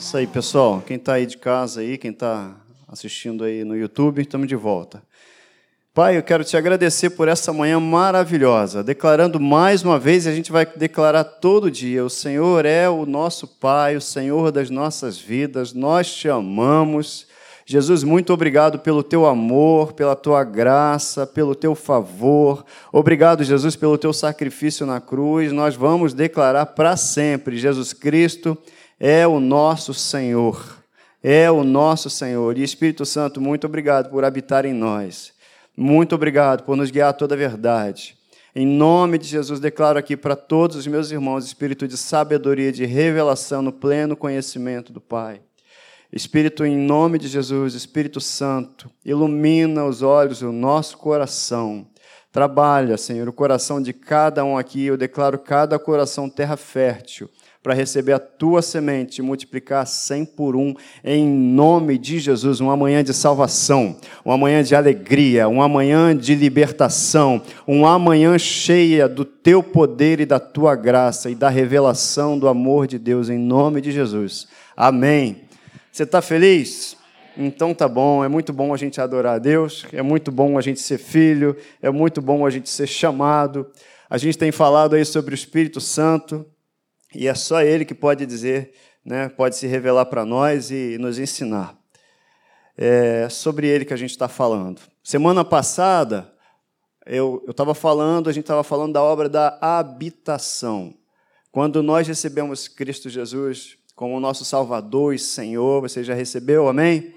Isso 0.00 0.16
aí, 0.16 0.26
pessoal. 0.26 0.82
Quem 0.86 0.96
está 0.96 1.12
aí 1.12 1.26
de 1.26 1.36
casa 1.36 1.82
aí, 1.82 1.98
quem 1.98 2.10
está 2.10 2.56
assistindo 2.88 3.44
aí 3.44 3.64
no 3.64 3.76
YouTube, 3.76 4.22
estamos 4.22 4.48
de 4.48 4.56
volta. 4.56 5.02
Pai, 5.92 6.16
eu 6.16 6.22
quero 6.22 6.42
te 6.42 6.56
agradecer 6.56 7.10
por 7.10 7.28
essa 7.28 7.52
manhã 7.52 7.78
maravilhosa, 7.78 8.82
declarando 8.82 9.38
mais 9.38 9.84
uma 9.84 9.98
vez, 9.98 10.24
e 10.24 10.30
a 10.30 10.34
gente 10.34 10.50
vai 10.50 10.64
declarar 10.64 11.22
todo 11.22 11.70
dia: 11.70 12.02
o 12.02 12.08
Senhor 12.08 12.64
é 12.64 12.88
o 12.88 13.04
nosso 13.04 13.46
Pai, 13.46 13.94
o 13.94 14.00
Senhor 14.00 14.50
das 14.50 14.70
nossas 14.70 15.18
vidas, 15.18 15.74
nós 15.74 16.10
te 16.10 16.30
amamos. 16.30 17.26
Jesus, 17.66 18.02
muito 18.02 18.32
obrigado 18.32 18.78
pelo 18.78 19.02
teu 19.02 19.26
amor, 19.26 19.92
pela 19.92 20.16
tua 20.16 20.42
graça, 20.42 21.26
pelo 21.26 21.54
teu 21.54 21.74
favor. 21.74 22.64
Obrigado, 22.90 23.44
Jesus, 23.44 23.76
pelo 23.76 23.98
teu 23.98 24.14
sacrifício 24.14 24.86
na 24.86 24.98
cruz. 24.98 25.52
Nós 25.52 25.76
vamos 25.76 26.14
declarar 26.14 26.64
para 26.66 26.96
sempre: 26.96 27.58
Jesus 27.58 27.92
Cristo 27.92 28.56
é 29.00 29.26
o 29.26 29.40
nosso 29.40 29.94
Senhor. 29.94 30.78
É 31.22 31.50
o 31.50 31.64
nosso 31.64 32.10
Senhor. 32.10 32.58
E 32.58 32.62
Espírito 32.62 33.06
Santo, 33.06 33.40
muito 33.40 33.66
obrigado 33.66 34.10
por 34.10 34.24
habitar 34.24 34.66
em 34.66 34.74
nós. 34.74 35.32
Muito 35.74 36.14
obrigado 36.14 36.64
por 36.64 36.76
nos 36.76 36.90
guiar 36.90 37.08
a 37.08 37.14
toda 37.14 37.34
a 37.34 37.38
verdade. 37.38 38.14
Em 38.54 38.66
nome 38.66 39.16
de 39.16 39.26
Jesus, 39.26 39.58
declaro 39.58 39.98
aqui 39.98 40.16
para 40.16 40.36
todos 40.36 40.76
os 40.76 40.86
meus 40.86 41.10
irmãos 41.10 41.46
espírito 41.46 41.88
de 41.88 41.96
sabedoria, 41.96 42.70
de 42.70 42.84
revelação 42.84 43.62
no 43.62 43.72
pleno 43.72 44.16
conhecimento 44.16 44.92
do 44.92 45.00
Pai. 45.00 45.40
Espírito, 46.12 46.64
em 46.64 46.76
nome 46.76 47.18
de 47.18 47.28
Jesus, 47.28 47.74
Espírito 47.74 48.20
Santo, 48.20 48.90
ilumina 49.04 49.84
os 49.84 50.02
olhos 50.02 50.40
do 50.40 50.50
nosso 50.50 50.98
coração. 50.98 51.86
Trabalha, 52.32 52.96
Senhor, 52.96 53.28
o 53.28 53.32
coração 53.32 53.80
de 53.80 53.92
cada 53.92 54.44
um 54.44 54.58
aqui. 54.58 54.84
Eu 54.84 54.96
declaro 54.96 55.38
cada 55.38 55.78
coração 55.78 56.28
terra 56.28 56.56
fértil 56.56 57.30
para 57.62 57.74
receber 57.74 58.12
a 58.12 58.18
tua 58.18 58.62
semente 58.62 59.18
e 59.18 59.22
multiplicar 59.22 59.86
cem 59.86 60.24
por 60.24 60.56
um, 60.56 60.74
em 61.04 61.26
nome 61.26 61.98
de 61.98 62.18
Jesus. 62.18 62.58
Uma 62.58 62.76
manhã 62.76 63.04
de 63.04 63.12
salvação, 63.12 63.96
uma 64.24 64.38
manhã 64.38 64.62
de 64.62 64.74
alegria, 64.74 65.46
uma 65.46 65.68
manhã 65.68 66.16
de 66.16 66.34
libertação, 66.34 67.42
uma 67.66 67.98
manhã 67.98 68.38
cheia 68.38 69.06
do 69.06 69.24
teu 69.24 69.62
poder 69.62 70.20
e 70.20 70.26
da 70.26 70.40
tua 70.40 70.74
graça 70.74 71.28
e 71.28 71.34
da 71.34 71.50
revelação 71.50 72.38
do 72.38 72.48
amor 72.48 72.86
de 72.86 72.98
Deus, 72.98 73.28
em 73.28 73.38
nome 73.38 73.82
de 73.82 73.92
Jesus. 73.92 74.48
Amém. 74.74 75.42
Você 75.92 76.04
está 76.04 76.22
feliz? 76.22 76.96
Então 77.36 77.74
tá 77.74 77.88
bom, 77.88 78.24
é 78.24 78.28
muito 78.28 78.52
bom 78.52 78.72
a 78.72 78.76
gente 78.76 79.00
adorar 79.00 79.36
a 79.36 79.38
Deus, 79.38 79.86
é 79.92 80.02
muito 80.02 80.32
bom 80.32 80.56
a 80.58 80.60
gente 80.60 80.80
ser 80.80 80.98
filho, 80.98 81.56
é 81.80 81.90
muito 81.90 82.20
bom 82.22 82.44
a 82.46 82.50
gente 82.50 82.70
ser 82.70 82.86
chamado. 82.86 83.66
A 84.08 84.18
gente 84.18 84.36
tem 84.36 84.50
falado 84.50 84.94
aí 84.94 85.04
sobre 85.04 85.34
o 85.34 85.36
Espírito 85.36 85.80
Santo, 85.80 86.44
e 87.14 87.26
é 87.26 87.34
só 87.34 87.62
Ele 87.62 87.84
que 87.84 87.94
pode 87.94 88.24
dizer, 88.26 88.72
né, 89.04 89.28
pode 89.28 89.56
se 89.56 89.66
revelar 89.66 90.06
para 90.06 90.24
nós 90.24 90.70
e 90.70 90.96
nos 90.98 91.18
ensinar. 91.18 91.76
É 92.76 93.28
sobre 93.28 93.66
Ele 93.66 93.84
que 93.84 93.94
a 93.94 93.96
gente 93.96 94.10
está 94.10 94.28
falando. 94.28 94.80
Semana 95.02 95.44
passada, 95.44 96.32
eu 97.04 97.44
estava 97.48 97.74
falando, 97.74 98.30
a 98.30 98.32
gente 98.32 98.44
estava 98.44 98.62
falando 98.62 98.92
da 98.92 99.02
obra 99.02 99.28
da 99.28 99.58
habitação. 99.60 100.94
Quando 101.50 101.82
nós 101.82 102.06
recebemos 102.06 102.68
Cristo 102.68 103.08
Jesus 103.08 103.76
como 103.96 104.20
nosso 104.20 104.44
Salvador 104.44 105.14
e 105.14 105.18
Senhor, 105.18 105.80
você 105.80 106.04
já 106.04 106.14
recebeu, 106.14 106.68
amém? 106.68 107.12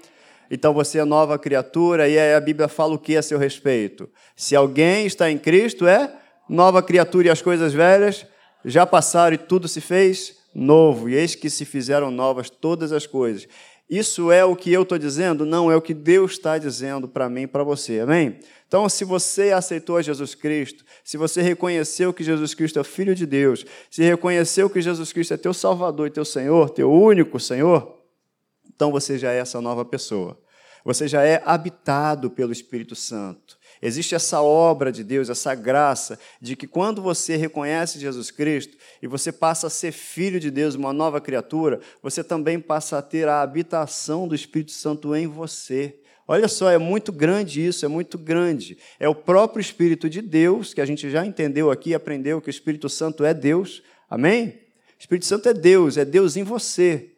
Então 0.50 0.74
você 0.74 0.98
é 0.98 1.04
nova 1.04 1.38
criatura, 1.38 2.08
e 2.08 2.18
aí 2.18 2.34
a 2.34 2.40
Bíblia 2.40 2.68
fala 2.68 2.94
o 2.94 2.98
que 2.98 3.16
a 3.16 3.22
seu 3.22 3.38
respeito? 3.38 4.08
Se 4.36 4.54
alguém 4.54 5.06
está 5.06 5.30
em 5.30 5.38
Cristo, 5.38 5.86
é 5.86 6.12
nova 6.48 6.82
criatura 6.82 7.28
e 7.28 7.30
as 7.30 7.40
coisas 7.40 7.72
velhas 7.72 8.26
já 8.64 8.86
passaram 8.86 9.34
e 9.34 9.38
tudo 9.38 9.68
se 9.68 9.80
fez 9.80 10.36
novo, 10.54 11.08
e 11.08 11.14
eis 11.14 11.34
que 11.34 11.50
se 11.50 11.64
fizeram 11.64 12.10
novas 12.10 12.48
todas 12.48 12.92
as 12.92 13.06
coisas. 13.06 13.48
Isso 13.88 14.32
é 14.32 14.44
o 14.44 14.56
que 14.56 14.72
eu 14.72 14.82
estou 14.82 14.96
dizendo? 14.96 15.44
Não, 15.44 15.70
é 15.70 15.76
o 15.76 15.82
que 15.82 15.92
Deus 15.92 16.32
está 16.32 16.56
dizendo 16.56 17.06
para 17.06 17.28
mim 17.28 17.42
e 17.42 17.46
para 17.46 17.62
você, 17.62 18.00
amém? 18.00 18.38
Então, 18.66 18.88
se 18.88 19.04
você 19.04 19.52
aceitou 19.52 20.00
Jesus 20.00 20.34
Cristo, 20.34 20.84
se 21.04 21.16
você 21.16 21.42
reconheceu 21.42 22.12
que 22.12 22.24
Jesus 22.24 22.54
Cristo 22.54 22.78
é 22.78 22.84
Filho 22.84 23.14
de 23.14 23.26
Deus, 23.26 23.64
se 23.90 24.02
reconheceu 24.02 24.70
que 24.70 24.80
Jesus 24.80 25.12
Cristo 25.12 25.34
é 25.34 25.36
teu 25.36 25.52
Salvador 25.52 26.06
e 26.06 26.10
teu 26.10 26.24
Senhor, 26.24 26.70
teu 26.70 26.90
único 26.90 27.38
Senhor, 27.38 28.02
então 28.74 28.90
você 28.90 29.18
já 29.18 29.32
é 29.32 29.38
essa 29.38 29.60
nova 29.60 29.84
pessoa. 29.84 30.40
Você 30.84 31.06
já 31.06 31.22
é 31.22 31.42
habitado 31.44 32.30
pelo 32.30 32.52
Espírito 32.52 32.94
Santo. 32.94 33.58
Existe 33.86 34.14
essa 34.14 34.40
obra 34.40 34.90
de 34.90 35.04
Deus, 35.04 35.28
essa 35.28 35.54
graça, 35.54 36.18
de 36.40 36.56
que 36.56 36.66
quando 36.66 37.02
você 37.02 37.36
reconhece 37.36 38.00
Jesus 38.00 38.30
Cristo 38.30 38.78
e 39.02 39.06
você 39.06 39.30
passa 39.30 39.66
a 39.66 39.70
ser 39.70 39.92
filho 39.92 40.40
de 40.40 40.50
Deus, 40.50 40.74
uma 40.74 40.90
nova 40.90 41.20
criatura, 41.20 41.78
você 42.02 42.24
também 42.24 42.58
passa 42.58 42.96
a 42.96 43.02
ter 43.02 43.28
a 43.28 43.42
habitação 43.42 44.26
do 44.26 44.34
Espírito 44.34 44.72
Santo 44.72 45.14
em 45.14 45.26
você. 45.26 46.00
Olha 46.26 46.48
só, 46.48 46.70
é 46.70 46.78
muito 46.78 47.12
grande 47.12 47.62
isso, 47.62 47.84
é 47.84 47.88
muito 47.88 48.16
grande. 48.16 48.78
É 48.98 49.06
o 49.06 49.14
próprio 49.14 49.60
Espírito 49.60 50.08
de 50.08 50.22
Deus, 50.22 50.72
que 50.72 50.80
a 50.80 50.86
gente 50.86 51.10
já 51.10 51.26
entendeu 51.26 51.70
aqui, 51.70 51.92
aprendeu 51.92 52.40
que 52.40 52.48
o 52.48 52.50
Espírito 52.50 52.88
Santo 52.88 53.22
é 53.22 53.34
Deus. 53.34 53.82
Amém? 54.08 54.46
O 54.46 54.98
Espírito 54.98 55.26
Santo 55.26 55.46
é 55.46 55.52
Deus, 55.52 55.98
é 55.98 56.06
Deus 56.06 56.38
em 56.38 56.42
você. 56.42 57.10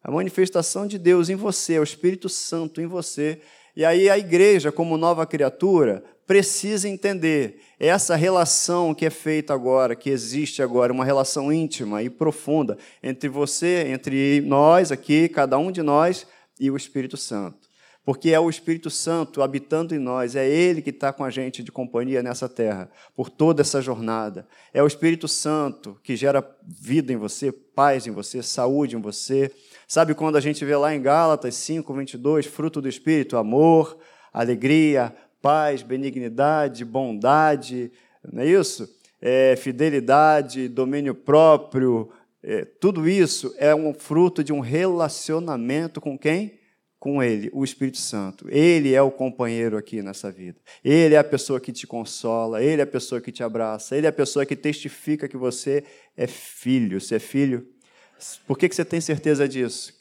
A 0.00 0.12
manifestação 0.12 0.86
de 0.86 0.96
Deus 0.96 1.28
em 1.28 1.34
você, 1.34 1.74
é 1.74 1.80
o 1.80 1.82
Espírito 1.82 2.28
Santo 2.28 2.80
em 2.80 2.86
você. 2.86 3.40
E 3.76 3.84
aí 3.84 4.08
a 4.08 4.16
igreja, 4.16 4.70
como 4.70 4.96
nova 4.96 5.26
criatura, 5.26 6.04
precisa 6.26 6.88
entender 6.88 7.60
essa 7.78 8.14
relação 8.16 8.94
que 8.94 9.04
é 9.04 9.10
feita 9.10 9.52
agora, 9.52 9.96
que 9.96 10.10
existe 10.10 10.62
agora, 10.62 10.92
uma 10.92 11.04
relação 11.04 11.52
íntima 11.52 12.02
e 12.02 12.08
profunda 12.08 12.78
entre 13.02 13.28
você, 13.28 13.86
entre 13.88 14.40
nós 14.42 14.92
aqui, 14.92 15.28
cada 15.28 15.58
um 15.58 15.70
de 15.70 15.82
nós 15.82 16.26
e 16.58 16.70
o 16.70 16.76
Espírito 16.76 17.16
Santo. 17.16 17.68
Porque 18.04 18.30
é 18.30 18.38
o 18.38 18.50
Espírito 18.50 18.90
Santo 18.90 19.42
habitando 19.42 19.94
em 19.94 19.98
nós, 19.98 20.36
é 20.36 20.46
Ele 20.46 20.82
que 20.82 20.90
está 20.90 21.10
com 21.12 21.24
a 21.24 21.30
gente 21.30 21.62
de 21.62 21.72
companhia 21.72 22.22
nessa 22.22 22.48
terra, 22.48 22.90
por 23.16 23.30
toda 23.30 23.62
essa 23.62 23.80
jornada. 23.80 24.46
É 24.74 24.82
o 24.82 24.86
Espírito 24.86 25.26
Santo 25.26 25.98
que 26.02 26.14
gera 26.14 26.46
vida 26.62 27.12
em 27.12 27.16
você, 27.16 27.50
paz 27.50 28.06
em 28.06 28.10
você, 28.10 28.42
saúde 28.42 28.94
em 28.94 29.00
você, 29.00 29.50
Sabe 29.86 30.14
quando 30.14 30.36
a 30.36 30.40
gente 30.40 30.64
vê 30.64 30.76
lá 30.76 30.94
em 30.94 31.02
Gálatas 31.02 31.54
5, 31.56 31.92
22, 31.92 32.46
fruto 32.46 32.80
do 32.80 32.88
Espírito, 32.88 33.36
amor, 33.36 33.98
alegria, 34.32 35.14
paz, 35.40 35.82
benignidade, 35.82 36.84
bondade, 36.84 37.92
não 38.32 38.42
é 38.42 38.46
isso? 38.46 38.88
É, 39.20 39.56
fidelidade, 39.56 40.68
domínio 40.68 41.14
próprio, 41.14 42.10
é, 42.46 42.64
tudo 42.64 43.08
isso 43.08 43.54
é 43.58 43.74
um 43.74 43.94
fruto 43.94 44.44
de 44.44 44.52
um 44.52 44.60
relacionamento 44.60 45.98
com 45.98 46.18
quem? 46.18 46.58
Com 46.98 47.22
Ele, 47.22 47.50
o 47.54 47.64
Espírito 47.64 47.96
Santo. 47.96 48.46
Ele 48.50 48.94
é 48.94 49.00
o 49.00 49.10
companheiro 49.10 49.78
aqui 49.78 50.02
nessa 50.02 50.30
vida. 50.30 50.58
Ele 50.84 51.14
é 51.14 51.18
a 51.18 51.24
pessoa 51.24 51.58
que 51.58 51.72
te 51.72 51.86
consola, 51.86 52.62
Ele 52.62 52.82
é 52.82 52.84
a 52.84 52.86
pessoa 52.86 53.18
que 53.18 53.32
te 53.32 53.42
abraça, 53.42 53.96
Ele 53.96 54.06
é 54.06 54.10
a 54.10 54.12
pessoa 54.12 54.44
que 54.44 54.54
testifica 54.54 55.26
que 55.26 55.38
você 55.38 55.84
é 56.16 56.26
filho. 56.26 57.00
Você 57.00 57.16
é 57.16 57.18
filho 57.18 57.66
por 58.46 58.58
que, 58.58 58.68
que 58.68 58.74
você 58.74 58.84
tem 58.84 59.00
certeza 59.00 59.48
disso? 59.48 59.92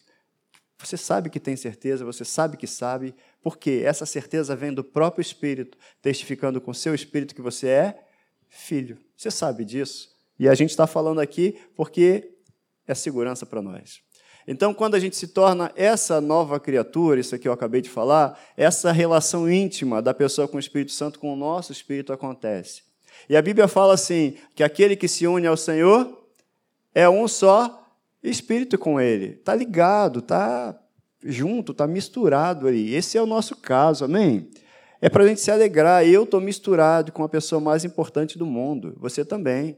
Você 0.79 0.97
sabe 0.97 1.29
que 1.29 1.39
tem 1.39 1.55
certeza, 1.55 2.03
você 2.03 2.25
sabe 2.25 2.57
que 2.57 2.67
sabe, 2.67 3.15
porque 3.41 3.83
essa 3.85 4.05
certeza 4.05 4.55
vem 4.55 4.73
do 4.73 4.83
próprio 4.83 5.21
Espírito, 5.21 5.77
testificando 6.01 6.59
com 6.59 6.73
seu 6.73 6.93
Espírito 6.93 7.33
que 7.33 7.41
você 7.41 7.67
é 7.67 8.05
filho. 8.49 8.97
Você 9.15 9.31
sabe 9.31 9.63
disso. 9.63 10.09
E 10.37 10.49
a 10.49 10.53
gente 10.53 10.71
está 10.71 10.85
falando 10.85 11.21
aqui 11.21 11.57
porque 11.75 12.33
é 12.85 12.93
segurança 12.93 13.45
para 13.45 13.61
nós. 13.61 14.01
Então, 14.45 14.73
quando 14.73 14.95
a 14.95 14.99
gente 14.99 15.15
se 15.15 15.29
torna 15.29 15.71
essa 15.73 16.19
nova 16.19 16.59
criatura, 16.59 17.19
isso 17.19 17.33
aqui 17.33 17.47
eu 17.47 17.53
acabei 17.53 17.81
de 17.81 17.89
falar, 17.89 18.37
essa 18.57 18.91
relação 18.91 19.49
íntima 19.49 20.01
da 20.01 20.13
pessoa 20.13 20.49
com 20.49 20.57
o 20.57 20.59
Espírito 20.59 20.91
Santo, 20.91 21.17
com 21.17 21.31
o 21.31 21.35
nosso 21.35 21.71
espírito 21.71 22.11
acontece. 22.11 22.83
E 23.29 23.37
a 23.37 23.41
Bíblia 23.41 23.69
fala 23.69 23.93
assim: 23.93 24.35
que 24.53 24.63
aquele 24.63 24.97
que 24.97 25.07
se 25.07 25.25
une 25.25 25.47
ao 25.47 25.55
Senhor 25.55 26.27
é 26.93 27.07
um 27.07 27.25
só 27.25 27.82
espírito 28.23 28.77
com 28.77 28.99
ele. 28.99 29.31
Está 29.31 29.53
ligado, 29.53 30.19
está 30.19 30.79
junto, 31.23 31.71
está 31.71 31.85
misturado 31.85 32.67
ali. 32.67 32.93
Esse 32.93 33.17
é 33.17 33.21
o 33.21 33.25
nosso 33.25 33.55
caso, 33.55 34.05
amém? 34.05 34.49
É 35.01 35.09
para 35.09 35.23
a 35.23 35.27
gente 35.27 35.41
se 35.41 35.51
alegrar. 35.51 36.05
Eu 36.07 36.23
estou 36.23 36.39
misturado 36.39 37.11
com 37.11 37.23
a 37.23 37.29
pessoa 37.29 37.59
mais 37.59 37.83
importante 37.83 38.37
do 38.37 38.45
mundo. 38.45 38.95
Você 38.97 39.25
também. 39.25 39.77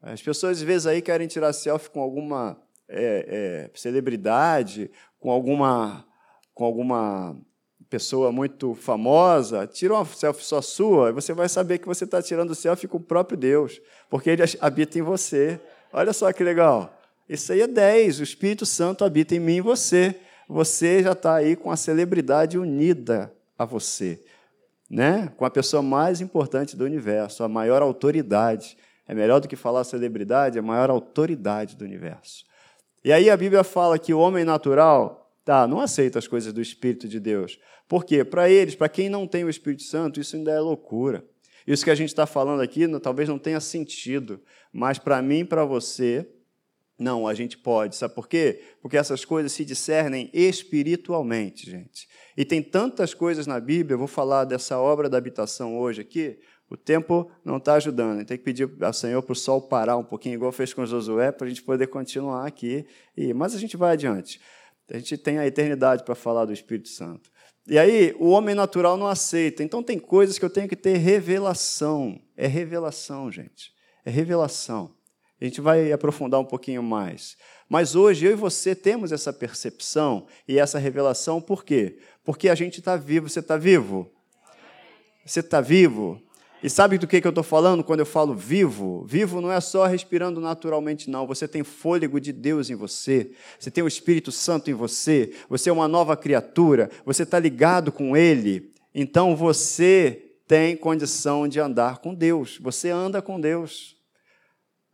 As 0.00 0.20
pessoas, 0.20 0.58
às 0.58 0.62
vezes, 0.62 0.86
aí 0.86 1.00
querem 1.00 1.28
tirar 1.28 1.52
selfie 1.52 1.90
com 1.90 2.00
alguma 2.00 2.60
é, 2.88 3.70
é, 3.72 3.78
celebridade, 3.78 4.90
com 5.20 5.30
alguma, 5.30 6.04
com 6.52 6.64
alguma 6.64 7.36
pessoa 7.88 8.32
muito 8.32 8.74
famosa. 8.74 9.66
Tira 9.66 9.94
uma 9.94 10.04
selfie 10.04 10.44
só 10.44 10.60
sua 10.60 11.10
e 11.10 11.12
você 11.12 11.32
vai 11.32 11.48
saber 11.48 11.78
que 11.78 11.86
você 11.86 12.04
está 12.04 12.20
tirando 12.20 12.54
selfie 12.54 12.88
com 12.88 12.96
o 12.96 13.00
próprio 13.00 13.38
Deus, 13.38 13.80
porque 14.10 14.30
ele 14.30 14.42
habita 14.60 14.98
em 14.98 15.02
você. 15.02 15.60
Olha 15.92 16.12
só 16.12 16.32
que 16.32 16.42
legal. 16.42 16.98
Isso 17.32 17.50
aí 17.50 17.62
é 17.62 17.66
10. 17.66 18.20
O 18.20 18.22
Espírito 18.22 18.66
Santo 18.66 19.06
habita 19.06 19.34
em 19.34 19.40
mim 19.40 19.56
e 19.56 19.60
você. 19.62 20.16
Você 20.46 21.02
já 21.02 21.12
está 21.12 21.36
aí 21.36 21.56
com 21.56 21.70
a 21.70 21.78
celebridade 21.78 22.58
unida 22.58 23.32
a 23.58 23.64
você, 23.64 24.22
né? 24.90 25.32
com 25.34 25.46
a 25.46 25.50
pessoa 25.50 25.82
mais 25.82 26.20
importante 26.20 26.76
do 26.76 26.84
universo, 26.84 27.42
a 27.42 27.48
maior 27.48 27.80
autoridade. 27.80 28.76
É 29.08 29.14
melhor 29.14 29.40
do 29.40 29.48
que 29.48 29.56
falar 29.56 29.82
celebridade, 29.84 30.58
é 30.58 30.60
a 30.60 30.62
maior 30.62 30.90
autoridade 30.90 31.74
do 31.74 31.86
universo. 31.86 32.44
E 33.02 33.10
aí 33.10 33.30
a 33.30 33.36
Bíblia 33.36 33.64
fala 33.64 33.98
que 33.98 34.12
o 34.12 34.18
homem 34.18 34.44
natural, 34.44 35.32
tá, 35.42 35.66
não 35.66 35.80
aceita 35.80 36.18
as 36.18 36.28
coisas 36.28 36.52
do 36.52 36.60
Espírito 36.60 37.08
de 37.08 37.18
Deus. 37.18 37.58
Por 37.88 38.04
quê? 38.04 38.24
Para 38.24 38.50
eles, 38.50 38.74
para 38.74 38.90
quem 38.90 39.08
não 39.08 39.26
tem 39.26 39.42
o 39.42 39.48
Espírito 39.48 39.84
Santo, 39.84 40.20
isso 40.20 40.36
ainda 40.36 40.50
é 40.50 40.60
loucura. 40.60 41.24
Isso 41.66 41.82
que 41.82 41.90
a 41.90 41.94
gente 41.94 42.10
está 42.10 42.26
falando 42.26 42.60
aqui 42.60 42.86
talvez 43.00 43.26
não 43.26 43.38
tenha 43.38 43.58
sentido, 43.58 44.38
mas 44.70 44.98
para 44.98 45.22
mim 45.22 45.38
e 45.38 45.44
para 45.46 45.64
você, 45.64 46.28
não, 46.98 47.26
a 47.26 47.34
gente 47.34 47.58
pode. 47.58 47.96
Sabe 47.96 48.14
por 48.14 48.28
quê? 48.28 48.62
Porque 48.80 48.96
essas 48.96 49.24
coisas 49.24 49.52
se 49.52 49.64
discernem 49.64 50.30
espiritualmente, 50.32 51.70
gente. 51.70 52.08
E 52.36 52.44
tem 52.44 52.62
tantas 52.62 53.14
coisas 53.14 53.46
na 53.46 53.58
Bíblia, 53.58 53.94
eu 53.94 53.98
vou 53.98 54.06
falar 54.06 54.44
dessa 54.44 54.78
obra 54.78 55.08
da 55.08 55.18
habitação 55.18 55.78
hoje 55.78 56.00
aqui. 56.00 56.38
O 56.70 56.76
tempo 56.76 57.30
não 57.44 57.58
está 57.58 57.74
ajudando, 57.74 58.24
tem 58.24 58.38
que 58.38 58.44
pedir 58.44 58.70
ao 58.80 58.92
Senhor 58.92 59.22
para 59.22 59.32
o 59.32 59.36
sol 59.36 59.60
parar 59.60 59.98
um 59.98 60.04
pouquinho, 60.04 60.36
igual 60.36 60.50
fez 60.52 60.72
com 60.72 60.86
Josué, 60.86 61.30
para 61.30 61.46
a 61.46 61.48
gente 61.50 61.62
poder 61.62 61.88
continuar 61.88 62.46
aqui. 62.46 62.86
E, 63.14 63.34
mas 63.34 63.54
a 63.54 63.58
gente 63.58 63.76
vai 63.76 63.92
adiante. 63.92 64.40
A 64.90 64.96
gente 64.96 65.18
tem 65.18 65.38
a 65.38 65.46
eternidade 65.46 66.02
para 66.02 66.14
falar 66.14 66.46
do 66.46 66.52
Espírito 66.52 66.88
Santo. 66.88 67.30
E 67.66 67.78
aí, 67.78 68.14
o 68.18 68.28
homem 68.28 68.54
natural 68.54 68.96
não 68.96 69.06
aceita. 69.06 69.62
Então, 69.62 69.82
tem 69.82 69.98
coisas 69.98 70.38
que 70.38 70.44
eu 70.44 70.50
tenho 70.50 70.68
que 70.68 70.74
ter 70.74 70.96
revelação. 70.96 72.20
É 72.36 72.46
revelação, 72.46 73.30
gente. 73.30 73.72
É 74.04 74.10
revelação. 74.10 74.94
A 75.42 75.44
gente 75.44 75.60
vai 75.60 75.90
aprofundar 75.90 76.38
um 76.38 76.44
pouquinho 76.44 76.84
mais. 76.84 77.36
Mas 77.68 77.96
hoje 77.96 78.26
eu 78.26 78.30
e 78.30 78.36
você 78.36 78.76
temos 78.76 79.10
essa 79.10 79.32
percepção 79.32 80.24
e 80.46 80.56
essa 80.56 80.78
revelação, 80.78 81.40
por 81.40 81.64
quê? 81.64 81.98
Porque 82.22 82.48
a 82.48 82.54
gente 82.54 82.78
está 82.78 82.94
vivo. 82.96 83.28
Você 83.28 83.40
está 83.40 83.56
vivo? 83.56 84.08
Você 85.26 85.40
está 85.40 85.60
vivo? 85.60 86.22
E 86.62 86.70
sabe 86.70 86.96
do 86.96 87.08
que, 87.08 87.20
que 87.20 87.26
eu 87.26 87.30
estou 87.30 87.42
falando 87.42 87.82
quando 87.82 87.98
eu 87.98 88.06
falo 88.06 88.36
vivo? 88.36 89.04
Vivo 89.04 89.40
não 89.40 89.50
é 89.50 89.60
só 89.60 89.84
respirando 89.84 90.40
naturalmente, 90.40 91.10
não. 91.10 91.26
Você 91.26 91.48
tem 91.48 91.64
fôlego 91.64 92.20
de 92.20 92.32
Deus 92.32 92.70
em 92.70 92.76
você, 92.76 93.32
você 93.58 93.68
tem 93.68 93.82
o 93.82 93.88
Espírito 93.88 94.30
Santo 94.30 94.70
em 94.70 94.74
você, 94.74 95.32
você 95.48 95.70
é 95.70 95.72
uma 95.72 95.88
nova 95.88 96.16
criatura, 96.16 96.88
você 97.04 97.24
está 97.24 97.40
ligado 97.40 97.90
com 97.90 98.16
Ele. 98.16 98.70
Então 98.94 99.34
você 99.34 100.34
tem 100.46 100.76
condição 100.76 101.48
de 101.48 101.58
andar 101.58 101.98
com 101.98 102.14
Deus, 102.14 102.58
você 102.62 102.90
anda 102.90 103.20
com 103.20 103.40
Deus. 103.40 104.00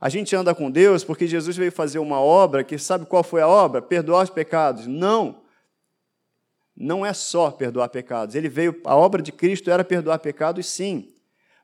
A 0.00 0.08
gente 0.08 0.34
anda 0.36 0.54
com 0.54 0.70
Deus 0.70 1.02
porque 1.02 1.26
Jesus 1.26 1.56
veio 1.56 1.72
fazer 1.72 1.98
uma 1.98 2.20
obra 2.20 2.62
que 2.62 2.78
sabe 2.78 3.04
qual 3.04 3.24
foi 3.24 3.40
a 3.40 3.48
obra? 3.48 3.82
Perdoar 3.82 4.24
os 4.24 4.30
pecados. 4.30 4.86
Não. 4.86 5.42
Não 6.76 7.04
é 7.04 7.12
só 7.12 7.50
perdoar 7.50 7.88
pecados. 7.88 8.36
Ele 8.36 8.48
veio, 8.48 8.80
a 8.84 8.94
obra 8.94 9.20
de 9.20 9.32
Cristo 9.32 9.70
era 9.70 9.84
perdoar 9.84 10.20
pecados, 10.20 10.66
sim. 10.66 11.12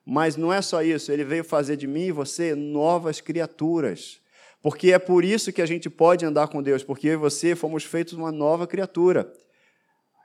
Mas 0.05 0.37
não 0.37 0.53
é 0.53 0.61
só 0.61 0.83
isso, 0.83 1.11
ele 1.11 1.25
veio 1.25 1.45
fazer 1.45 1.77
de 1.77 1.87
mim 1.87 2.07
e 2.07 2.13
você 2.13 2.55
novas 2.55 3.21
criaturas. 3.21 4.21
Porque 4.61 4.93
é 4.93 4.99
por 4.99 5.25
isso 5.25 5.53
que 5.53 5.63
a 5.63 5.67
gente 5.67 5.89
pode 5.89 6.27
andar 6.27 6.49
com 6.49 6.63
Deus, 6.63 6.83
porque 6.83 7.09
eu 7.09 7.13
e 7.13 7.17
você 7.17 7.55
fomos 7.55 7.85
feitos 7.85 8.15
uma 8.15 8.33
nova 8.33 8.67
criatura. 8.67 9.33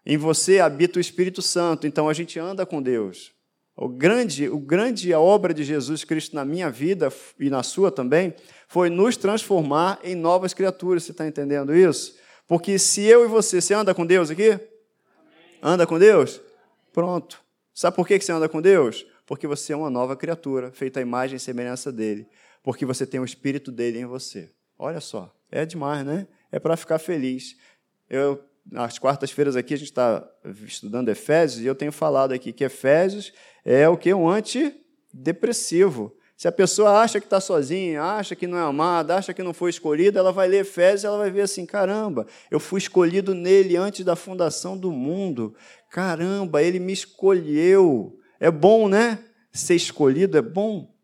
Em 0.06 0.18
você 0.18 0.60
habita 0.60 0.98
o 0.98 1.02
Espírito 1.02 1.42
Santo, 1.42 1.86
então 1.86 2.10
a 2.10 2.14
gente 2.14 2.40
anda 2.40 2.66
com 2.66 2.82
Deus. 2.82 3.32
O 3.82 3.88
grande, 3.88 4.50
o 4.50 4.60
grande 4.60 5.14
a 5.14 5.22
obra 5.22 5.54
de 5.54 5.64
Jesus 5.64 6.04
Cristo 6.04 6.36
na 6.36 6.44
minha 6.44 6.70
vida 6.70 7.10
e 7.40 7.50
na 7.50 7.64
sua 7.64 7.90
também 7.90 8.36
foi 8.68 8.90
nos 8.90 9.16
transformar 9.16 10.02
em 10.04 10.16
novas 10.16 10.54
criaturas. 10.54 11.04
Você 11.04 11.12
está 11.12 11.26
entendendo 11.26 11.74
isso? 11.74 12.18
Porque 12.46 12.78
se 12.78 13.06
eu 13.06 13.24
e 13.24 13.28
você, 13.30 13.62
você 13.62 13.74
anda 13.74 13.96
com 13.96 14.06
Deus 14.06 14.30
aqui? 14.30 14.60
Anda 15.64 15.88
com 15.88 15.98
Deus? 15.98 16.42
Pronto. 16.92 17.42
Sabe 17.74 17.96
por 17.96 18.06
que 18.06 18.20
você 18.20 18.34
anda 18.34 18.50
com 18.50 18.62
Deus? 18.62 19.06
Porque 19.26 19.48
você 19.48 19.72
é 19.72 19.78
uma 19.78 19.90
nova 19.90 20.14
criatura, 20.14 20.74
feita 20.74 21.00
à 21.00 21.02
imagem 21.02 21.38
e 21.38 21.40
semelhança 21.40 21.90
dele. 21.90 22.28
Porque 22.62 22.86
você 22.86 23.06
tem 23.06 23.22
o 23.22 23.26
espírito 23.26 23.72
dele 23.72 24.00
em 24.00 24.06
você. 24.06 24.52
Olha 24.78 25.00
só, 25.00 25.34
é 25.50 25.66
demais, 25.66 26.06
né? 26.06 26.28
É 26.52 26.60
para 26.60 26.76
ficar 26.76 27.00
feliz. 27.00 27.56
Eu, 28.10 28.44
nas 28.72 29.00
quartas-feiras 29.00 29.56
aqui, 29.56 29.74
a 29.74 29.78
gente 29.78 29.88
está 29.88 30.28
estudando 30.66 31.10
Efésios, 31.10 31.64
e 31.64 31.68
eu 31.68 31.76
tenho 31.76 31.92
falado 31.92 32.34
aqui 32.34 32.54
que 32.54 32.64
Efésios 32.64 33.34
é 33.66 33.88
o 33.90 33.98
que? 33.98 34.14
Um 34.14 34.30
antidepressivo. 34.30 36.16
Se 36.38 36.48
a 36.48 36.52
pessoa 36.54 37.02
acha 37.02 37.20
que 37.20 37.26
está 37.26 37.42
sozinha, 37.42 38.02
acha 38.02 38.34
que 38.34 38.48
não 38.48 38.58
é 38.58 38.62
amada, 38.62 39.16
acha 39.16 39.34
que 39.34 39.44
não 39.44 39.54
foi 39.54 39.72
escolhida, 39.72 40.20
ela 40.20 40.32
vai 40.32 40.48
ler 40.48 40.62
Efésios 40.62 41.04
e 41.04 41.08
ela 41.08 41.18
vai 41.18 41.30
ver 41.30 41.42
assim: 41.42 41.66
caramba, 41.66 42.26
eu 42.50 42.60
fui 42.60 42.78
escolhido 42.78 43.36
nele 43.36 43.76
antes 43.76 44.06
da 44.06 44.16
fundação 44.16 44.78
do 44.78 44.92
mundo. 44.92 45.54
Caramba, 45.90 46.64
ele 46.64 46.80
me 46.80 46.94
escolheu. 46.94 48.18
É 48.40 48.50
bom, 48.50 48.88
né? 48.88 49.20
Ser 49.52 49.76
escolhido 49.76 50.38
é 50.38 50.42
bom. 50.42 50.96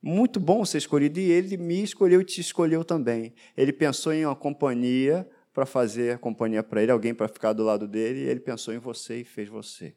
Muito 0.00 0.38
bom 0.38 0.64
ser 0.64 0.78
escolhido. 0.78 1.18
E 1.18 1.28
ele 1.28 1.56
me 1.56 1.82
escolheu 1.82 2.20
e 2.20 2.24
te 2.24 2.40
escolheu 2.40 2.84
também. 2.84 3.34
Ele 3.56 3.72
pensou 3.72 4.12
em 4.12 4.24
uma 4.24 4.36
companhia 4.36 5.28
para 5.58 5.66
fazer 5.66 6.20
companhia 6.20 6.62
para 6.62 6.80
ele, 6.80 6.92
alguém 6.92 7.12
para 7.12 7.26
ficar 7.26 7.52
do 7.52 7.64
lado 7.64 7.88
dele, 7.88 8.20
e 8.20 8.28
ele 8.28 8.38
pensou 8.38 8.72
em 8.72 8.78
você 8.78 9.22
e 9.22 9.24
fez 9.24 9.48
você. 9.48 9.92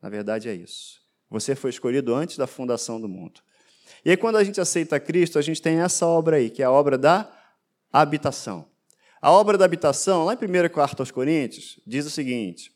Na 0.00 0.08
verdade 0.08 0.48
é 0.48 0.54
isso. 0.54 1.02
Você 1.28 1.54
foi 1.54 1.68
escolhido 1.68 2.14
antes 2.14 2.38
da 2.38 2.46
fundação 2.46 2.98
do 2.98 3.06
mundo. 3.06 3.42
E 4.02 4.08
aí, 4.08 4.16
quando 4.16 4.36
a 4.36 4.44
gente 4.44 4.58
aceita 4.58 4.98
Cristo, 4.98 5.38
a 5.38 5.42
gente 5.42 5.60
tem 5.60 5.80
essa 5.80 6.06
obra 6.06 6.36
aí, 6.36 6.48
que 6.48 6.62
é 6.62 6.64
a 6.64 6.70
obra 6.70 6.96
da 6.96 7.30
habitação. 7.92 8.66
A 9.20 9.30
obra 9.30 9.58
da 9.58 9.66
habitação, 9.66 10.24
lá 10.24 10.32
em 10.32 10.36
1 10.36 10.70
quarto 10.70 11.00
aos 11.00 11.10
Coríntios, 11.10 11.78
diz 11.86 12.06
o 12.06 12.10
seguinte, 12.10 12.72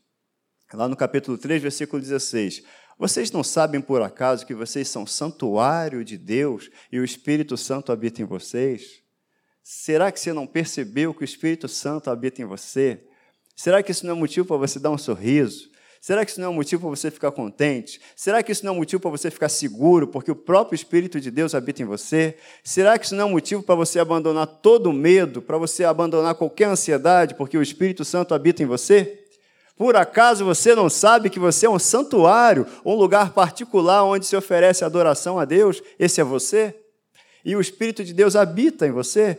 lá 0.70 0.86
no 0.86 0.96
capítulo 0.96 1.38
3, 1.38 1.62
versículo 1.62 2.02
16: 2.02 2.62
vocês 2.98 3.30
não 3.30 3.42
sabem 3.42 3.80
por 3.80 4.02
acaso 4.02 4.44
que 4.44 4.54
vocês 4.54 4.86
são 4.86 5.06
santuário 5.06 6.04
de 6.04 6.18
Deus 6.18 6.68
e 6.92 7.00
o 7.00 7.04
Espírito 7.04 7.56
Santo 7.56 7.90
habita 7.90 8.20
em 8.20 8.26
vocês? 8.26 9.01
Será 9.62 10.10
que 10.10 10.18
você 10.18 10.32
não 10.32 10.46
percebeu 10.46 11.14
que 11.14 11.22
o 11.22 11.24
Espírito 11.24 11.68
Santo 11.68 12.10
habita 12.10 12.42
em 12.42 12.44
você? 12.44 13.00
Será 13.54 13.82
que 13.82 13.92
isso 13.92 14.04
não 14.04 14.16
é 14.16 14.18
motivo 14.18 14.46
para 14.46 14.56
você 14.56 14.78
dar 14.78 14.90
um 14.90 14.98
sorriso? 14.98 15.70
Será 16.00 16.24
que 16.24 16.32
isso 16.32 16.40
não 16.40 16.50
é 16.50 16.52
motivo 16.52 16.82
para 16.82 16.90
você 16.90 17.12
ficar 17.12 17.30
contente? 17.30 18.00
Será 18.16 18.42
que 18.42 18.50
isso 18.50 18.66
não 18.66 18.74
é 18.74 18.76
motivo 18.76 19.00
para 19.00 19.12
você 19.12 19.30
ficar 19.30 19.48
seguro, 19.48 20.08
porque 20.08 20.32
o 20.32 20.34
próprio 20.34 20.74
Espírito 20.74 21.20
de 21.20 21.30
Deus 21.30 21.54
habita 21.54 21.80
em 21.80 21.84
você? 21.84 22.36
Será 22.64 22.98
que 22.98 23.06
isso 23.06 23.14
não 23.14 23.28
é 23.28 23.30
motivo 23.30 23.62
para 23.62 23.76
você 23.76 24.00
abandonar 24.00 24.48
todo 24.48 24.90
o 24.90 24.92
medo, 24.92 25.40
para 25.40 25.56
você 25.58 25.84
abandonar 25.84 26.34
qualquer 26.34 26.64
ansiedade, 26.64 27.36
porque 27.36 27.56
o 27.56 27.62
Espírito 27.62 28.04
Santo 28.04 28.34
habita 28.34 28.64
em 28.64 28.66
você? 28.66 29.22
Por 29.76 29.94
acaso 29.94 30.44
você 30.44 30.74
não 30.74 30.90
sabe 30.90 31.30
que 31.30 31.38
você 31.38 31.66
é 31.66 31.70
um 31.70 31.78
santuário, 31.78 32.66
um 32.84 32.96
lugar 32.96 33.32
particular 33.32 34.02
onde 34.02 34.26
se 34.26 34.34
oferece 34.34 34.84
adoração 34.84 35.38
a 35.38 35.44
Deus? 35.44 35.80
Esse 36.00 36.20
é 36.20 36.24
você? 36.24 36.74
E 37.44 37.54
o 37.54 37.60
Espírito 37.60 38.02
de 38.02 38.12
Deus 38.12 38.34
habita 38.34 38.88
em 38.88 38.90
você? 38.90 39.38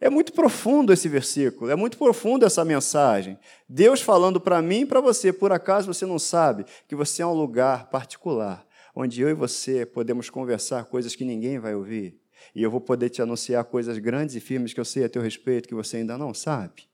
É 0.00 0.08
muito 0.08 0.32
profundo 0.32 0.94
esse 0.94 1.08
versículo, 1.10 1.70
é 1.70 1.76
muito 1.76 1.98
profundo 1.98 2.46
essa 2.46 2.64
mensagem. 2.64 3.38
Deus 3.68 4.00
falando 4.00 4.40
para 4.40 4.62
mim 4.62 4.80
e 4.80 4.86
para 4.86 4.98
você, 4.98 5.30
por 5.30 5.52
acaso 5.52 5.92
você 5.92 6.06
não 6.06 6.18
sabe 6.18 6.64
que 6.88 6.96
você 6.96 7.20
é 7.20 7.26
um 7.26 7.34
lugar 7.34 7.90
particular, 7.90 8.66
onde 8.96 9.20
eu 9.20 9.28
e 9.28 9.34
você 9.34 9.84
podemos 9.84 10.30
conversar 10.30 10.86
coisas 10.86 11.14
que 11.14 11.22
ninguém 11.22 11.58
vai 11.58 11.74
ouvir, 11.74 12.18
e 12.54 12.62
eu 12.62 12.70
vou 12.70 12.80
poder 12.80 13.10
te 13.10 13.20
anunciar 13.20 13.62
coisas 13.64 13.98
grandes 13.98 14.34
e 14.34 14.40
firmes 14.40 14.72
que 14.72 14.80
eu 14.80 14.86
sei 14.86 15.04
a 15.04 15.08
teu 15.08 15.20
respeito 15.20 15.68
que 15.68 15.74
você 15.74 15.98
ainda 15.98 16.16
não 16.16 16.32
sabe. 16.32 16.88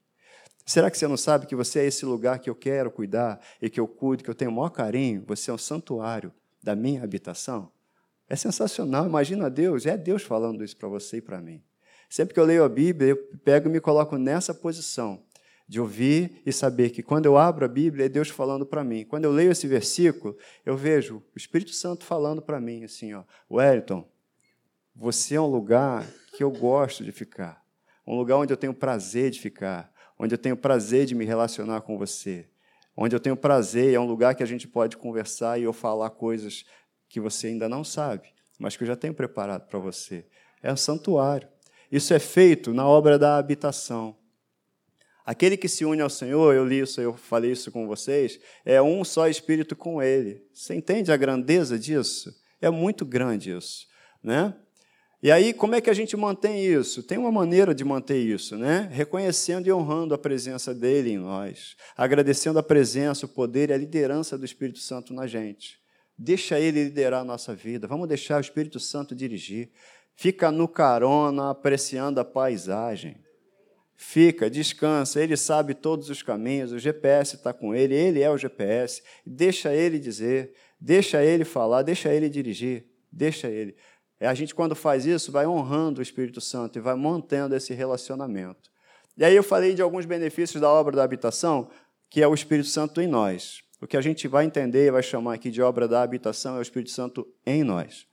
Será 0.65 0.91
que 0.91 0.97
você 0.97 1.07
não 1.07 1.15
sabe 1.15 1.47
que 1.47 1.55
você 1.55 1.79
é 1.79 1.85
esse 1.85 2.05
lugar 2.05 2.39
que 2.39 2.49
eu 2.49 2.55
quero 2.55 2.91
cuidar 2.91 3.39
e 3.61 3.69
que 3.69 3.79
eu 3.79 3.87
cuido, 3.87 4.21
que 4.21 4.29
eu 4.29 4.35
tenho 4.35 4.51
o 4.51 4.53
maior 4.53 4.69
carinho? 4.69 5.23
Você 5.27 5.49
é 5.49 5.53
um 5.53 5.57
santuário 5.57 6.33
da 6.61 6.75
minha 6.75 7.05
habitação? 7.05 7.71
É 8.27 8.35
sensacional. 8.35 9.05
Imagina 9.05 9.49
Deus, 9.49 9.85
é 9.85 9.95
Deus 9.95 10.23
falando 10.23 10.61
isso 10.65 10.75
para 10.75 10.89
você 10.89 11.17
e 11.17 11.21
para 11.21 11.39
mim. 11.39 11.63
Sempre 12.09 12.33
que 12.33 12.39
eu 12.39 12.45
leio 12.45 12.63
a 12.63 12.69
Bíblia, 12.69 13.09
eu 13.09 13.17
pego 13.43 13.67
e 13.67 13.71
me 13.71 13.79
coloco 13.79 14.17
nessa 14.17 14.53
posição 14.53 15.23
de 15.67 15.81
ouvir 15.81 16.41
e 16.45 16.53
saber 16.53 16.91
que 16.91 17.03
quando 17.03 17.25
eu 17.25 17.37
abro 17.37 17.65
a 17.65 17.67
Bíblia 17.67 18.05
é 18.05 18.09
Deus 18.09 18.29
falando 18.29 18.65
para 18.65 18.83
mim. 18.83 19.03
Quando 19.03 19.25
eu 19.25 19.31
leio 19.31 19.51
esse 19.51 19.67
versículo, 19.67 20.37
eu 20.65 20.77
vejo 20.77 21.17
o 21.17 21.37
Espírito 21.37 21.71
Santo 21.71 22.05
falando 22.05 22.41
para 22.41 22.61
mim 22.61 22.85
assim, 22.85 23.13
ó, 23.13 23.23
Wellington, 23.51 24.07
você 24.95 25.35
é 25.35 25.41
um 25.41 25.47
lugar 25.47 26.07
que 26.35 26.43
eu 26.43 26.49
gosto 26.49 27.03
de 27.03 27.11
ficar, 27.11 27.61
um 28.05 28.15
lugar 28.15 28.37
onde 28.37 28.53
eu 28.53 28.57
tenho 28.57 28.73
prazer 28.73 29.29
de 29.29 29.41
ficar, 29.41 29.91
onde 30.17 30.33
eu 30.33 30.37
tenho 30.37 30.55
prazer 30.55 31.05
de 31.05 31.13
me 31.13 31.25
relacionar 31.25 31.81
com 31.81 31.97
você, 31.97 32.47
onde 32.95 33.15
eu 33.15 33.19
tenho 33.19 33.35
prazer, 33.35 33.93
é 33.93 33.99
um 33.99 34.07
lugar 34.07 34.35
que 34.35 34.41
a 34.41 34.47
gente 34.47 34.67
pode 34.67 34.95
conversar 34.95 35.59
e 35.59 35.63
eu 35.63 35.73
falar 35.73 36.09
coisas 36.11 36.65
que 37.09 37.19
você 37.19 37.47
ainda 37.47 37.67
não 37.67 37.83
sabe, 37.83 38.29
mas 38.57 38.75
que 38.75 38.83
eu 38.83 38.87
já 38.87 38.95
tenho 38.95 39.13
preparado 39.13 39.67
para 39.67 39.77
você. 39.77 40.25
É 40.63 40.71
um 40.71 40.77
santuário. 40.77 41.47
Isso 41.91 42.13
é 42.13 42.19
feito 42.19 42.73
na 42.73 42.87
obra 42.87 43.17
da 43.17 43.37
habitação. 43.37 44.15
Aquele 45.25 45.57
que 45.57 45.67
se 45.67 45.83
une 45.83 46.01
ao 46.01 46.09
Senhor, 46.09 46.55
eu 46.55 46.65
li 46.65 46.79
isso, 46.79 47.01
eu 47.01 47.13
falei 47.13 47.51
isso 47.51 47.69
com 47.69 47.85
vocês, 47.85 48.39
é 48.63 48.81
um 48.81 49.03
só 49.03 49.27
espírito 49.27 49.75
com 49.75 50.01
Ele. 50.01 50.41
Você 50.53 50.73
entende 50.73 51.11
a 51.11 51.17
grandeza 51.17 51.77
disso? 51.77 52.33
É 52.61 52.69
muito 52.69 53.05
grande 53.05 53.51
isso, 53.51 53.85
né? 54.23 54.55
E 55.21 55.31
aí, 55.31 55.51
como 55.51 55.73
é 55.73 55.81
que 55.81 55.89
a 55.89 55.93
gente 55.93 56.15
mantém 56.15 56.63
isso? 56.63 57.01
Tem 57.01 57.17
uma 57.17 57.31
maneira 57.31 57.73
de 57.73 57.83
manter 57.83 58.19
isso, 58.19 58.55
né? 58.55 58.87
Reconhecendo 58.91 59.67
e 59.67 59.73
honrando 59.73 60.13
a 60.13 60.17
presença 60.17 60.73
dele 60.73 61.11
em 61.11 61.17
nós, 61.17 61.75
agradecendo 61.97 62.59
a 62.59 62.63
presença, 62.63 63.25
o 63.25 63.29
poder 63.29 63.69
e 63.69 63.73
a 63.73 63.77
liderança 63.77 64.37
do 64.37 64.45
Espírito 64.45 64.79
Santo 64.79 65.13
na 65.13 65.25
gente. 65.25 65.79
Deixa 66.17 66.59
ele 66.59 66.85
liderar 66.85 67.21
a 67.21 67.25
nossa 67.25 67.53
vida, 67.53 67.87
vamos 67.87 68.07
deixar 68.07 68.37
o 68.37 68.41
Espírito 68.41 68.79
Santo 68.79 69.15
dirigir. 69.15 69.71
Fica 70.19 70.51
no 70.51 70.67
carona, 70.67 71.51
apreciando 71.51 72.19
a 72.19 72.25
paisagem. 72.25 73.23
fica, 73.95 74.49
descansa, 74.49 75.21
ele 75.21 75.37
sabe 75.37 75.73
todos 75.73 76.09
os 76.09 76.21
caminhos, 76.21 76.71
o 76.71 76.77
GPS 76.77 77.35
está 77.35 77.51
com 77.51 77.73
ele, 77.73 77.95
ele 77.95 78.21
é 78.21 78.29
o 78.29 78.37
GPS, 78.37 79.01
deixa 79.25 79.73
ele 79.73 79.97
dizer, 79.97 80.53
deixa 80.79 81.23
ele 81.23 81.43
falar, 81.43 81.81
deixa 81.81 82.13
ele 82.13 82.29
dirigir, 82.29 82.85
deixa 83.11 83.47
ele. 83.47 83.75
A 84.19 84.33
gente, 84.33 84.53
quando 84.53 84.75
faz 84.75 85.05
isso, 85.05 85.31
vai 85.31 85.47
honrando 85.47 85.99
o 85.99 86.03
Espírito 86.03 86.41
Santo 86.41 86.77
e 86.77 86.81
vai 86.81 86.95
mantendo 86.95 87.55
esse 87.55 87.73
relacionamento. 87.73 88.71
E 89.15 89.23
aí 89.23 89.35
eu 89.35 89.43
falei 89.43 89.75
de 89.75 89.81
alguns 89.81 90.05
benefícios 90.05 90.61
da 90.61 90.69
obra 90.69 90.95
da 90.95 91.03
habitação, 91.03 91.69
que 92.09 92.23
é 92.23 92.27
o 92.27 92.33
Espírito 92.33 92.69
Santo 92.69 93.01
em 93.01 93.07
nós. 93.07 93.61
O 93.79 93.85
que 93.85 93.97
a 93.97 94.01
gente 94.01 94.27
vai 94.27 94.45
entender 94.45 94.87
e 94.87 94.91
vai 94.91 95.03
chamar 95.03 95.35
aqui 95.35 95.51
de 95.51 95.61
obra 95.61 95.87
da 95.87 96.01
habitação 96.01 96.55
é 96.55 96.59
o 96.59 96.61
Espírito 96.63 96.91
Santo 96.91 97.27
em 97.45 97.63
nós. 97.63 98.07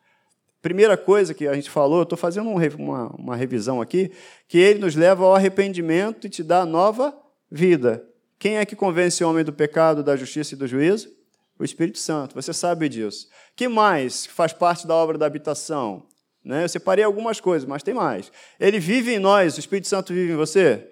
Primeira 0.65 0.97
coisa 0.97 1.35
que 1.35 1.47
a 1.47 1.53
gente 1.53 1.69
falou, 1.69 1.99
eu 1.99 2.05
estou 2.05 2.17
fazendo 2.17 2.49
uma, 2.49 3.09
uma 3.19 3.37
revisão 3.37 3.83
aqui, 3.83 4.11
que 4.49 4.57
ele 4.57 4.79
nos 4.79 4.97
leva 4.97 5.23
ao 5.23 5.35
arrependimento 5.35 6.27
e 6.27 6.31
te 6.31 6.43
dá 6.43 6.65
nova 6.65 7.15
vida. 7.53 8.03
Quem 8.39 8.57
é 8.57 8.65
que 8.65 8.75
convence 8.75 9.23
o 9.23 9.29
homem 9.29 9.45
do 9.45 9.53
pecado, 9.53 10.03
da 10.03 10.17
justiça 10.17 10.55
e 10.55 10.57
do 10.57 10.67
juízo? 10.67 11.11
O 11.59 11.65
Espírito 11.65 11.99
Santo. 11.99 12.35
Você 12.35 12.55
sabe 12.55 12.89
disso. 12.89 13.29
que 13.55 13.69
mais 13.69 14.25
faz 14.25 14.55
parte 14.55 14.87
da 14.87 14.95
obra 14.95 15.19
da 15.19 15.27
habitação? 15.27 16.07
Né? 16.43 16.65
Eu 16.65 16.69
separei 16.71 17.05
algumas 17.05 17.39
coisas, 17.41 17.69
mas 17.69 17.83
tem 17.83 17.93
mais. 17.93 18.33
Ele 18.59 18.81
vive 18.81 19.13
em 19.13 19.19
nós, 19.19 19.59
o 19.59 19.61
Espírito 19.61 19.87
Santo 19.87 20.15
vive 20.15 20.33
em 20.33 20.37
você. 20.37 20.89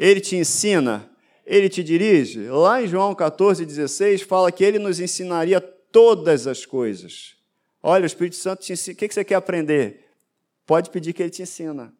Ele 0.00 0.20
te 0.20 0.34
ensina, 0.34 1.08
ele 1.46 1.68
te 1.68 1.84
dirige. 1.84 2.48
Lá 2.48 2.82
em 2.82 2.88
João 2.88 3.14
14, 3.14 3.64
16, 3.64 4.22
fala 4.22 4.50
que 4.50 4.64
ele 4.64 4.80
nos 4.80 4.98
ensinaria 4.98 5.60
todas 5.60 6.48
as 6.48 6.66
coisas. 6.66 7.40
Olha, 7.82 8.04
o 8.04 8.06
Espírito 8.06 8.36
Santo 8.36 8.62
te 8.62 8.72
ensina. 8.72 8.94
O 8.94 8.96
que 8.96 9.12
você 9.12 9.24
quer 9.24 9.34
aprender? 9.34 10.08
Pode 10.66 10.90
pedir 10.90 11.12
que 11.12 11.22
ele 11.22 11.30
te 11.30 11.42
ensina. 11.42 11.92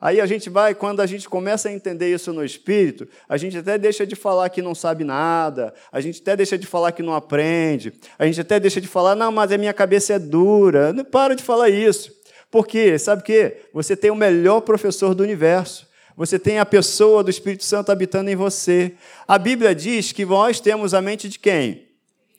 Aí 0.00 0.20
a 0.20 0.26
gente 0.26 0.50
vai, 0.50 0.74
quando 0.74 1.00
a 1.00 1.06
gente 1.06 1.28
começa 1.28 1.68
a 1.68 1.72
entender 1.72 2.12
isso 2.12 2.32
no 2.32 2.44
espírito, 2.44 3.06
a 3.28 3.36
gente 3.36 3.56
até 3.56 3.78
deixa 3.78 4.04
de 4.04 4.16
falar 4.16 4.48
que 4.48 4.60
não 4.60 4.74
sabe 4.74 5.04
nada, 5.04 5.72
a 5.92 6.00
gente 6.00 6.20
até 6.20 6.36
deixa 6.36 6.58
de 6.58 6.66
falar 6.66 6.90
que 6.90 7.02
não 7.02 7.14
aprende, 7.14 7.92
a 8.18 8.26
gente 8.26 8.40
até 8.40 8.58
deixa 8.58 8.80
de 8.80 8.88
falar, 8.88 9.14
não, 9.14 9.30
mas 9.30 9.52
a 9.52 9.58
minha 9.58 9.72
cabeça 9.72 10.14
é 10.14 10.18
dura. 10.18 10.92
Não 10.92 11.04
para 11.04 11.36
de 11.36 11.44
falar 11.44 11.70
isso. 11.70 12.12
Por 12.50 12.66
quê? 12.66 12.98
Sabe 12.98 13.22
o 13.22 13.24
quê? 13.24 13.62
Você 13.72 13.96
tem 13.96 14.10
o 14.10 14.16
melhor 14.16 14.62
professor 14.62 15.14
do 15.14 15.22
universo. 15.22 15.88
Você 16.16 16.38
tem 16.38 16.58
a 16.58 16.66
pessoa 16.66 17.22
do 17.24 17.30
Espírito 17.30 17.64
Santo 17.64 17.90
habitando 17.90 18.30
em 18.30 18.36
você. 18.36 18.94
A 19.26 19.38
Bíblia 19.38 19.74
diz 19.74 20.12
que 20.12 20.24
nós 20.24 20.60
temos 20.60 20.94
a 20.94 21.02
mente 21.02 21.28
de 21.28 21.38
quem? 21.38 21.88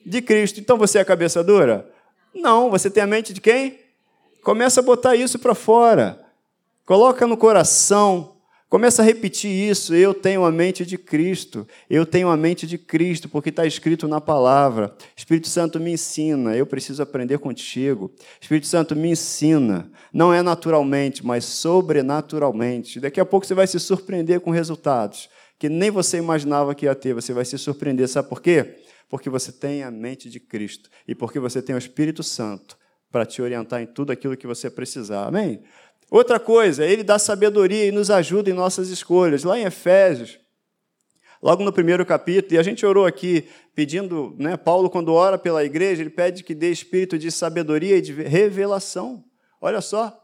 De 0.06 0.22
Cristo. 0.22 0.60
Então 0.60 0.78
você 0.78 1.00
é 1.00 1.04
cabeça 1.04 1.44
dura? 1.44 1.90
Não, 2.36 2.70
você 2.70 2.90
tem 2.90 3.02
a 3.02 3.08
mente 3.08 3.34
de 3.34 3.42
quem? 3.42 3.80
Começa 4.44 4.80
a 4.80 4.84
botar 4.84 5.16
isso 5.16 5.40
para 5.40 5.56
fora. 5.56 6.24
Coloca 6.86 7.26
no 7.26 7.38
coração. 7.38 8.36
Começa 8.70 9.02
a 9.02 9.06
repetir 9.06 9.50
isso. 9.50 9.96
Eu 9.96 10.14
tenho 10.14 10.44
a 10.44 10.52
mente 10.52 10.86
de 10.86 10.98
Cristo. 10.98 11.68
Eu 11.90 12.06
tenho 12.06 12.30
a 12.30 12.38
mente 12.38 12.68
de 12.68 12.78
Cristo, 12.78 13.30
porque 13.30 13.50
está 13.50 13.66
escrito 13.66 14.08
na 14.08 14.20
palavra. 14.20 14.96
Espírito 15.16 15.48
Santo 15.48 15.80
me 15.80 15.94
ensina. 15.94 16.56
Eu 16.56 16.66
preciso 16.66 17.02
aprender 17.02 17.40
contigo. 17.40 18.12
Espírito 18.40 18.68
Santo 18.68 18.96
me 18.96 19.10
ensina. 19.10 19.90
Não 20.14 20.34
é 20.34 20.42
naturalmente, 20.42 21.26
mas 21.26 21.46
sobrenaturalmente. 21.46 23.00
Daqui 23.00 23.20
a 23.20 23.26
pouco 23.26 23.46
você 23.48 23.54
vai 23.54 23.66
se 23.66 23.80
surpreender 23.80 24.42
com 24.42 24.52
resultados 24.52 25.30
que 25.58 25.70
nem 25.70 25.90
você 25.90 26.18
imaginava 26.18 26.76
que 26.76 26.86
ia 26.86 26.96
ter. 26.96 27.14
Você 27.14 27.34
vai 27.34 27.46
se 27.46 27.58
surpreender. 27.58 28.08
Sabe 28.08 28.30
por 28.30 28.42
quê? 28.42 28.76
Porque 29.10 29.30
você 29.30 29.52
tem 29.52 29.84
a 29.84 29.92
mente 29.92 30.30
de 30.30 30.40
Cristo 30.40 30.90
e 31.08 31.14
porque 31.14 31.40
você 31.40 31.62
tem 31.62 31.76
o 31.76 31.78
Espírito 31.78 32.24
Santo 32.24 32.78
para 33.12 33.26
te 33.26 33.42
orientar 33.42 33.82
em 33.82 33.86
tudo 33.86 34.12
aquilo 34.12 34.36
que 34.36 34.48
você 34.48 34.70
precisar. 34.70 35.28
Amém? 35.28 35.64
Outra 36.10 36.40
coisa, 36.40 36.86
ele 36.86 37.04
dá 37.04 37.18
sabedoria 37.18 37.86
e 37.86 37.92
nos 37.92 38.12
ajuda 38.12 38.50
em 38.50 38.54
nossas 38.54 38.90
escolhas. 38.90 39.44
Lá 39.44 39.58
em 39.58 39.64
Efésios, 39.64 40.40
logo 41.42 41.64
no 41.64 41.74
primeiro 41.74 42.06
capítulo, 42.06 42.56
e 42.56 42.58
a 42.58 42.64
gente 42.64 42.86
orou 42.86 43.06
aqui 43.06 43.48
pedindo, 43.74 44.36
né, 44.38 44.56
Paulo, 44.58 44.90
quando 44.90 45.14
ora 45.14 45.38
pela 45.38 45.64
igreja, 45.64 46.02
ele 46.02 46.10
pede 46.10 46.44
que 46.44 46.54
dê 46.54 46.72
espírito 46.72 47.18
de 47.18 47.32
sabedoria 47.32 47.98
e 47.98 48.02
de 48.02 48.14
revelação. 48.14 49.24
Olha 49.62 49.82
só. 49.82 50.22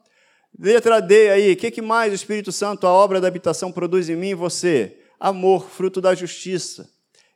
Letra 0.57 0.99
D 0.99 1.29
aí, 1.29 1.53
o 1.53 1.55
que, 1.55 1.71
que 1.71 1.81
mais 1.81 2.11
o 2.11 2.15
Espírito 2.15 2.51
Santo, 2.51 2.85
a 2.85 2.91
obra 2.91 3.21
da 3.21 3.27
habitação, 3.27 3.71
produz 3.71 4.09
em 4.09 4.15
mim 4.15 4.29
e 4.29 4.35
você? 4.35 4.97
Amor, 5.19 5.69
fruto 5.69 6.01
da 6.01 6.13
justiça. 6.13 6.89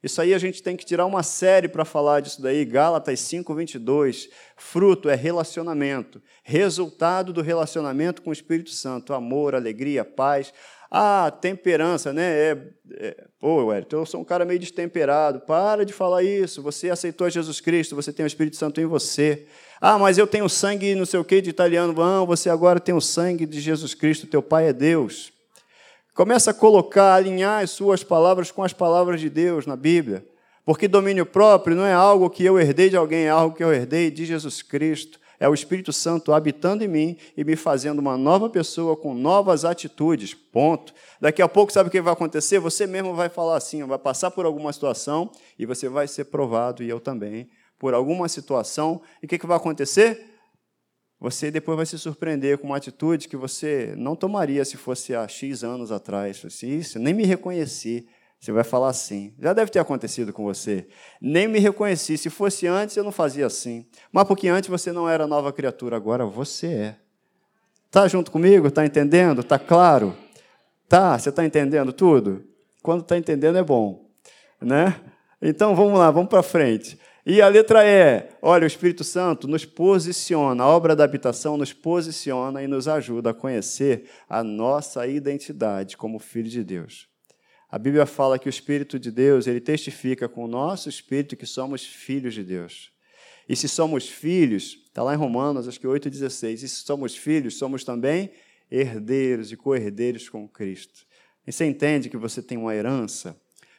Isso 0.06 0.22
aí 0.22 0.36
a 0.36 0.38
gente 0.38 0.62
tem 0.62 0.78
que 0.78 0.86
tirar 0.86 1.08
uma 1.08 1.24
série 1.24 1.68
para 1.68 1.84
falar 1.84 2.20
disso 2.20 2.40
daí. 2.40 2.64
Gálatas 2.64 3.20
5, 3.22 3.56
22. 3.56 4.30
Fruto 4.56 5.10
é 5.10 5.16
relacionamento. 5.16 6.22
Resultado 6.44 7.34
do 7.34 7.42
relacionamento 7.42 8.22
com 8.22 8.30
o 8.30 8.34
Espírito 8.34 8.70
Santo. 8.70 9.16
Amor, 9.16 9.56
alegria, 9.56 10.06
paz. 10.06 10.54
Ah, 10.92 11.32
temperança, 11.32 12.14
né? 12.14 12.24
É, 12.24 12.58
é, 12.92 13.24
Pô, 13.40 13.66
Wellington, 13.66 13.96
eu 13.96 14.06
sou 14.06 14.22
um 14.22 14.24
cara 14.24 14.46
meio 14.46 14.60
destemperado. 14.60 15.40
Para 15.40 15.84
de 15.84 15.92
falar 15.92 16.22
isso. 16.22 16.62
Você 16.62 16.92
aceitou 16.92 17.28
Jesus 17.28 17.60
Cristo, 17.60 17.96
você 17.96 18.14
tem 18.14 18.24
o 18.24 18.28
Espírito 18.28 18.58
Santo 18.58 18.80
em 18.80 18.86
você. 18.86 19.48
Ah, 19.82 19.98
mas 19.98 20.20
eu 20.20 20.28
tenho 20.28 20.48
sangue 20.48 20.94
não 20.94 21.08
sei 21.08 21.20
o 21.20 21.26
que 21.26 21.42
de 21.42 21.50
italiano. 21.50 21.94
Não, 21.94 22.28
você 22.28 22.48
agora 22.48 22.80
tem 22.80 22.94
o 22.94 23.02
sangue 23.02 23.48
de 23.48 23.60
Jesus 23.60 23.96
Cristo, 23.96 24.28
teu 24.28 24.44
Pai 24.44 24.68
é 24.68 24.74
Deus. 24.74 25.34
Começa 26.16 26.52
a 26.52 26.54
colocar, 26.54 27.14
alinhar 27.14 27.62
as 27.62 27.72
suas 27.72 28.02
palavras 28.02 28.50
com 28.50 28.64
as 28.64 28.72
palavras 28.72 29.20
de 29.20 29.30
Deus 29.30 29.66
na 29.66 29.76
Bíblia. 29.76 30.26
Porque 30.64 30.88
domínio 30.88 31.26
próprio 31.26 31.76
não 31.76 31.86
é 31.86 31.92
algo 31.92 32.30
que 32.30 32.46
eu 32.46 32.58
herdei 32.58 32.90
de 32.90 32.96
alguém, 32.96 33.26
é 33.26 33.30
algo 33.30 33.54
que 33.54 33.62
eu 33.62 33.74
herdei 33.74 34.10
de 34.10 34.26
Jesus 34.26 34.62
Cristo. 34.62 35.20
É 35.38 35.50
o 35.50 35.54
Espírito 35.54 35.92
Santo 35.92 36.32
habitando 36.32 36.86
em 36.86 36.88
mim 36.88 37.18
e 37.36 37.44
me 37.44 37.58
fazendo 37.58 38.00
uma 38.00 38.16
nova 38.16 38.50
pessoa 38.50 38.96
com 38.96 39.14
novas 39.14 39.66
atitudes. 39.66 40.34
Ponto. 40.34 40.94
Daqui 41.20 41.42
a 41.42 41.50
pouco, 41.50 41.74
sabe 41.74 41.90
o 41.90 41.92
que 41.92 42.00
vai 42.00 42.14
acontecer? 42.14 42.60
Você 42.60 42.88
mesmo 42.88 43.14
vai 43.14 43.28
falar 43.28 43.58
assim, 43.58 43.84
vai 43.84 44.00
passar 44.00 44.32
por 44.32 44.46
alguma 44.46 44.72
situação 44.72 45.30
e 45.60 45.66
você 45.66 45.90
vai 45.90 46.08
ser 46.08 46.24
provado, 46.26 46.82
e 46.82 46.88
eu 46.88 47.02
também, 47.02 47.50
por 47.78 47.94
alguma 47.94 48.30
situação. 48.30 49.02
E 49.22 49.26
o 49.26 49.28
que 49.28 49.46
vai 49.46 49.58
acontecer? 49.58 50.35
Você 51.26 51.50
depois 51.50 51.76
vai 51.76 51.88
se 51.88 51.98
surpreender 51.98 52.60
com 52.60 52.68
uma 52.68 52.78
atitude 52.78 53.28
que 53.28 53.36
você 53.36 53.96
não 53.98 54.16
tomaria 54.16 54.64
se 54.64 54.78
fosse 54.78 55.16
há 55.16 55.28
X 55.28 55.64
anos 55.64 55.92
atrás. 55.92 56.44
Assim, 56.46 56.78
Isso, 56.78 57.00
nem 57.00 57.16
me 57.16 57.26
reconheci. 57.26 58.08
Você 58.40 58.52
vai 58.52 58.64
falar 58.64 58.90
assim. 58.90 59.34
Já 59.40 59.52
deve 59.52 59.72
ter 59.72 59.80
acontecido 59.80 60.32
com 60.32 60.44
você. 60.44 60.88
Nem 61.20 61.48
me 61.48 61.58
reconheci. 61.58 62.16
Se 62.16 62.30
fosse 62.30 62.68
antes, 62.68 62.96
eu 62.96 63.04
não 63.04 63.12
fazia 63.12 63.48
assim. 63.48 63.88
Mas 64.12 64.28
porque 64.28 64.48
antes 64.48 64.70
você 64.70 64.92
não 64.92 65.10
era 65.10 65.26
nova 65.26 65.52
criatura, 65.52 65.96
agora 65.96 66.28
você 66.28 66.68
é. 66.68 66.96
Está 67.88 68.08
junto 68.08 68.30
comigo? 68.30 68.68
Está 68.68 68.86
entendendo? 68.86 69.42
Está 69.42 69.58
claro? 69.58 70.16
Tá? 70.88 71.18
Você 71.18 71.30
está 71.30 71.44
entendendo 71.44 71.92
tudo? 71.92 72.44
Quando 72.84 73.02
está 73.02 73.18
entendendo 73.18 73.58
é 73.58 73.64
bom. 73.64 74.12
Né? 74.62 74.96
Então 75.42 75.76
vamos 75.76 75.98
lá, 75.98 76.12
vamos 76.12 76.30
para 76.30 76.44
frente. 76.44 77.00
E 77.28 77.42
a 77.42 77.48
letra 77.48 77.84
E, 77.84 78.30
olha, 78.40 78.66
o 78.66 78.68
Espírito 78.68 79.04
Santo 79.04 79.48
nos 79.48 79.66
posiciona, 79.66 80.64
a 80.64 80.68
obra 80.68 80.96
da 80.96 81.04
habitação 81.04 81.58
nos 81.58 81.74
posiciona 81.74 82.62
e 82.62 82.68
nos 82.68 82.88
ajuda 82.88 83.32
a 83.32 83.34
conhecer 83.34 84.08
a 84.30 84.44
nossa 84.44 85.08
identidade 85.08 85.98
como 85.98 86.20
filho 86.20 86.50
de 86.50 86.64
Deus. 86.64 87.08
A 87.68 87.80
Bíblia 87.80 88.06
fala 88.06 88.38
que 88.38 88.48
o 88.48 88.50
Espírito 88.50 89.00
de 89.00 89.10
Deus, 89.10 89.48
ele 89.48 89.60
testifica 89.60 90.30
com 90.30 90.46
o 90.46 90.48
nosso 90.48 90.88
espírito 90.88 91.36
que 91.36 91.48
somos 91.48 91.84
filhos 91.84 92.36
de 92.36 92.44
Deus. 92.44 92.92
E 93.50 93.56
se 93.56 93.68
somos 93.68 94.08
filhos, 94.08 94.84
está 94.86 95.02
lá 95.02 95.16
em 95.16 95.18
Romanos, 95.18 95.68
acho 95.68 95.80
que 95.80 95.88
8,16, 95.88 96.54
e 96.54 96.58
se 96.68 96.86
somos 96.86 97.18
filhos, 97.18 97.58
somos 97.58 97.84
também 97.84 98.32
herdeiros 98.70 99.52
e 99.52 99.58
co-herdeiros 99.58 100.30
com 100.30 100.48
Cristo. 100.48 101.08
E 101.46 101.52
você 101.52 101.66
entende 101.66 102.08
que 102.08 102.18
você 102.18 102.40
tem 102.40 102.56
uma 102.56 102.76
herança? 102.76 103.36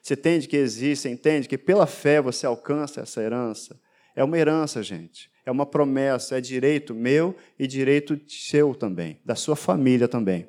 Você 0.07 0.15
entende 0.15 0.47
que 0.47 0.57
existe, 0.57 1.09
entende 1.09 1.49
que 1.49 1.59
pela 1.59 1.85
fé 1.85 2.23
você 2.23 2.47
alcança 2.47 3.01
essa 3.01 3.21
herança. 3.21 3.77
É 4.15 4.23
uma 4.23 4.39
herança, 4.39 4.81
gente. 4.81 5.29
É 5.45 5.51
uma 5.51 5.67
promessa, 5.67 6.39
é 6.39 6.41
direito 6.41 6.95
meu 6.95 7.37
e 7.59 7.67
direito 7.67 8.17
seu 8.29 8.73
também, 8.73 9.21
da 9.25 9.35
sua 9.35 9.57
família 9.57 10.07
também. 10.07 10.47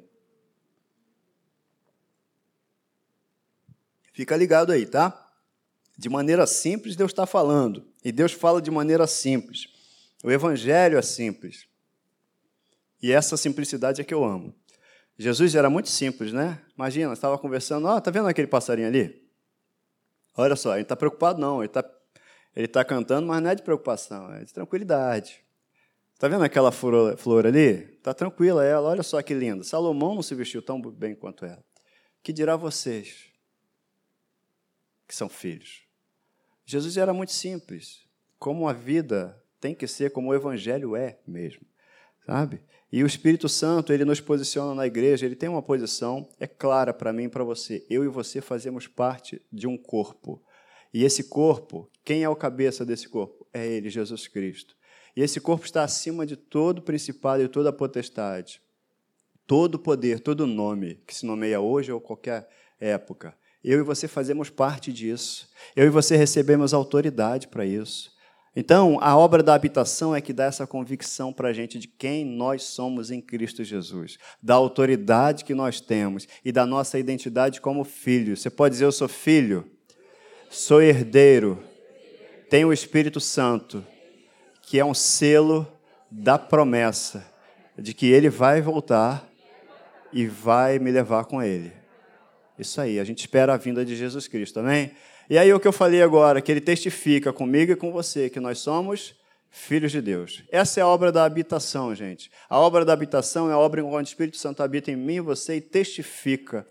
Fica 4.14 4.38
ligado 4.38 4.72
aí, 4.72 4.86
tá? 4.86 5.28
De 5.98 6.08
maneira 6.08 6.46
simples, 6.46 6.96
Deus 6.96 7.12
está 7.12 7.26
falando. 7.26 7.84
E 8.06 8.12
Deus 8.12 8.34
fala 8.34 8.62
de 8.62 8.70
maneira 8.70 9.08
simples. 9.08 9.66
O 10.24 10.30
Evangelho 10.30 11.00
é 11.00 11.02
simples. 11.02 11.66
E 13.02 13.12
essa 13.12 13.36
simplicidade 13.36 14.02
é 14.02 14.04
que 14.04 14.14
eu 14.14 14.24
amo. 14.24 14.54
Jesus 15.18 15.56
era 15.56 15.68
muito 15.68 15.90
simples, 15.90 16.32
né? 16.32 16.62
Imagina, 16.76 17.12
estava 17.12 17.40
conversando, 17.40 17.88
ó, 17.88 17.98
oh, 17.98 18.02
tá 18.02 18.12
vendo 18.12 18.28
aquele 18.28 18.48
passarinho 18.48 18.88
ali? 18.88 19.27
Olha 20.38 20.56
só, 20.56 20.74
ele 20.76 20.84
está 20.84 20.96
preocupado, 20.96 21.42
não. 21.42 21.62
Ele 21.62 21.66
está 21.66 21.84
ele 22.58 22.68
tá 22.68 22.84
cantando, 22.84 23.28
mas 23.28 23.40
não 23.40 23.52
é 23.52 23.54
de 23.54 23.62
preocupação, 23.62 24.34
é 24.34 24.44
de 24.44 24.52
tranquilidade. 24.52 25.46
Está 26.16 26.28
vendo 26.28 26.44
aquela 26.44 26.72
flor, 26.72 27.46
ali? 27.46 27.94
Está 27.94 28.16
tranquila 28.16 28.66
ela, 28.66 28.90
olha 28.90 29.04
só 29.04 29.22
que 29.22 29.32
linda. 29.32 29.64
Salomão 29.64 30.16
não 30.16 30.24
se 30.24 30.34
vestiu 30.34 30.60
tão 30.64 30.82
bem 30.82 31.14
quanto 31.14 31.46
ela. 31.46 31.64
Que 32.24 32.34
dirá 32.34 32.56
vocês, 32.56 33.32
que 35.08 35.14
são 35.14 35.30
filhos? 35.30 35.84
Jesus 36.66 36.98
era 36.98 37.14
muito 37.14 37.32
simples, 37.32 38.08
como 38.40 38.68
a 38.68 38.74
vida 38.74 39.40
tem 39.62 39.76
que 39.76 39.86
ser, 39.86 40.10
como 40.10 40.30
o 40.30 40.34
evangelho 40.34 40.96
é 40.96 41.20
mesmo, 41.28 41.62
sabe? 42.26 42.60
E 42.92 43.04
o 43.04 43.08
Espírito 43.08 43.50
Santo, 43.50 43.92
ele 43.92 44.06
nos 44.06 44.22
posiciona 44.22 44.74
na 44.74 44.88
igreja, 44.88 45.26
ele 45.26 45.36
tem 45.36 45.50
uma 45.50 45.62
posição, 45.62 46.30
é 46.40 46.48
clara 46.48 46.94
para 46.94 47.12
mim 47.12 47.24
e 47.24 47.30
para 47.30 47.44
você. 47.44 47.86
Eu 47.90 48.06
e 48.06 48.08
você 48.08 48.40
fazemos 48.40 48.88
parte 48.88 49.42
de 49.52 49.68
um 49.68 49.78
corpo. 49.78 50.42
E 50.94 51.04
esse 51.04 51.26
corpo, 51.26 51.90
quem 52.06 52.24
é 52.24 52.30
o 52.30 52.36
cabeça 52.36 52.86
desse 52.86 53.10
corpo? 53.10 53.46
É 53.54 53.66
ele, 53.68 53.90
Jesus 53.90 54.28
Cristo. 54.28 54.76
E 55.16 55.22
esse 55.22 55.42
corpo 55.42 55.66
está 55.66 55.84
acima 55.84 56.26
de 56.26 56.38
todo 56.38 56.82
principado 56.82 57.44
e 57.44 57.48
toda 57.48 57.74
potestade. 57.74 58.62
Todo 59.46 59.80
poder, 59.80 60.20
todo 60.20 60.48
nome 60.48 61.02
que 61.06 61.16
se 61.16 61.26
nomeia 61.26 61.60
hoje 61.60 61.92
ou 61.92 62.00
qualquer 62.00 62.48
época. 62.80 63.36
Eu 63.64 63.80
e 63.80 63.84
você 63.84 64.08
fazemos 64.08 64.50
parte 64.50 64.94
disso. 64.94 65.50
Eu 65.76 65.88
e 65.88 65.90
você 65.90 66.16
recebemos 66.16 66.74
autoridade 66.74 67.48
para 67.48 67.66
isso. 67.66 68.16
Então, 68.60 68.98
a 69.02 69.16
obra 69.16 69.44
da 69.44 69.54
habitação 69.54 70.16
é 70.16 70.20
que 70.20 70.34
dá 70.34 70.46
essa 70.46 70.66
convicção 70.66 71.32
para 71.32 71.50
a 71.50 71.54
gente 71.54 71.78
de 71.78 71.88
quem 71.88 72.26
nós 72.26 72.64
somos 72.64 73.12
em 73.12 73.22
Cristo 73.22 73.64
Jesus, 73.64 74.18
da 74.42 74.56
autoridade 74.56 75.46
que 75.46 75.54
nós 75.54 75.80
temos 75.80 76.28
e 76.44 76.52
da 76.52 76.66
nossa 76.66 76.98
identidade 76.98 77.62
como 77.62 77.84
filho. 77.84 78.36
Você 78.36 78.50
pode 78.50 78.74
dizer, 78.74 78.86
eu 78.86 78.92
sou 78.92 79.08
filho, 79.08 79.64
sou 80.50 80.82
herdeiro, 80.82 81.64
tenho 82.50 82.70
o 82.70 82.74
Espírito 82.74 83.20
Santo, 83.20 83.86
que 84.64 84.80
é 84.80 84.84
um 84.84 84.96
selo 84.96 85.72
da 86.10 86.40
promessa 86.40 87.32
de 87.78 87.94
que 87.94 88.08
ele 88.08 88.28
vai 88.28 88.60
voltar 88.60 89.30
e 90.12 90.26
vai 90.26 90.80
me 90.80 90.90
levar 90.90 91.26
com 91.26 91.44
ele. 91.44 91.72
Isso 92.58 92.82
aí, 92.82 93.00
a 93.00 93.04
gente 93.04 93.20
espera 93.20 93.54
a 93.54 93.58
vinda 93.58 93.86
de 93.86 93.96
Jesus 93.96 94.28
Cristo, 94.28 94.60
amém? 94.62 94.94
E 95.30 95.38
aí 95.38 95.54
o 95.54 95.60
que 95.60 95.68
eu 95.68 95.74
falei 95.74 96.02
agora, 96.02 96.42
que 96.42 96.52
ele 96.52 96.62
testifica 96.62 97.34
comigo 97.34 97.72
e 97.72 97.76
com 97.76 97.92
você 97.92 98.30
que 98.30 98.40
nós 98.40 98.60
somos 98.60 99.14
filhos 99.50 99.92
de 99.92 100.02
Deus. 100.02 100.44
Essa 100.52 100.80
é 100.80 100.84
a 100.84 100.88
obra 100.88 101.12
da 101.12 101.26
habitação, 101.26 101.94
gente. 101.94 102.32
A 102.50 102.60
obra 102.60 102.86
da 102.86 102.94
habitação 102.94 103.50
é 103.50 103.54
a 103.54 103.58
obra 103.58 103.84
onde 103.84 104.10
o 104.10 104.12
Espírito 104.12 104.38
Santo 104.38 104.64
habita 104.64 104.92
em 104.92 104.96
mim 104.96 105.16
e 105.16 105.22
você 105.22 105.56
e 105.56 105.62
testifica. 105.62 106.66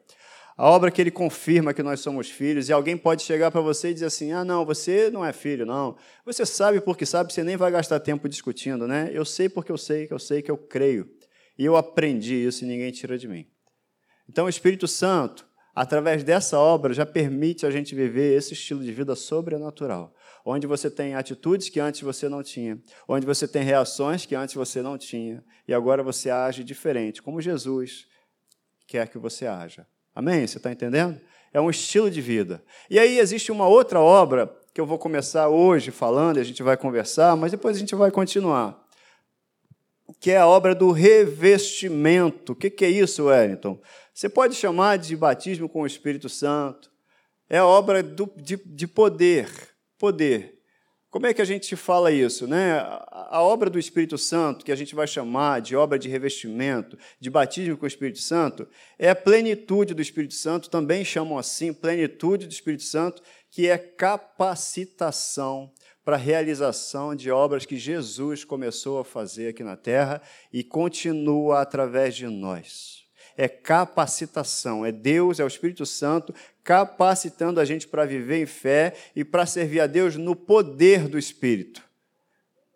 A 0.56 0.70
obra 0.70 0.90
que 0.90 1.02
ele 1.02 1.10
confirma 1.10 1.74
que 1.74 1.82
nós 1.82 2.00
somos 2.00 2.30
filhos, 2.30 2.70
e 2.70 2.72
alguém 2.72 2.96
pode 2.96 3.22
chegar 3.22 3.50
para 3.50 3.60
você 3.60 3.90
e 3.90 3.94
dizer 3.94 4.06
assim: 4.06 4.32
ah, 4.32 4.42
não, 4.42 4.64
você 4.64 5.10
não 5.10 5.22
é 5.22 5.30
filho, 5.30 5.66
não. 5.66 5.96
Você 6.24 6.46
sabe 6.46 6.80
porque 6.80 7.04
sabe, 7.04 7.30
você 7.30 7.44
nem 7.44 7.58
vai 7.58 7.70
gastar 7.70 8.00
tempo 8.00 8.26
discutindo, 8.26 8.88
né? 8.88 9.10
Eu 9.12 9.26
sei 9.26 9.50
porque 9.50 9.70
eu 9.70 9.76
sei 9.76 10.06
que 10.06 10.14
eu 10.14 10.18
sei 10.18 10.40
que 10.40 10.50
eu 10.50 10.56
creio. 10.56 11.10
E 11.58 11.64
eu 11.64 11.76
aprendi 11.76 12.34
isso 12.34 12.64
e 12.64 12.66
ninguém 12.66 12.90
tira 12.90 13.18
de 13.18 13.28
mim. 13.28 13.46
Então, 14.28 14.46
o 14.46 14.48
Espírito 14.48 14.88
Santo, 14.88 15.45
através 15.76 16.24
dessa 16.24 16.58
obra, 16.58 16.94
já 16.94 17.04
permite 17.04 17.66
a 17.66 17.70
gente 17.70 17.94
viver 17.94 18.34
esse 18.34 18.54
estilo 18.54 18.82
de 18.82 18.90
vida 18.90 19.14
sobrenatural, 19.14 20.14
onde 20.42 20.66
você 20.66 20.90
tem 20.90 21.14
atitudes 21.14 21.68
que 21.68 21.78
antes 21.78 22.00
você 22.00 22.30
não 22.30 22.42
tinha, 22.42 22.80
onde 23.06 23.26
você 23.26 23.46
tem 23.46 23.62
reações 23.62 24.24
que 24.24 24.34
antes 24.34 24.54
você 24.54 24.80
não 24.80 24.96
tinha, 24.96 25.44
e 25.68 25.74
agora 25.74 26.02
você 26.02 26.30
age 26.30 26.64
diferente, 26.64 27.20
como 27.20 27.42
Jesus 27.42 28.06
quer 28.86 29.06
que 29.08 29.18
você 29.18 29.46
haja. 29.46 29.86
Amém? 30.14 30.46
Você 30.46 30.56
está 30.56 30.72
entendendo? 30.72 31.20
É 31.52 31.60
um 31.60 31.68
estilo 31.68 32.10
de 32.10 32.22
vida. 32.22 32.64
E 32.88 32.98
aí 32.98 33.18
existe 33.18 33.52
uma 33.52 33.68
outra 33.68 34.00
obra 34.00 34.50
que 34.72 34.80
eu 34.80 34.86
vou 34.86 34.98
começar 34.98 35.48
hoje 35.48 35.90
falando, 35.90 36.38
a 36.38 36.44
gente 36.44 36.62
vai 36.62 36.78
conversar, 36.78 37.36
mas 37.36 37.50
depois 37.50 37.76
a 37.76 37.80
gente 37.80 37.94
vai 37.94 38.10
continuar 38.10 38.85
que 40.20 40.30
é 40.30 40.38
a 40.38 40.46
obra 40.46 40.74
do 40.74 40.90
revestimento. 40.90 42.52
O 42.52 42.56
que 42.56 42.84
é 42.84 42.90
isso, 42.90 43.24
Wellington? 43.24 43.80
Você 44.14 44.28
pode 44.28 44.54
chamar 44.54 44.96
de 44.96 45.16
batismo 45.16 45.68
com 45.68 45.82
o 45.82 45.86
Espírito 45.86 46.28
Santo. 46.28 46.90
É 47.48 47.58
a 47.58 47.66
obra 47.66 48.02
do, 48.02 48.30
de, 48.36 48.56
de 48.56 48.86
poder. 48.86 49.48
Poder. 49.98 50.56
Como 51.10 51.26
é 51.26 51.32
que 51.32 51.40
a 51.40 51.46
gente 51.46 51.74
fala 51.76 52.12
isso? 52.12 52.46
Né? 52.46 52.78
A 53.10 53.40
obra 53.40 53.70
do 53.70 53.78
Espírito 53.78 54.18
Santo, 54.18 54.64
que 54.64 54.72
a 54.72 54.76
gente 54.76 54.94
vai 54.94 55.06
chamar 55.06 55.60
de 55.60 55.74
obra 55.74 55.98
de 55.98 56.08
revestimento, 56.08 56.98
de 57.18 57.30
batismo 57.30 57.76
com 57.76 57.84
o 57.84 57.88
Espírito 57.88 58.18
Santo, 58.18 58.68
é 58.98 59.08
a 59.08 59.16
plenitude 59.16 59.94
do 59.94 60.02
Espírito 60.02 60.34
Santo, 60.34 60.68
também 60.68 61.04
chamam 61.04 61.38
assim, 61.38 61.72
plenitude 61.72 62.46
do 62.46 62.52
Espírito 62.52 62.82
Santo, 62.82 63.22
que 63.50 63.66
é 63.66 63.78
capacitação 63.78 65.72
para 66.06 66.14
a 66.14 66.20
realização 66.20 67.16
de 67.16 67.32
obras 67.32 67.66
que 67.66 67.76
Jesus 67.76 68.44
começou 68.44 69.00
a 69.00 69.04
fazer 69.04 69.48
aqui 69.48 69.64
na 69.64 69.76
terra 69.76 70.22
e 70.52 70.62
continua 70.62 71.60
através 71.60 72.14
de 72.14 72.28
nós. 72.28 73.04
É 73.36 73.48
capacitação, 73.48 74.86
é 74.86 74.92
Deus, 74.92 75.40
é 75.40 75.44
o 75.44 75.48
Espírito 75.48 75.84
Santo 75.84 76.32
capacitando 76.62 77.58
a 77.58 77.64
gente 77.64 77.88
para 77.88 78.04
viver 78.04 78.40
em 78.40 78.46
fé 78.46 78.94
e 79.16 79.24
para 79.24 79.44
servir 79.46 79.80
a 79.80 79.88
Deus 79.88 80.14
no 80.14 80.36
poder 80.36 81.08
do 81.08 81.18
Espírito. 81.18 81.82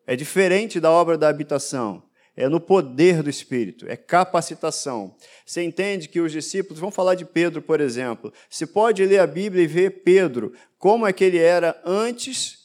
É 0.08 0.16
diferente 0.16 0.80
da 0.80 0.90
obra 0.90 1.16
da 1.16 1.28
habitação 1.28 2.02
é 2.36 2.48
no 2.48 2.60
poder 2.60 3.22
do 3.22 3.28
Espírito, 3.28 3.86
é 3.86 3.96
capacitação. 3.96 5.14
Você 5.44 5.62
entende 5.62 6.08
que 6.08 6.20
os 6.20 6.32
discípulos, 6.32 6.80
vamos 6.80 6.94
falar 6.94 7.14
de 7.14 7.24
Pedro, 7.24 7.60
por 7.60 7.80
exemplo, 7.80 8.32
se 8.48 8.66
pode 8.66 9.04
ler 9.04 9.18
a 9.18 9.26
Bíblia 9.26 9.64
e 9.64 9.66
ver 9.66 10.02
Pedro, 10.02 10.54
como 10.78 11.06
é 11.06 11.12
que 11.12 11.22
ele 11.22 11.38
era 11.38 11.78
antes 11.84 12.59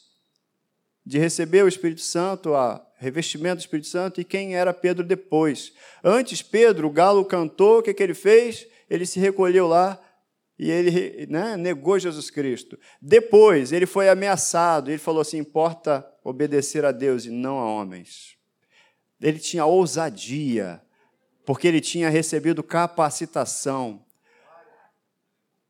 de 1.06 1.20
receber 1.20 1.62
o 1.62 1.68
Espírito 1.68 2.00
Santo, 2.00 2.54
a 2.54 2.84
revestimento 2.96 3.56
do 3.56 3.60
Espírito 3.60 3.86
Santo, 3.86 4.20
e 4.20 4.24
quem 4.24 4.56
era 4.56 4.74
Pedro 4.74 5.04
depois. 5.04 5.72
Antes, 6.02 6.42
Pedro, 6.42 6.88
o 6.88 6.90
galo 6.90 7.24
cantou, 7.24 7.78
o 7.78 7.82
que, 7.82 7.94
que 7.94 8.02
ele 8.02 8.14
fez? 8.14 8.66
Ele 8.90 9.06
se 9.06 9.20
recolheu 9.20 9.68
lá 9.68 10.00
e 10.58 10.70
ele 10.70 11.26
né, 11.26 11.56
negou 11.56 11.98
Jesus 11.98 12.30
Cristo. 12.30 12.78
Depois, 13.00 13.70
ele 13.70 13.86
foi 13.86 14.08
ameaçado, 14.08 14.90
ele 14.90 14.98
falou 14.98 15.20
assim: 15.20 15.38
importa 15.38 16.04
obedecer 16.24 16.84
a 16.84 16.90
Deus 16.90 17.24
e 17.24 17.30
não 17.30 17.58
a 17.58 17.66
homens. 17.66 18.36
Ele 19.20 19.38
tinha 19.38 19.64
ousadia, 19.64 20.82
porque 21.44 21.68
ele 21.68 21.80
tinha 21.80 22.08
recebido 22.08 22.62
capacitação. 22.62 24.04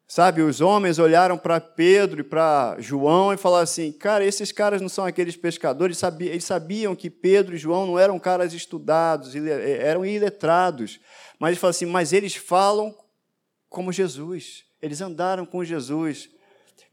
Sabe, 0.09 0.41
os 0.41 0.61
homens 0.61 1.01
olharam 1.01 1.37
para 1.37 1.61
Pedro 1.61 2.21
e 2.21 2.25
para 2.25 2.77
João 2.79 3.33
e 3.33 3.37
falaram 3.37 3.65
assim: 3.65 3.91
cara, 3.91 4.25
esses 4.25 4.53
caras 4.53 4.81
não 4.81 4.89
são 4.89 5.05
aqueles 5.05 5.37
pescadores. 5.37 6.01
Eles 6.21 6.45
sabiam 6.45 6.95
que 6.95 7.11
Pedro 7.11 7.57
e 7.57 7.59
João 7.59 7.87
não 7.87 7.99
eram 7.99 8.17
caras 8.17 8.53
estudados, 8.53 9.35
eh, 9.35 9.79
eram 9.83 10.07
iletrados. 10.07 11.01
Mas 11.41 11.49
eles 11.49 11.61
falaram 11.61 11.77
assim: 11.77 11.87
mas 11.87 12.13
eles 12.13 12.37
falam 12.37 12.97
como 13.69 13.93
Jesus. 13.93 14.65
Eles 14.81 15.01
andaram 15.01 15.45
com 15.45 15.65
Jesus. 15.65 16.29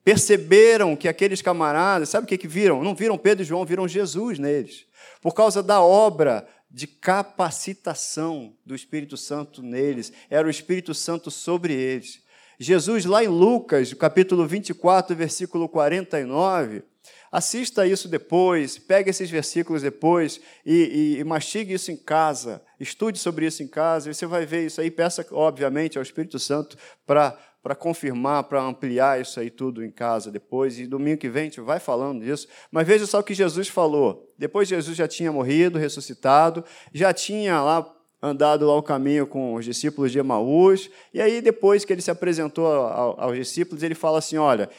Perceberam 0.03 0.95
que 0.95 1.07
aqueles 1.07 1.41
camaradas, 1.41 2.09
sabe 2.09 2.25
o 2.25 2.27
que, 2.27 2.37
que 2.37 2.47
viram? 2.47 2.83
Não 2.83 2.95
viram 2.95 3.17
Pedro 3.17 3.43
e 3.43 3.45
João, 3.45 3.63
viram 3.63 3.87
Jesus 3.87 4.39
neles. 4.39 4.85
Por 5.21 5.33
causa 5.33 5.61
da 5.61 5.81
obra 5.81 6.47
de 6.69 6.87
capacitação 6.87 8.57
do 8.65 8.73
Espírito 8.73 9.15
Santo 9.15 9.61
neles. 9.61 10.11
Era 10.31 10.47
o 10.47 10.49
Espírito 10.49 10.95
Santo 10.95 11.29
sobre 11.29 11.73
eles. 11.73 12.22
Jesus, 12.59 13.05
lá 13.05 13.23
em 13.23 13.27
Lucas, 13.27 13.93
capítulo 13.93 14.45
24, 14.47 15.15
versículo 15.15 15.67
49, 15.67 16.83
assista 17.31 17.85
isso 17.85 18.07
depois, 18.07 18.77
pegue 18.77 19.09
esses 19.09 19.29
versículos 19.29 19.81
depois 19.81 20.39
e, 20.65 21.15
e, 21.15 21.19
e, 21.19 21.23
mastigue 21.23 21.73
isso 21.73 21.91
em 21.91 21.97
casa, 21.97 22.61
estude 22.79 23.17
sobre 23.17 23.45
isso 23.47 23.63
em 23.63 23.67
casa, 23.67 24.09
e 24.09 24.13
você 24.13 24.25
vai 24.25 24.45
ver 24.45 24.65
isso 24.67 24.79
aí. 24.79 24.91
Peça, 24.91 25.25
obviamente, 25.31 25.97
ao 25.97 26.03
Espírito 26.03 26.37
Santo 26.37 26.77
para 27.05 27.37
para 27.63 27.75
confirmar, 27.75 28.43
para 28.43 28.61
ampliar 28.61 29.21
isso 29.21 29.39
aí 29.39 29.49
tudo 29.49 29.85
em 29.85 29.89
casa 29.89 30.29
depois. 30.29 30.77
E 30.77 30.85
domingo 30.85 31.17
que 31.17 31.29
vem 31.29 31.43
a 31.43 31.45
gente 31.45 31.61
vai 31.61 31.79
falando 31.79 32.21
disso. 32.21 32.45
Mas 32.69 32.85
veja 32.85 33.07
só 33.07 33.19
o 33.19 33.23
que 33.23 33.33
Jesus 33.33 33.69
falou. 33.69 34.29
Depois 34.37 34.67
Jesus 34.67 34.97
já 34.97 35.07
tinha 35.07 35.31
morrido, 35.31 35.79
ressuscitado, 35.79 36.65
já 36.93 37.13
tinha 37.13 37.61
lá 37.61 37.89
andado 38.25 38.65
lá 38.65 38.73
o 38.77 38.81
caminho 38.81 39.27
com 39.27 39.53
os 39.53 39.65
discípulos 39.65 40.09
de 40.09 40.17
Emaús, 40.17 40.89
e 41.13 41.21
aí 41.21 41.41
depois 41.41 41.83
que 41.83 41.91
ele 41.91 42.01
se 42.01 42.09
apresentou 42.09 42.65
aos 42.65 43.35
discípulos, 43.35 43.83
ele 43.83 43.93
fala 43.93 44.19
assim, 44.19 44.37
olha, 44.37 44.69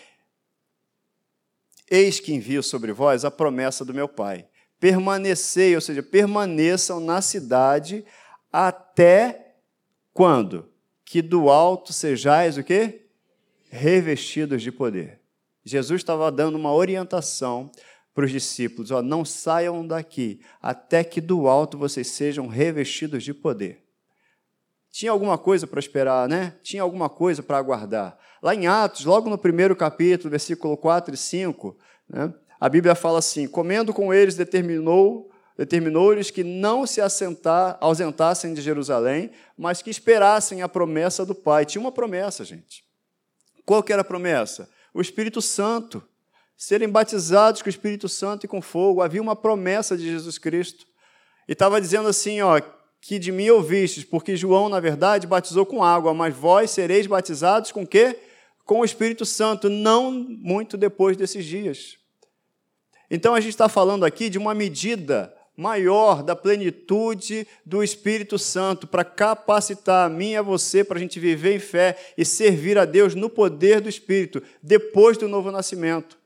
eis 1.90 2.18
que 2.18 2.32
envio 2.32 2.62
sobre 2.62 2.90
vós 2.90 3.22
a 3.22 3.30
promessa 3.30 3.84
do 3.84 3.92
meu 3.92 4.08
Pai, 4.08 4.46
permanecei, 4.80 5.74
ou 5.74 5.80
seja, 5.82 6.02
permaneçam 6.02 7.00
na 7.00 7.20
cidade 7.20 8.02
até 8.50 9.56
quando? 10.14 10.70
Que 11.04 11.20
do 11.20 11.50
alto 11.50 11.92
sejais 11.92 12.56
o 12.56 12.64
quê? 12.64 13.02
Revestidos 13.68 14.62
de 14.62 14.72
poder. 14.72 15.20
Jesus 15.62 16.00
estava 16.00 16.32
dando 16.32 16.56
uma 16.56 16.72
orientação 16.72 17.70
para 18.14 18.24
os 18.24 18.30
discípulos: 18.30 18.90
ó, 18.90 19.02
não 19.02 19.24
saiam 19.24 19.86
daqui 19.86 20.40
até 20.62 21.02
que 21.02 21.20
do 21.20 21.48
alto 21.48 21.76
vocês 21.76 22.06
sejam 22.08 22.46
revestidos 22.46 23.24
de 23.24 23.34
poder. 23.34 23.82
Tinha 24.90 25.10
alguma 25.10 25.36
coisa 25.36 25.66
para 25.66 25.80
esperar, 25.80 26.28
né? 26.28 26.54
Tinha 26.62 26.82
alguma 26.82 27.08
coisa 27.08 27.42
para 27.42 27.58
aguardar. 27.58 28.16
Lá 28.40 28.54
em 28.54 28.68
Atos, 28.68 29.04
logo 29.04 29.28
no 29.28 29.36
primeiro 29.36 29.74
capítulo, 29.74 30.30
versículo 30.30 30.76
4 30.76 31.14
e 31.14 31.16
5, 31.16 31.76
né, 32.08 32.32
a 32.60 32.68
Bíblia 32.68 32.94
fala 32.94 33.18
assim: 33.18 33.48
comendo 33.48 33.92
com 33.92 34.14
eles, 34.14 34.36
determinou 34.36 35.30
determinou-lhes 35.56 36.32
que 36.32 36.42
não 36.42 36.84
se 36.84 37.00
assentar, 37.00 37.78
ausentassem 37.80 38.54
de 38.54 38.60
Jerusalém, 38.60 39.30
mas 39.56 39.82
que 39.82 39.90
esperassem 39.90 40.62
a 40.62 40.68
promessa 40.68 41.24
do 41.24 41.32
Pai. 41.32 41.64
Tinha 41.64 41.80
uma 41.80 41.92
promessa, 41.92 42.44
gente. 42.44 42.84
Qual 43.64 43.80
que 43.80 43.92
era 43.92 44.02
a 44.02 44.04
promessa? 44.04 44.68
O 44.92 45.00
Espírito 45.00 45.40
Santo 45.40 46.02
serem 46.56 46.88
batizados 46.88 47.62
com 47.62 47.68
o 47.68 47.70
Espírito 47.70 48.08
Santo 48.08 48.44
e 48.44 48.48
com 48.48 48.62
fogo. 48.62 49.02
Havia 49.02 49.22
uma 49.22 49.36
promessa 49.36 49.96
de 49.96 50.04
Jesus 50.04 50.38
Cristo. 50.38 50.86
E 51.48 51.52
estava 51.52 51.80
dizendo 51.80 52.08
assim, 52.08 52.40
ó, 52.40 52.60
que 53.00 53.18
de 53.18 53.30
mim 53.30 53.50
ouvistes, 53.50 54.02
porque 54.02 54.34
João, 54.34 54.68
na 54.68 54.80
verdade, 54.80 55.26
batizou 55.26 55.66
com 55.66 55.84
água, 55.84 56.14
mas 56.14 56.34
vós 56.34 56.70
sereis 56.70 57.06
batizados 57.06 57.70
com 57.70 57.86
quê? 57.86 58.18
Com 58.64 58.80
o 58.80 58.84
Espírito 58.84 59.26
Santo, 59.26 59.68
não 59.68 60.10
muito 60.10 60.76
depois 60.76 61.16
desses 61.16 61.44
dias. 61.44 61.98
Então 63.10 63.34
a 63.34 63.40
gente 63.40 63.50
está 63.50 63.68
falando 63.68 64.04
aqui 64.04 64.30
de 64.30 64.38
uma 64.38 64.54
medida 64.54 65.34
maior 65.56 66.22
da 66.22 66.34
plenitude 66.34 67.46
do 67.64 67.82
Espírito 67.82 68.38
Santo 68.38 68.86
para 68.86 69.04
capacitar 69.04 70.06
a 70.06 70.08
mim 70.08 70.30
e 70.30 70.36
a 70.36 70.42
você 70.42 70.82
para 70.82 70.98
a 70.98 71.00
gente 71.00 71.20
viver 71.20 71.54
em 71.54 71.60
fé 71.60 71.96
e 72.16 72.24
servir 72.24 72.78
a 72.78 72.84
Deus 72.84 73.14
no 73.14 73.30
poder 73.30 73.80
do 73.80 73.88
Espírito 73.88 74.42
depois 74.62 75.16
do 75.16 75.28
novo 75.28 75.52
nascimento. 75.52 76.18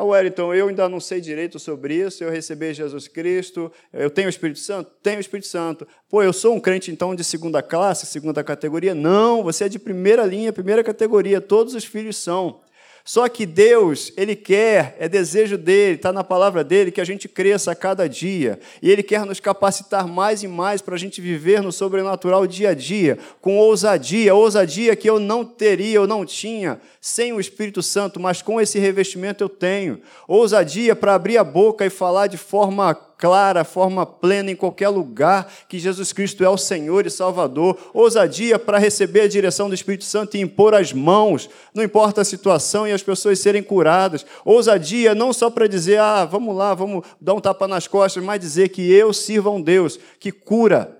Ah, 0.00 0.04
Wellington, 0.04 0.54
eu 0.54 0.68
ainda 0.68 0.88
não 0.88 1.00
sei 1.00 1.20
direito 1.20 1.58
sobre 1.58 1.92
isso, 1.92 2.22
eu 2.22 2.30
recebi 2.30 2.72
Jesus 2.72 3.08
Cristo, 3.08 3.72
eu 3.92 4.08
tenho 4.08 4.28
o 4.28 4.30
Espírito 4.30 4.60
Santo? 4.60 4.92
Tenho 5.02 5.16
o 5.16 5.20
Espírito 5.20 5.48
Santo. 5.48 5.88
Pô, 6.08 6.22
eu 6.22 6.32
sou 6.32 6.54
um 6.54 6.60
crente 6.60 6.92
então 6.92 7.16
de 7.16 7.24
segunda 7.24 7.60
classe, 7.62 8.06
segunda 8.06 8.44
categoria? 8.44 8.94
Não, 8.94 9.42
você 9.42 9.64
é 9.64 9.68
de 9.68 9.76
primeira 9.76 10.24
linha, 10.24 10.52
primeira 10.52 10.84
categoria, 10.84 11.40
todos 11.40 11.74
os 11.74 11.84
filhos 11.84 12.16
são. 12.16 12.60
Só 13.08 13.26
que 13.26 13.46
Deus, 13.46 14.12
Ele 14.18 14.36
quer, 14.36 14.94
é 15.00 15.08
desejo 15.08 15.56
dele, 15.56 15.94
está 15.94 16.12
na 16.12 16.22
palavra 16.22 16.62
dele, 16.62 16.90
que 16.90 17.00
a 17.00 17.04
gente 17.04 17.26
cresça 17.26 17.72
a 17.72 17.74
cada 17.74 18.06
dia. 18.06 18.60
E 18.82 18.90
Ele 18.90 19.02
quer 19.02 19.24
nos 19.24 19.40
capacitar 19.40 20.06
mais 20.06 20.42
e 20.42 20.46
mais 20.46 20.82
para 20.82 20.94
a 20.94 20.98
gente 20.98 21.18
viver 21.18 21.62
no 21.62 21.72
sobrenatural 21.72 22.46
dia 22.46 22.68
a 22.68 22.74
dia, 22.74 23.18
com 23.40 23.56
ousadia, 23.56 24.34
ousadia 24.34 24.94
que 24.94 25.08
eu 25.08 25.18
não 25.18 25.42
teria, 25.42 25.94
eu 25.94 26.06
não 26.06 26.26
tinha, 26.26 26.82
sem 27.00 27.32
o 27.32 27.40
Espírito 27.40 27.82
Santo, 27.82 28.20
mas 28.20 28.42
com 28.42 28.60
esse 28.60 28.78
revestimento 28.78 29.42
eu 29.42 29.48
tenho. 29.48 30.02
Ousadia 30.28 30.94
para 30.94 31.14
abrir 31.14 31.38
a 31.38 31.44
boca 31.44 31.86
e 31.86 31.90
falar 31.90 32.26
de 32.26 32.36
forma 32.36 32.94
clara, 33.18 33.64
forma 33.64 34.06
plena 34.06 34.52
em 34.52 34.56
qualquer 34.56 34.88
lugar 34.88 35.52
que 35.68 35.78
Jesus 35.78 36.12
Cristo 36.12 36.44
é 36.44 36.48
o 36.48 36.56
Senhor 36.56 37.04
e 37.04 37.10
Salvador. 37.10 37.76
Ousadia 37.92 38.58
para 38.58 38.78
receber 38.78 39.22
a 39.22 39.28
direção 39.28 39.68
do 39.68 39.74
Espírito 39.74 40.04
Santo 40.04 40.36
e 40.36 40.40
impor 40.40 40.72
as 40.72 40.92
mãos, 40.92 41.50
não 41.74 41.82
importa 41.82 42.20
a 42.20 42.24
situação, 42.24 42.86
e 42.86 42.92
as 42.92 43.02
pessoas 43.02 43.40
serem 43.40 43.62
curadas. 43.62 44.24
Ousadia 44.44 45.14
não 45.14 45.32
só 45.32 45.50
para 45.50 45.66
dizer, 45.66 45.98
ah, 45.98 46.24
vamos 46.24 46.56
lá, 46.56 46.72
vamos 46.72 47.04
dar 47.20 47.34
um 47.34 47.40
tapa 47.40 47.66
nas 47.66 47.88
costas, 47.88 48.22
mas 48.22 48.40
dizer 48.40 48.68
que 48.68 48.90
eu 48.90 49.12
sirvo 49.12 49.48
a 49.48 49.52
um 49.52 49.60
Deus 49.60 49.98
que 50.20 50.30
cura, 50.30 50.96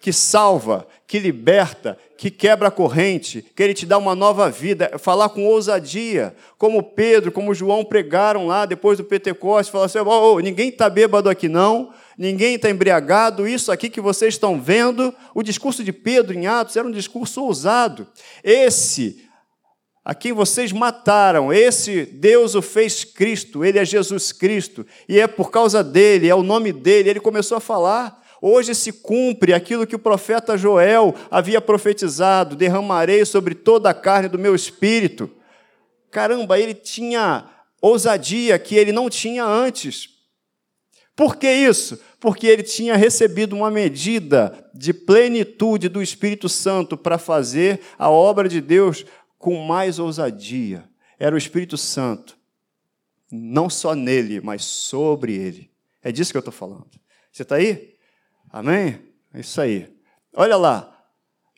que 0.00 0.12
salva, 0.12 0.86
que 1.06 1.18
liberta, 1.18 1.96
que 2.16 2.30
quebra 2.30 2.68
a 2.68 2.70
corrente, 2.70 3.44
que 3.54 3.62
ele 3.62 3.74
te 3.74 3.84
dá 3.84 3.98
uma 3.98 4.14
nova 4.14 4.50
vida, 4.50 4.98
falar 4.98 5.28
com 5.28 5.46
ousadia, 5.46 6.34
como 6.56 6.82
Pedro, 6.82 7.30
como 7.30 7.54
João 7.54 7.84
pregaram 7.84 8.46
lá 8.46 8.64
depois 8.64 8.96
do 8.98 9.04
Pentecostes, 9.04 9.70
falar 9.70 9.86
assim: 9.86 9.98
oh, 9.98 10.40
ninguém 10.40 10.70
está 10.70 10.88
bêbado 10.88 11.28
aqui 11.28 11.48
não, 11.48 11.92
ninguém 12.16 12.54
está 12.54 12.70
embriagado, 12.70 13.46
isso 13.46 13.70
aqui 13.70 13.90
que 13.90 14.00
vocês 14.00 14.34
estão 14.34 14.60
vendo, 14.60 15.14
o 15.34 15.42
discurso 15.42 15.84
de 15.84 15.92
Pedro 15.92 16.34
em 16.34 16.46
Atos 16.46 16.76
era 16.76 16.88
um 16.88 16.92
discurso 16.92 17.42
ousado. 17.42 18.06
Esse 18.42 19.26
a 20.06 20.14
quem 20.14 20.32
vocês 20.32 20.70
mataram, 20.70 21.52
esse 21.52 22.06
Deus 22.06 22.54
o 22.54 22.62
fez 22.62 23.02
Cristo, 23.02 23.64
ele 23.64 23.76
é 23.76 23.84
Jesus 23.84 24.30
Cristo, 24.30 24.86
e 25.08 25.18
é 25.18 25.26
por 25.26 25.50
causa 25.50 25.82
dele, 25.82 26.28
é 26.28 26.34
o 26.34 26.44
nome 26.44 26.72
dele, 26.72 27.10
ele 27.10 27.20
começou 27.20 27.56
a 27.56 27.60
falar. 27.60 28.24
Hoje 28.40 28.74
se 28.74 28.92
cumpre 28.92 29.54
aquilo 29.54 29.86
que 29.86 29.96
o 29.96 29.98
profeta 30.00 30.56
Joel 30.56 31.14
havia 31.30 31.60
profetizado: 31.60 32.56
derramarei 32.56 33.24
sobre 33.24 33.54
toda 33.54 33.90
a 33.90 33.94
carne 33.94 34.28
do 34.28 34.38
meu 34.38 34.54
espírito. 34.54 35.30
Caramba, 36.10 36.58
ele 36.58 36.74
tinha 36.74 37.48
ousadia 37.80 38.58
que 38.58 38.74
ele 38.74 38.92
não 38.92 39.08
tinha 39.08 39.44
antes. 39.44 40.16
Por 41.14 41.36
que 41.36 41.50
isso? 41.50 41.98
Porque 42.20 42.46
ele 42.46 42.62
tinha 42.62 42.94
recebido 42.94 43.56
uma 43.56 43.70
medida 43.70 44.68
de 44.74 44.92
plenitude 44.92 45.88
do 45.88 46.02
Espírito 46.02 46.46
Santo 46.46 46.94
para 46.94 47.16
fazer 47.16 47.80
a 47.98 48.10
obra 48.10 48.48
de 48.48 48.60
Deus 48.60 49.06
com 49.38 49.56
mais 49.64 49.98
ousadia. 49.98 50.84
Era 51.18 51.34
o 51.34 51.38
Espírito 51.38 51.78
Santo, 51.78 52.36
não 53.32 53.70
só 53.70 53.94
nele, 53.94 54.42
mas 54.42 54.62
sobre 54.64 55.34
ele. 55.34 55.70
É 56.02 56.12
disso 56.12 56.32
que 56.32 56.36
eu 56.36 56.40
estou 56.40 56.52
falando. 56.52 56.90
Você 57.32 57.42
está 57.42 57.56
aí? 57.56 57.95
Amém? 58.50 58.98
É 59.32 59.40
isso 59.40 59.60
aí. 59.60 59.92
Olha 60.34 60.56
lá, 60.56 61.04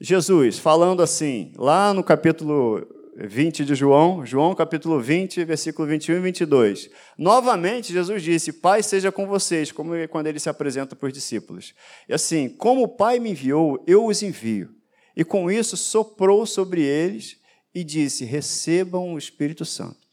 Jesus 0.00 0.58
falando 0.58 1.02
assim, 1.02 1.52
lá 1.56 1.92
no 1.92 2.04
capítulo 2.04 2.86
20 3.16 3.64
de 3.64 3.74
João, 3.74 4.24
João 4.24 4.54
capítulo 4.54 5.00
20, 5.00 5.44
versículo 5.44 5.88
21 5.88 6.16
e 6.16 6.20
22. 6.20 6.90
Novamente, 7.16 7.92
Jesus 7.92 8.22
disse: 8.22 8.52
Pai 8.52 8.80
seja 8.80 9.10
com 9.10 9.26
vocês, 9.26 9.72
como 9.72 9.92
quando 10.08 10.28
ele 10.28 10.38
se 10.38 10.48
apresenta 10.48 10.94
para 10.94 11.08
os 11.08 11.12
discípulos. 11.12 11.74
E 12.08 12.14
assim, 12.14 12.48
como 12.48 12.82
o 12.82 12.88
Pai 12.88 13.18
me 13.18 13.30
enviou, 13.30 13.82
eu 13.88 14.06
os 14.06 14.22
envio. 14.22 14.72
E 15.16 15.24
com 15.24 15.50
isso 15.50 15.76
soprou 15.76 16.46
sobre 16.46 16.82
eles 16.82 17.36
e 17.74 17.82
disse: 17.82 18.24
Recebam 18.24 19.14
o 19.14 19.18
Espírito 19.18 19.64
Santo. 19.64 20.06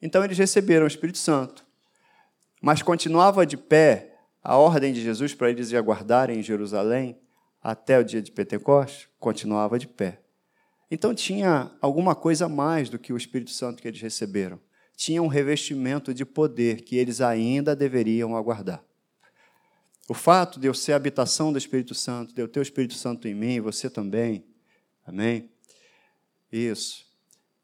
Então 0.00 0.22
eles 0.22 0.36
receberam 0.36 0.84
o 0.84 0.88
Espírito 0.88 1.16
Santo, 1.16 1.64
mas 2.60 2.82
continuava 2.82 3.46
de 3.46 3.56
pé 3.56 4.11
a 4.42 4.56
ordem 4.56 4.92
de 4.92 5.00
Jesus 5.00 5.34
para 5.34 5.50
eles 5.50 5.72
aguardarem 5.72 6.40
em 6.40 6.42
Jerusalém 6.42 7.16
até 7.62 7.98
o 7.98 8.04
dia 8.04 8.20
de 8.20 8.32
Pentecostes 8.32 9.08
continuava 9.20 9.78
de 9.78 9.86
pé. 9.86 10.20
Então 10.90 11.14
tinha 11.14 11.70
alguma 11.80 12.14
coisa 12.14 12.48
mais 12.48 12.90
do 12.90 12.98
que 12.98 13.12
o 13.12 13.16
Espírito 13.16 13.52
Santo 13.52 13.80
que 13.80 13.88
eles 13.88 14.00
receberam. 14.00 14.60
Tinha 14.96 15.22
um 15.22 15.28
revestimento 15.28 16.12
de 16.12 16.24
poder 16.24 16.82
que 16.82 16.96
eles 16.96 17.20
ainda 17.20 17.74
deveriam 17.74 18.36
aguardar. 18.36 18.84
O 20.08 20.14
fato 20.14 20.58
de 20.58 20.66
eu 20.66 20.74
ser 20.74 20.92
a 20.92 20.96
habitação 20.96 21.52
do 21.52 21.58
Espírito 21.58 21.94
Santo, 21.94 22.34
de 22.34 22.42
eu 22.42 22.48
ter 22.48 22.60
o 22.60 22.62
Espírito 22.62 22.94
Santo 22.94 23.28
em 23.28 23.34
mim, 23.34 23.60
você 23.60 23.88
também, 23.88 24.44
amém? 25.06 25.48
Isso. 26.50 27.06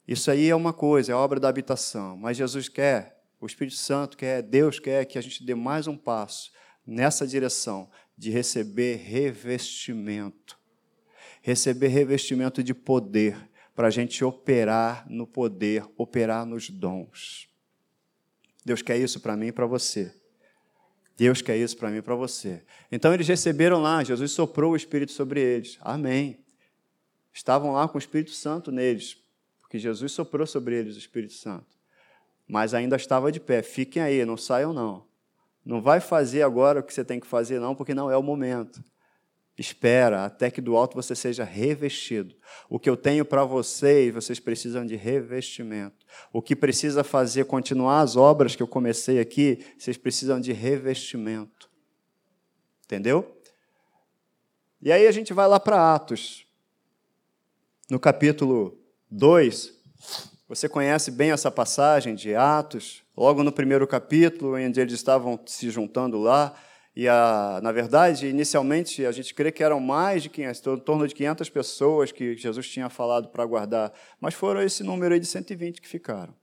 Isso 0.07 0.31
aí 0.31 0.49
é 0.49 0.55
uma 0.55 0.73
coisa, 0.73 1.13
é 1.13 1.15
obra 1.15 1.39
da 1.39 1.49
habitação. 1.49 2.17
Mas 2.17 2.37
Jesus 2.37 2.69
quer, 2.69 3.21
o 3.41 3.47
Espírito 3.47 3.77
Santo 3.77 4.17
quer, 4.17 4.41
Deus 4.41 4.79
quer 4.79 5.05
que 5.05 5.19
a 5.19 5.21
gente 5.21 5.45
dê 5.45 5.55
mais 5.55 5.87
um 5.87 5.97
passo 5.97 6.51
nessa 6.89 7.27
direção 7.27 7.91
de 8.17 8.31
receber 8.31 8.97
revestimento. 8.97 10.59
Receber 11.43 11.89
revestimento 11.89 12.63
de 12.63 12.73
poder, 12.73 13.37
para 13.75 13.89
a 13.89 13.91
gente 13.91 14.25
operar 14.25 15.07
no 15.09 15.27
poder, 15.27 15.85
operar 15.97 16.47
nos 16.47 16.71
dons. 16.71 17.49
Deus 18.65 18.83
quer 18.83 18.97
isso 18.97 19.21
para 19.21 19.37
mim 19.37 19.49
e 19.49 19.53
para 19.53 19.67
você. 19.67 20.13
Deus 21.17 21.43
quer 21.43 21.57
isso 21.57 21.77
para 21.77 21.91
mim 21.91 21.99
e 21.99 22.03
para 22.03 22.15
você. 22.15 22.65
Então 22.91 23.13
eles 23.13 23.29
receberam 23.29 23.81
lá, 23.81 24.03
Jesus 24.03 24.33
soprou 24.33 24.73
o 24.73 24.77
Espírito 24.77 25.13
sobre 25.13 25.41
eles. 25.41 25.79
Amém. 25.81 26.45
Estavam 27.33 27.73
lá 27.73 27.87
com 27.87 27.97
o 27.97 28.01
Espírito 28.01 28.33
Santo 28.33 28.73
neles, 28.73 29.17
porque 29.61 29.79
Jesus 29.79 30.11
soprou 30.13 30.47
sobre 30.47 30.75
eles 30.77 30.97
o 30.97 30.99
Espírito 30.99 31.35
Santo. 31.35 31.67
Mas 32.49 32.73
ainda 32.73 32.97
estava 32.97 33.31
de 33.31 33.39
pé. 33.39 33.63
Fiquem 33.63 34.03
aí, 34.03 34.25
não 34.25 34.37
saiam 34.37 34.73
não. 34.73 35.08
Não 35.69 35.83
vai 35.83 36.01
fazer 36.01 36.41
agora 36.41 36.81
o 36.81 36.83
que 36.83 36.95
você 36.95 37.05
tem 37.05 37.21
que 37.21 37.27
fazer, 37.27 37.61
não, 37.61 37.75
porque 37.75 37.93
não 37.93 38.11
é 38.11 38.17
o 38.17 38.23
momento. 38.23 38.83
Espera 39.59 40.25
até 40.25 40.51
que 40.51 40.63
do 40.63 40.75
alto 40.75 40.95
você 40.95 41.15
seja 41.15 41.45
revestido. 41.45 42.35
O 42.71 42.79
que 42.79 42.89
eu 42.89 42.97
tenho 42.97 43.23
para 43.23 43.45
vocês, 43.45 44.15
vocês 44.15 44.41
precisam 44.41 44.87
de 44.87 44.97
revestimento. 44.97 46.07
O 46.33 46.41
que 46.41 46.57
precisa 46.57 47.05
fazer 47.05 47.45
continuar 47.45 48.01
as 48.01 48.17
obras 48.17 48.57
que 48.57 48.63
eu 48.63 48.67
comecei 48.67 49.21
aqui, 49.21 49.63
vocês 49.77 49.99
precisam 49.99 50.41
de 50.41 50.55
revestimento. 50.55 51.69
Entendeu? 52.87 53.39
E 54.81 54.91
aí 54.91 55.07
a 55.07 55.13
gente 55.13 55.35
vai 55.35 55.47
lá 55.47 55.61
para 55.61 55.95
Atos. 55.95 56.47
No 57.91 58.01
capítulo 58.01 58.81
2, 59.11 59.75
você 60.49 60.67
conhece 60.67 61.11
bem 61.11 61.31
essa 61.31 61.51
passagem 61.51 62.15
de 62.15 62.35
Atos, 62.35 63.03
logo 63.19 63.43
no 63.43 63.51
primeiro 63.51 63.85
capítulo, 63.85 64.55
onde 64.55 64.81
eles 64.81 64.93
estavam 64.93 65.39
se 65.45 65.69
juntando 65.71 66.19
lá. 66.19 66.55
E, 66.95 67.09
a, 67.09 67.61
na 67.63 67.73
verdade, 67.73 68.29
inicialmente, 68.29 69.05
a 69.05 69.11
gente 69.11 69.35
crê 69.35 69.51
que 69.51 69.63
eram 69.63 69.81
mais 69.81 70.23
de 70.23 70.29
500, 70.29 70.67
em 70.67 70.79
torno 70.79 71.07
de 71.07 71.15
500 71.15 71.51
pessoas 71.51 72.13
que 72.13 72.37
Jesus 72.37 72.69
tinha 72.69 72.89
falado 72.89 73.29
para 73.29 73.45
guardar, 73.45 73.93
mas 74.21 74.35
foram 74.35 74.63
esse 74.63 74.85
número 74.85 75.15
aí 75.15 75.21
de 75.21 75.27
120 75.27 75.81
que 75.81 75.89
ficaram. 75.89 76.35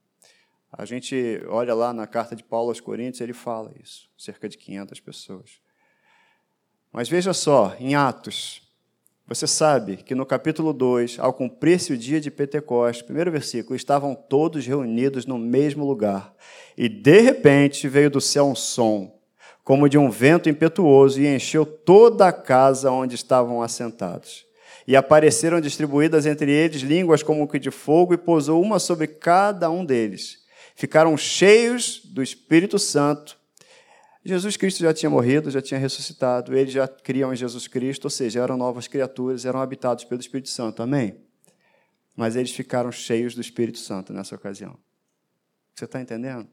A 0.72 0.84
gente 0.84 1.42
olha 1.48 1.74
lá 1.74 1.94
na 1.94 2.06
carta 2.06 2.36
de 2.36 2.44
Paulo 2.44 2.70
aos 2.70 2.82
Coríntios, 2.82 3.22
ele 3.22 3.34
fala 3.34 3.74
isso, 3.82 4.10
cerca 4.18 4.50
de 4.50 4.58
500 4.58 5.00
pessoas. 5.00 5.62
Mas 6.92 7.08
veja 7.08 7.34
só, 7.34 7.76
em 7.80 7.96
Atos, 7.96 8.62
você 9.28 9.48
sabe 9.48 9.98
que 9.98 10.14
no 10.14 10.24
capítulo 10.24 10.72
2, 10.72 11.18
ao 11.18 11.34
cumprir-se 11.34 11.92
o 11.92 11.98
dia 11.98 12.22
de 12.22 12.30
Pentecostes, 12.30 13.02
primeiro 13.04 13.32
versículo, 13.32 13.76
estavam 13.76 14.14
todos 14.14 14.68
reunidos 14.68 15.26
no 15.26 15.40
mesmo 15.40 15.84
lugar. 15.84 16.32
E 16.78 16.88
de 16.88 17.22
repente 17.22 17.88
veio 17.88 18.12
do 18.12 18.22
céu 18.22 18.46
um 18.46 18.54
som, 18.54 19.20
como 19.64 19.90
de 19.90 19.98
um 19.98 20.12
vento 20.12 20.48
impetuoso, 20.48 21.20
e 21.20 21.26
encheu 21.26 21.66
toda 21.66 22.28
a 22.28 22.32
casa 22.32 22.92
onde 22.92 23.16
estavam 23.16 23.64
assentados. 23.64 24.46
E 24.88 24.96
apareceram 24.96 25.60
distribuídas 25.60 26.28
entre 26.28 26.52
eles 26.52 26.82
línguas 26.82 27.24
como 27.24 27.48
que 27.48 27.58
de 27.58 27.72
fogo, 27.72 28.14
e 28.14 28.18
pousou 28.18 28.62
uma 28.62 28.78
sobre 28.78 29.08
cada 29.08 29.72
um 29.72 29.84
deles. 29.84 30.38
Ficaram 30.76 31.18
cheios 31.18 32.02
do 32.14 32.22
Espírito 32.22 32.78
Santo 32.78 33.40
Jesus 34.26 34.58
Cristo 34.58 34.80
já 34.80 34.92
tinha 34.92 35.10
morrido, 35.10 35.52
já 35.52 35.62
tinha 35.62 35.80
ressuscitado, 35.80 36.58
eles 36.58 36.74
já 36.74 36.88
criam 36.88 37.32
em 37.32 37.36
Jesus 37.36 37.68
Cristo, 37.68 38.06
ou 38.06 38.10
seja, 38.10 38.42
eram 38.42 38.58
novas 38.58 38.88
criaturas, 38.88 39.46
eram 39.46 39.62
habitados 39.62 40.04
pelo 40.04 40.20
Espírito 40.20 40.50
Santo, 40.50 40.82
amém? 40.82 41.16
Mas 42.16 42.36
eles 42.36 42.52
ficaram 42.52 42.92
cheios 42.92 43.36
do 43.36 43.42
Espírito 43.42 43.78
Santo 43.78 44.12
nessa 44.12 44.34
ocasião. 44.34 44.76
Você 45.76 45.86
está 45.86 46.02
entendendo? 46.02 46.48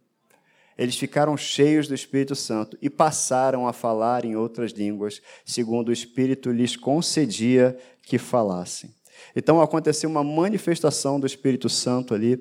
Eles 0.76 0.96
ficaram 0.96 1.34
cheios 1.34 1.88
do 1.88 1.94
Espírito 1.94 2.34
Santo 2.34 2.76
e 2.82 2.90
passaram 2.90 3.66
a 3.66 3.72
falar 3.72 4.26
em 4.26 4.36
outras 4.36 4.72
línguas, 4.72 5.22
segundo 5.44 5.88
o 5.88 5.92
Espírito 5.92 6.50
lhes 6.50 6.76
concedia 6.76 7.78
que 8.02 8.18
falassem. 8.18 8.94
Então 9.34 9.62
aconteceu 9.62 10.10
uma 10.10 10.24
manifestação 10.24 11.18
do 11.18 11.26
Espírito 11.26 11.68
Santo 11.68 12.14
ali, 12.14 12.38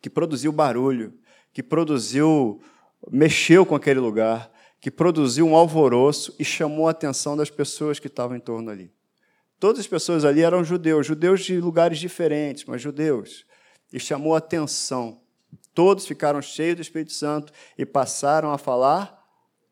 que 0.00 0.08
produziu 0.08 0.52
barulho, 0.52 1.12
que 1.52 1.62
produziu, 1.62 2.60
mexeu 3.10 3.64
com 3.66 3.74
aquele 3.74 4.00
lugar, 4.00 4.50
que 4.80 4.90
produziu 4.90 5.46
um 5.46 5.54
alvoroço 5.56 6.34
e 6.38 6.44
chamou 6.44 6.88
a 6.88 6.90
atenção 6.90 7.36
das 7.36 7.50
pessoas 7.50 7.98
que 7.98 8.08
estavam 8.08 8.36
em 8.36 8.40
torno 8.40 8.70
ali. 8.70 8.92
Todas 9.60 9.80
as 9.80 9.86
pessoas 9.86 10.24
ali 10.24 10.42
eram 10.42 10.64
judeus, 10.64 11.06
judeus 11.06 11.44
de 11.44 11.60
lugares 11.60 11.98
diferentes, 11.98 12.64
mas 12.64 12.82
judeus. 12.82 13.46
E 13.92 14.00
chamou 14.00 14.34
a 14.34 14.38
atenção. 14.38 15.20
Todos 15.72 16.04
ficaram 16.04 16.42
cheios 16.42 16.76
do 16.76 16.82
Espírito 16.82 17.12
Santo 17.12 17.52
e 17.78 17.86
passaram 17.86 18.50
a 18.50 18.58
falar 18.58 19.22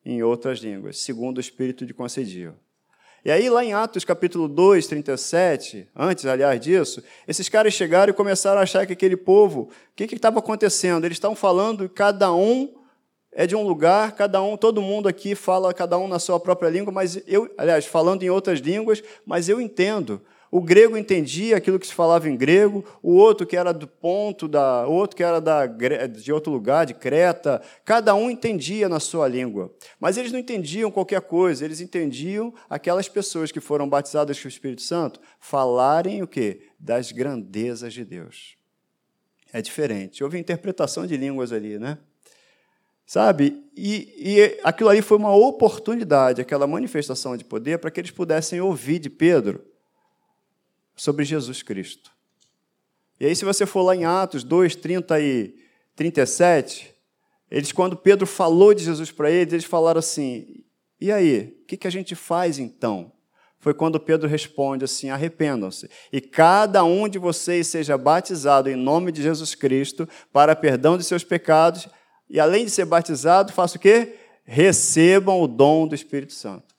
em 0.04 0.22
outras 0.22 0.60
línguas, 0.60 0.98
segundo 0.98 1.38
o 1.38 1.40
Espírito 1.40 1.84
de 1.84 1.92
concedia. 1.92 2.54
E 3.24 3.30
aí, 3.30 3.50
lá 3.50 3.64
em 3.64 3.74
Atos 3.74 4.04
capítulo 4.04 4.48
2, 4.48 4.86
37, 4.86 5.88
antes, 5.94 6.24
aliás, 6.24 6.58
disso, 6.58 7.02
esses 7.28 7.48
caras 7.48 7.74
chegaram 7.74 8.10
e 8.10 8.14
começaram 8.14 8.60
a 8.60 8.62
achar 8.62 8.86
que 8.86 8.94
aquele 8.94 9.16
povo, 9.16 9.62
o 9.62 9.94
que 9.94 10.14
estava 10.14 10.38
acontecendo? 10.38 11.04
Eles 11.04 11.16
estavam 11.16 11.36
falando, 11.36 11.88
cada 11.88 12.32
um 12.32 12.79
é 13.32 13.46
de 13.46 13.54
um 13.54 13.62
lugar, 13.62 14.12
cada 14.12 14.42
um, 14.42 14.56
todo 14.56 14.82
mundo 14.82 15.08
aqui 15.08 15.34
fala, 15.34 15.72
cada 15.72 15.96
um 15.96 16.08
na 16.08 16.18
sua 16.18 16.40
própria 16.40 16.68
língua, 16.68 16.92
mas 16.92 17.22
eu, 17.26 17.52
aliás, 17.56 17.86
falando 17.86 18.22
em 18.22 18.30
outras 18.30 18.58
línguas, 18.58 19.02
mas 19.24 19.48
eu 19.48 19.60
entendo. 19.60 20.20
O 20.50 20.60
grego 20.60 20.96
entendia 20.96 21.56
aquilo 21.56 21.78
que 21.78 21.86
se 21.86 21.94
falava 21.94 22.28
em 22.28 22.36
grego, 22.36 22.84
o 23.00 23.14
outro 23.14 23.46
que 23.46 23.56
era 23.56 23.72
do 23.72 23.86
ponto 23.86 24.48
da, 24.48 24.84
o 24.88 24.92
outro 24.92 25.16
que 25.16 25.22
era 25.22 25.40
da, 25.40 25.64
de 25.64 26.32
outro 26.32 26.50
lugar, 26.50 26.84
de 26.84 26.92
Creta, 26.92 27.62
cada 27.84 28.16
um 28.16 28.28
entendia 28.28 28.88
na 28.88 28.98
sua 28.98 29.28
língua. 29.28 29.72
Mas 30.00 30.16
eles 30.16 30.32
não 30.32 30.40
entendiam 30.40 30.90
qualquer 30.90 31.20
coisa, 31.20 31.64
eles 31.64 31.80
entendiam 31.80 32.52
aquelas 32.68 33.08
pessoas 33.08 33.52
que 33.52 33.60
foram 33.60 33.88
batizadas 33.88 34.40
com 34.40 34.46
o 34.46 34.48
Espírito 34.48 34.82
Santo 34.82 35.20
falarem 35.38 36.20
o 36.20 36.26
quê? 36.26 36.62
Das 36.80 37.12
grandezas 37.12 37.92
de 37.92 38.04
Deus. 38.04 38.56
É 39.52 39.62
diferente. 39.62 40.24
Houve 40.24 40.36
interpretação 40.36 41.06
de 41.06 41.16
línguas 41.16 41.52
ali, 41.52 41.78
né? 41.78 41.98
Sabe? 43.11 43.61
E, 43.77 44.14
e 44.18 44.61
aquilo 44.62 44.88
ali 44.88 45.03
foi 45.03 45.16
uma 45.16 45.35
oportunidade, 45.35 46.40
aquela 46.40 46.64
manifestação 46.64 47.37
de 47.37 47.44
poder, 47.44 47.81
para 47.81 47.90
que 47.90 47.99
eles 47.99 48.12
pudessem 48.12 48.61
ouvir 48.61 49.01
de 49.01 49.11
Pedro 49.11 49.64
sobre 50.94 51.25
Jesus 51.25 51.61
Cristo. 51.61 52.12
E 53.18 53.27
aí, 53.27 53.35
se 53.35 53.44
você 53.44 53.66
for 53.66 53.83
lá 53.83 53.96
em 53.96 54.05
Atos 54.05 54.44
2, 54.44 54.77
30 54.77 55.20
e 55.20 55.57
37, 55.96 56.94
eles, 57.51 57.73
quando 57.73 57.96
Pedro 57.96 58.29
falou 58.29 58.73
de 58.73 58.85
Jesus 58.85 59.11
para 59.11 59.29
eles, 59.29 59.55
eles 59.55 59.64
falaram 59.64 59.99
assim: 59.99 60.62
e 61.01 61.11
aí, 61.11 61.59
o 61.62 61.66
que, 61.66 61.77
que 61.79 61.88
a 61.88 61.90
gente 61.90 62.14
faz 62.14 62.61
então? 62.61 63.11
Foi 63.59 63.75
quando 63.75 63.99
Pedro 63.99 64.29
responde 64.29 64.85
assim: 64.85 65.11
arrependam-se, 65.11 65.90
e 66.12 66.20
cada 66.20 66.85
um 66.85 67.09
de 67.09 67.18
vocês 67.18 67.66
seja 67.66 67.99
batizado 67.99 68.70
em 68.70 68.77
nome 68.77 69.11
de 69.11 69.20
Jesus 69.20 69.57
Cristo 69.57 70.09
para 70.33 70.55
perdão 70.55 70.96
de 70.96 71.03
seus 71.03 71.25
pecados, 71.25 71.88
e 72.30 72.38
além 72.38 72.64
de 72.64 72.70
ser 72.70 72.84
batizado, 72.84 73.52
faça 73.52 73.76
o 73.76 73.80
quê? 73.80 74.14
Recebam 74.44 75.42
o 75.42 75.48
dom 75.48 75.88
do 75.88 75.94
Espírito 75.96 76.32
Santo. 76.32 76.74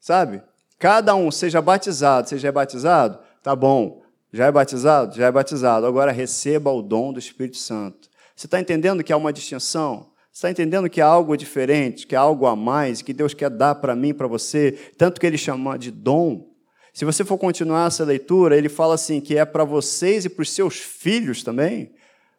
Sabe? 0.00 0.42
Cada 0.78 1.14
um 1.14 1.30
seja 1.30 1.60
batizado. 1.60 2.28
É 2.34 2.52
batizado? 2.52 3.18
Tá 3.42 3.54
bom. 3.54 4.02
Já 4.32 4.46
é 4.46 4.52
batizado? 4.52 5.14
Já 5.14 5.26
é 5.26 5.30
batizado. 5.30 5.86
Agora 5.86 6.10
receba 6.10 6.72
o 6.72 6.82
dom 6.82 7.12
do 7.12 7.18
Espírito 7.18 7.58
Santo. 7.58 8.08
Você 8.34 8.46
está 8.46 8.58
entendendo 8.58 9.04
que 9.04 9.12
há 9.12 9.16
uma 9.16 9.32
distinção? 9.32 10.10
Você 10.32 10.38
está 10.38 10.50
entendendo 10.50 10.90
que 10.90 11.00
há 11.00 11.06
algo 11.06 11.36
diferente, 11.36 12.06
que 12.06 12.16
há 12.16 12.20
algo 12.20 12.46
a 12.46 12.56
mais, 12.56 13.02
que 13.02 13.12
Deus 13.12 13.34
quer 13.34 13.50
dar 13.50 13.76
para 13.76 13.94
mim, 13.94 14.12
para 14.12 14.26
você, 14.26 14.72
tanto 14.98 15.20
que 15.20 15.26
Ele 15.26 15.38
chama 15.38 15.78
de 15.78 15.92
dom? 15.92 16.52
Se 16.92 17.04
você 17.04 17.24
for 17.24 17.38
continuar 17.38 17.86
essa 17.86 18.04
leitura, 18.04 18.56
ele 18.56 18.68
fala 18.68 18.94
assim 18.94 19.20
que 19.20 19.36
é 19.36 19.44
para 19.44 19.64
vocês 19.64 20.24
e 20.24 20.28
para 20.28 20.42
os 20.42 20.50
seus 20.50 20.76
filhos 20.76 21.42
também. 21.42 21.93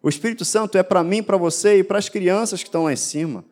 O 0.05 0.09
Espírito 0.09 0.45
Santo 0.45 0.77
é 0.77 0.83
para 0.83 1.03
mim, 1.03 1.23
para 1.23 1.35
você 1.35 1.79
e 1.79 1.83
para 1.83 1.97
as 1.97 2.09
crianças 2.09 2.61
que 2.61 2.69
estão 2.69 2.83
lá 2.83 2.93
em 2.93 2.95
cima. 2.95 3.43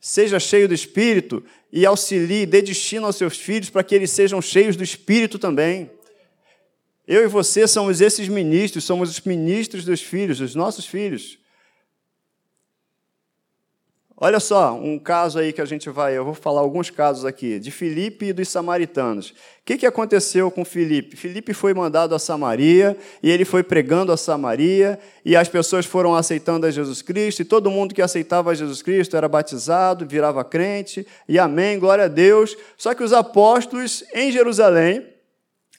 Seja 0.00 0.40
cheio 0.40 0.66
do 0.66 0.74
Espírito 0.74 1.40
e 1.72 1.86
auxilie, 1.86 2.44
dê 2.44 2.60
destino 2.60 3.06
aos 3.06 3.14
seus 3.14 3.38
filhos 3.38 3.70
para 3.70 3.84
que 3.84 3.94
eles 3.94 4.10
sejam 4.10 4.42
cheios 4.42 4.74
do 4.74 4.82
Espírito 4.82 5.38
também. 5.38 5.88
Eu 7.06 7.22
e 7.22 7.28
você 7.28 7.68
somos 7.68 8.00
esses 8.00 8.26
ministros, 8.26 8.82
somos 8.82 9.08
os 9.08 9.20
ministros 9.20 9.84
dos 9.84 10.02
filhos, 10.02 10.40
dos 10.40 10.56
nossos 10.56 10.84
filhos. 10.84 11.38
Olha 14.20 14.40
só, 14.40 14.74
um 14.74 14.98
caso 14.98 15.38
aí 15.38 15.52
que 15.52 15.60
a 15.60 15.64
gente 15.64 15.88
vai, 15.88 16.18
eu 16.18 16.24
vou 16.24 16.34
falar 16.34 16.60
alguns 16.60 16.90
casos 16.90 17.24
aqui, 17.24 17.60
de 17.60 17.70
Filipe 17.70 18.26
e 18.26 18.32
dos 18.32 18.48
samaritanos. 18.48 19.30
O 19.30 19.34
que, 19.64 19.78
que 19.78 19.86
aconteceu 19.86 20.50
com 20.50 20.64
Filipe? 20.64 21.16
Filipe 21.16 21.54
foi 21.54 21.72
mandado 21.72 22.16
a 22.16 22.18
Samaria, 22.18 22.96
e 23.22 23.30
ele 23.30 23.44
foi 23.44 23.62
pregando 23.62 24.10
a 24.10 24.16
Samaria, 24.16 24.98
e 25.24 25.36
as 25.36 25.48
pessoas 25.48 25.86
foram 25.86 26.16
aceitando 26.16 26.66
a 26.66 26.70
Jesus 26.72 27.00
Cristo, 27.00 27.42
e 27.42 27.44
todo 27.44 27.70
mundo 27.70 27.94
que 27.94 28.02
aceitava 28.02 28.56
Jesus 28.56 28.82
Cristo 28.82 29.16
era 29.16 29.28
batizado, 29.28 30.04
virava 30.04 30.42
crente, 30.42 31.06
e 31.28 31.38
amém, 31.38 31.78
glória 31.78 32.06
a 32.06 32.08
Deus. 32.08 32.56
Só 32.76 32.94
que 32.94 33.04
os 33.04 33.12
apóstolos 33.12 34.02
em 34.12 34.32
Jerusalém, 34.32 35.06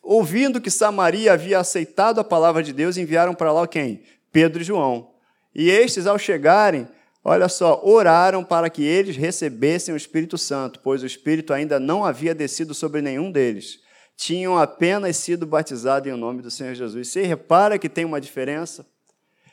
ouvindo 0.02 0.62
que 0.62 0.71
Samaria 0.71 1.34
havia 1.34 1.60
aceitado 1.60 2.19
a 2.19 2.23
palavra 2.23 2.63
de 2.63 2.71
Deus, 2.71 2.95
enviaram 2.95 3.36
para 3.36 3.52
lá 3.52 3.67
quem? 3.67 4.02
Pedro 4.32 4.62
e 4.62 4.65
João. 4.65 5.10
E 5.54 5.69
estes, 5.69 6.08
ao 6.08 6.17
chegarem, 6.17 6.88
olha 7.23 7.47
só, 7.49 7.82
oraram 7.84 8.43
para 8.43 8.69
que 8.69 8.84
eles 8.84 9.15
recebessem 9.15 9.93
o 9.93 9.97
Espírito 9.97 10.38
Santo, 10.38 10.79
pois 10.84 11.03
o 11.03 11.05
Espírito 11.05 11.53
ainda 11.53 11.79
não 11.79 12.03
havia 12.03 12.34
descido 12.34 12.73
sobre 12.73 13.01
nenhum 13.01 13.32
deles. 13.32 13.79
Tinham 14.15 14.58
apenas 14.58 15.15
sido 15.17 15.45
batizados 15.45 16.12
em 16.12 16.15
nome 16.15 16.41
do 16.41 16.51
Senhor 16.51 16.73
Jesus. 16.73 17.08
Você 17.08 17.23
repara 17.23 17.79
que 17.79 17.88
tem 17.88 18.03
uma 18.03 18.19
diferença? 18.19 18.86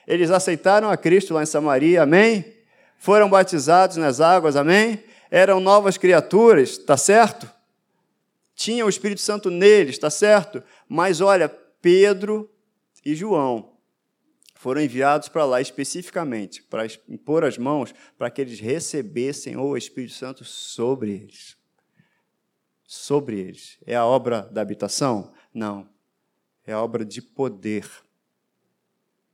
Eles 0.07 0.31
aceitaram 0.31 0.91
a 0.91 0.97
Cristo 0.97 1.35
lá 1.35 1.43
em 1.43 1.47
Samaria, 1.47 2.03
amém? 2.03 2.45
Foram 2.99 3.29
batizados 3.29 3.97
nas 3.97 4.21
águas, 4.21 4.57
amém? 4.57 5.03
Eram 5.31 5.61
novas 5.61 5.97
criaturas, 5.97 6.79
tá 6.79 6.97
certo? 6.97 7.49
Tinha 8.55 8.87
o 8.87 8.89
Espírito 8.89 9.21
Santo 9.21 9.51
neles, 9.51 9.99
tá 9.99 10.11
certo? 10.11 10.63
Mas 10.89 11.21
olha, 11.21 11.49
Pedro 11.81 12.51
e 13.05 13.15
João 13.15 13.76
foram 14.57 14.81
enviados 14.81 15.29
para 15.29 15.45
lá 15.45 15.61
especificamente 15.61 16.63
para 16.63 16.87
impor 17.09 17.45
as 17.45 17.59
mãos 17.59 17.95
para 18.17 18.31
que 18.31 18.41
eles 18.41 18.59
recebessem 18.59 19.57
o 19.57 19.77
Espírito 19.77 20.15
Santo 20.15 20.45
sobre 20.45 21.13
eles. 21.13 21.57
Sobre 22.83 23.39
eles. 23.39 23.79
É 23.85 23.95
a 23.95 24.05
obra 24.05 24.43
da 24.43 24.63
habitação? 24.63 25.33
Não. 25.53 25.89
É 26.67 26.73
a 26.73 26.83
obra 26.83 27.05
de 27.05 27.21
poder. 27.21 27.89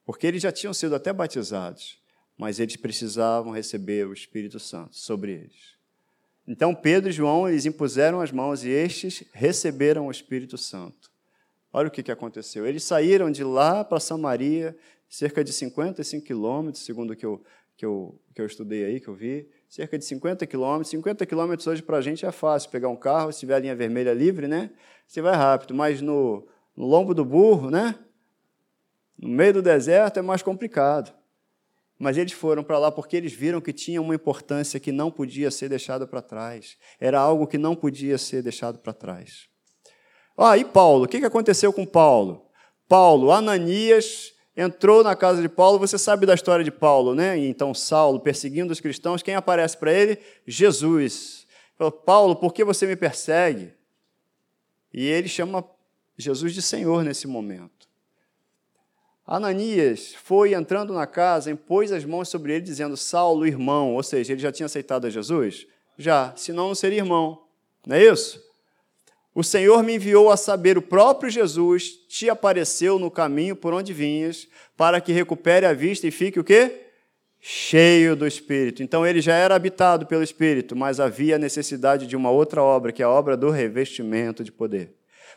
Porque 0.04 0.26
eles 0.26 0.42
já 0.42 0.50
tinham 0.50 0.74
sido 0.74 0.94
até 0.94 1.12
batizados, 1.12 2.02
mas 2.36 2.58
eles 2.58 2.76
precisavam 2.76 3.52
receber 3.52 4.06
o 4.06 4.12
Espírito 4.12 4.58
Santo 4.58 4.96
sobre 4.96 5.32
eles. 5.32 5.76
Então 6.48 6.74
Pedro 6.74 7.10
e 7.10 7.12
João 7.12 7.48
eles 7.48 7.64
impuseram 7.64 8.20
as 8.20 8.32
mãos 8.32 8.64
e 8.64 8.70
estes 8.70 9.22
receberam 9.32 10.08
o 10.08 10.10
Espírito 10.10 10.58
Santo. 10.58 11.12
Olha 11.72 11.88
o 11.88 11.90
que, 11.90 12.10
aconteceu. 12.10 12.66
Eles 12.66 12.82
saíram 12.82 13.30
de 13.30 13.44
lá 13.44 13.84
para 13.84 14.00
Samaria 14.00 14.76
cerca 15.12 15.44
de 15.44 15.52
55 15.52 16.24
quilômetros, 16.24 16.86
segundo 16.86 17.14
que 17.14 17.26
eu, 17.26 17.42
que, 17.76 17.84
eu, 17.84 18.18
que 18.34 18.40
eu 18.40 18.46
estudei 18.46 18.82
aí, 18.82 18.98
que 18.98 19.08
eu 19.08 19.14
vi, 19.14 19.46
cerca 19.68 19.98
de 19.98 20.06
50 20.06 20.46
quilômetros. 20.46 20.88
50 20.88 21.26
quilômetros 21.26 21.66
hoje 21.66 21.82
para 21.82 21.98
a 21.98 22.00
gente 22.00 22.24
é 22.24 22.32
fácil, 22.32 22.70
pegar 22.70 22.88
um 22.88 22.96
carro, 22.96 23.30
se 23.30 23.40
tiver 23.40 23.56
a 23.56 23.58
linha 23.58 23.76
vermelha 23.76 24.14
livre, 24.14 24.48
né? 24.48 24.70
Você 25.06 25.20
vai 25.20 25.36
rápido, 25.36 25.74
mas 25.74 26.00
no, 26.00 26.48
no 26.74 26.86
lombo 26.86 27.12
do 27.12 27.26
burro, 27.26 27.70
né? 27.70 27.94
No 29.18 29.28
meio 29.28 29.52
do 29.52 29.60
deserto 29.60 30.18
é 30.18 30.22
mais 30.22 30.42
complicado. 30.42 31.12
Mas 31.98 32.16
eles 32.16 32.32
foram 32.32 32.64
para 32.64 32.78
lá 32.78 32.90
porque 32.90 33.14
eles 33.14 33.34
viram 33.34 33.60
que 33.60 33.72
tinha 33.72 34.00
uma 34.00 34.14
importância 34.14 34.80
que 34.80 34.90
não 34.90 35.10
podia 35.10 35.50
ser 35.50 35.68
deixada 35.68 36.06
para 36.06 36.22
trás. 36.22 36.78
Era 36.98 37.20
algo 37.20 37.46
que 37.46 37.58
não 37.58 37.76
podia 37.76 38.16
ser 38.16 38.42
deixado 38.42 38.78
para 38.78 38.94
trás. 38.94 39.46
Ah, 40.38 40.56
e 40.56 40.64
Paulo? 40.64 41.04
O 41.04 41.08
que 41.08 41.18
aconteceu 41.18 41.70
com 41.70 41.84
Paulo? 41.84 42.46
Paulo, 42.88 43.30
Ananias 43.30 44.31
entrou 44.56 45.02
na 45.02 45.16
casa 45.16 45.40
de 45.40 45.48
Paulo, 45.48 45.78
você 45.78 45.98
sabe 45.98 46.26
da 46.26 46.34
história 46.34 46.64
de 46.64 46.70
Paulo, 46.70 47.14
né? 47.14 47.36
Então, 47.38 47.72
Saulo 47.74 48.20
perseguindo 48.20 48.72
os 48.72 48.80
cristãos, 48.80 49.22
quem 49.22 49.34
aparece 49.34 49.76
para 49.76 49.92
ele? 49.92 50.18
Jesus. 50.46 51.46
Falou, 51.76 51.92
Paulo, 51.92 52.36
por 52.36 52.52
que 52.52 52.64
você 52.64 52.86
me 52.86 52.96
persegue? 52.96 53.72
E 54.92 55.06
ele 55.06 55.28
chama 55.28 55.64
Jesus 56.16 56.52
de 56.54 56.60
Senhor 56.60 57.02
nesse 57.02 57.26
momento. 57.26 57.88
Ananias 59.26 60.14
foi 60.14 60.52
entrando 60.52 60.92
na 60.92 61.06
casa, 61.06 61.50
impôs 61.50 61.92
as 61.92 62.04
mãos 62.04 62.28
sobre 62.28 62.54
ele, 62.54 62.64
dizendo: 62.64 62.96
Saulo, 62.96 63.46
irmão. 63.46 63.94
Ou 63.94 64.02
seja, 64.02 64.32
ele 64.32 64.42
já 64.42 64.52
tinha 64.52 64.66
aceitado 64.66 65.06
a 65.06 65.10
Jesus? 65.10 65.66
Já, 65.96 66.34
senão 66.36 66.68
não 66.68 66.74
seria 66.74 66.98
irmão. 66.98 67.44
Não 67.86 67.96
é 67.96 68.04
isso? 68.04 68.42
O 69.34 69.42
Senhor 69.42 69.82
me 69.82 69.94
enviou 69.94 70.30
a 70.30 70.36
saber, 70.36 70.76
o 70.76 70.82
próprio 70.82 71.30
Jesus 71.30 71.92
te 72.06 72.28
apareceu 72.28 72.98
no 72.98 73.10
caminho 73.10 73.56
por 73.56 73.72
onde 73.72 73.92
vinhas, 73.92 74.46
para 74.76 75.00
que 75.00 75.12
recupere 75.12 75.64
a 75.64 75.72
vista 75.72 76.06
e 76.06 76.10
fique 76.10 76.38
o 76.38 76.44
quê? 76.44 76.80
Cheio 77.40 78.14
do 78.14 78.26
Espírito. 78.26 78.82
Então 78.82 79.06
ele 79.06 79.22
já 79.22 79.34
era 79.34 79.54
habitado 79.54 80.06
pelo 80.06 80.22
Espírito, 80.22 80.76
mas 80.76 81.00
havia 81.00 81.38
necessidade 81.38 82.06
de 82.06 82.14
uma 82.14 82.30
outra 82.30 82.62
obra, 82.62 82.92
que 82.92 83.02
é 83.02 83.06
a 83.06 83.10
obra 83.10 83.36
do 83.36 83.48
revestimento 83.48 84.44
de 84.44 84.52
poder. 84.52 84.94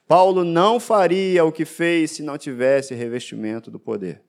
Paulo 0.07 0.43
não 0.43 0.79
faria 0.79 1.45
o 1.45 1.51
que 1.51 1.65
fez 1.65 2.11
se 2.11 2.21
não 2.21 2.37
tivesse 2.37 2.93
revestimento 2.93 3.71
do 3.71 3.79
poder. 3.79 4.21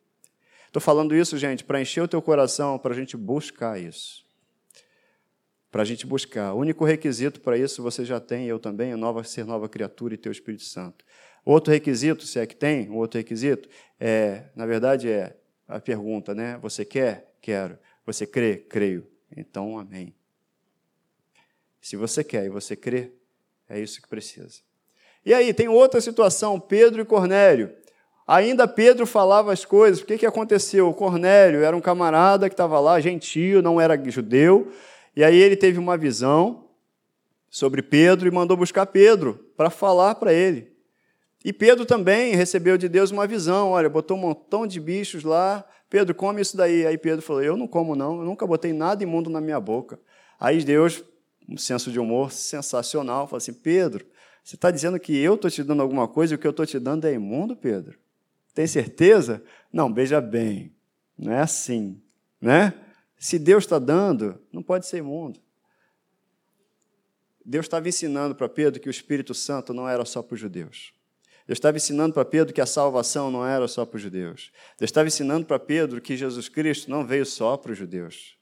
Estou 0.66 0.81
falando 0.81 1.14
isso, 1.14 1.37
gente, 1.37 1.64
para 1.64 1.81
encher 1.81 2.02
o 2.02 2.09
teu 2.09 2.22
coração, 2.22 2.79
para 2.79 2.92
a 2.92 2.96
gente 2.96 3.16
buscar 3.16 3.81
isso. 3.81 4.25
Para 5.76 5.82
a 5.82 5.84
gente 5.86 6.06
buscar. 6.06 6.54
O 6.54 6.60
único 6.60 6.86
requisito 6.86 7.38
para 7.38 7.58
isso 7.58 7.82
você 7.82 8.02
já 8.02 8.18
tem, 8.18 8.46
eu 8.46 8.58
também, 8.58 8.92
é 8.92 8.96
nova, 8.96 9.22
ser 9.22 9.44
nova 9.44 9.68
criatura 9.68 10.14
e 10.14 10.16
ter 10.16 10.30
o 10.30 10.32
Espírito 10.32 10.64
Santo. 10.64 11.04
Outro 11.44 11.70
requisito, 11.70 12.24
se 12.24 12.38
é 12.38 12.46
que 12.46 12.56
tem, 12.56 12.90
outro 12.90 13.18
requisito, 13.18 13.68
é, 14.00 14.44
na 14.56 14.64
verdade, 14.64 15.10
é 15.10 15.36
a 15.68 15.78
pergunta, 15.78 16.34
né? 16.34 16.58
Você 16.62 16.82
quer? 16.82 17.30
Quero. 17.42 17.78
Você 18.06 18.26
crê? 18.26 18.56
Creio. 18.56 19.06
Então, 19.36 19.78
amém. 19.78 20.14
Se 21.78 21.94
você 21.94 22.24
quer 22.24 22.46
e 22.46 22.48
você 22.48 22.74
crê, 22.74 23.12
é 23.68 23.78
isso 23.78 24.00
que 24.00 24.08
precisa. 24.08 24.60
E 25.26 25.34
aí, 25.34 25.52
tem 25.52 25.68
outra 25.68 26.00
situação, 26.00 26.58
Pedro 26.58 27.02
e 27.02 27.04
Cornélio. 27.04 27.70
Ainda 28.26 28.66
Pedro 28.66 29.06
falava 29.06 29.52
as 29.52 29.66
coisas. 29.66 30.00
O 30.00 30.06
que, 30.06 30.16
que 30.16 30.24
aconteceu? 30.24 30.90
Cornélio 30.94 31.62
era 31.62 31.76
um 31.76 31.82
camarada 31.82 32.48
que 32.48 32.54
estava 32.54 32.80
lá, 32.80 32.98
gentio, 32.98 33.60
não 33.60 33.78
era 33.78 34.02
judeu. 34.10 34.72
E 35.16 35.24
aí 35.24 35.37
ele 35.37 35.57
teve 35.57 35.79
uma 35.79 35.96
visão 35.96 36.68
sobre 37.48 37.81
Pedro 37.81 38.29
e 38.29 38.31
mandou 38.31 38.57
buscar 38.57 38.85
Pedro 38.85 39.50
para 39.57 39.70
falar 39.70 40.16
para 40.16 40.33
ele. 40.33 40.76
E 41.42 41.52
Pedro 41.52 41.87
também 41.87 42.35
recebeu 42.35 42.76
de 42.76 42.88
Deus 42.88 43.11
uma 43.11 43.26
visão. 43.26 43.70
Olha, 43.70 43.88
botou 43.88 44.16
um 44.16 44.20
montão 44.20 44.66
de 44.66 44.79
bichos 44.79 45.24
lá. 45.24 45.64
Pedro, 45.88 46.14
come 46.14 46.42
isso 46.42 46.57
daí. 46.57 46.87
Aí 46.87 46.98
Pedro 46.98 47.22
falou: 47.22 47.42
Eu 47.42 47.57
não 47.57 47.66
como, 47.66 47.96
não. 47.96 48.18
Eu 48.18 48.24
nunca 48.24 48.46
botei 48.46 48.72
nada 48.72 49.02
imundo 49.02 49.31
na 49.31 49.40
minha 49.40 49.59
boca. 49.59 49.98
Aí 50.38 50.62
Deus, 50.62 51.02
um 51.48 51.57
senso 51.57 51.90
de 51.90 51.98
humor 51.98 52.31
sensacional, 52.31 53.26
falou 53.26 53.38
assim: 53.38 53.55
Pedro, 53.55 54.05
você 54.42 54.57
está 54.57 54.70
dizendo 54.70 54.98
que 54.98 55.16
eu 55.16 55.35
estou 55.35 55.50
te 55.50 55.62
dando 55.62 55.81
alguma 55.81 56.07
coisa 56.07 56.35
e 56.35 56.37
o 56.37 56.38
que 56.38 56.46
eu 56.46 56.50
estou 56.50 56.66
te 56.66 56.79
dando 56.79 57.07
é 57.07 57.12
imundo, 57.14 57.57
Pedro? 57.57 57.98
Tem 58.52 58.66
certeza? 58.66 59.42
Não, 59.72 59.92
veja 59.92 60.20
bem, 60.20 60.72
não 61.18 61.33
é 61.33 61.40
assim, 61.40 62.00
né? 62.40 62.74
Se 63.18 63.38
Deus 63.38 63.64
está 63.64 63.79
dando, 63.79 64.40
não 64.52 64.62
pode 64.62 64.87
ser 64.87 64.98
imundo. 64.98 65.40
Deus 67.44 67.66
estava 67.66 67.88
ensinando 67.88 68.35
para 68.35 68.48
Pedro 68.48 68.81
que 68.81 68.88
o 68.88 68.90
Espírito 68.90 69.33
Santo 69.33 69.72
não 69.72 69.88
era 69.88 70.05
só 70.05 70.22
para 70.22 70.35
os 70.35 70.40
judeus. 70.40 70.92
Deus 71.46 71.59
estava 71.59 71.76
ensinando 71.76 72.12
para 72.12 72.24
Pedro 72.24 72.52
que 72.52 72.61
a 72.61 72.66
salvação 72.66 73.31
não 73.31 73.46
era 73.46 73.68
só 73.68 73.87
para 73.87 73.96
os 73.96 74.02
judeus. 74.02 74.50
Deus 74.79 74.88
estava 74.88 75.07
ensinando 75.07 75.46
para 75.46 75.59
Pedro 75.61 76.00
que 76.00 76.16
Jesus 76.16 76.48
Cristo 76.48 76.90
não 76.90 77.07
veio 77.07 77.24
só 77.24 77.57
para 77.57 77.70
os 77.70 77.79
judeus. 77.79 78.37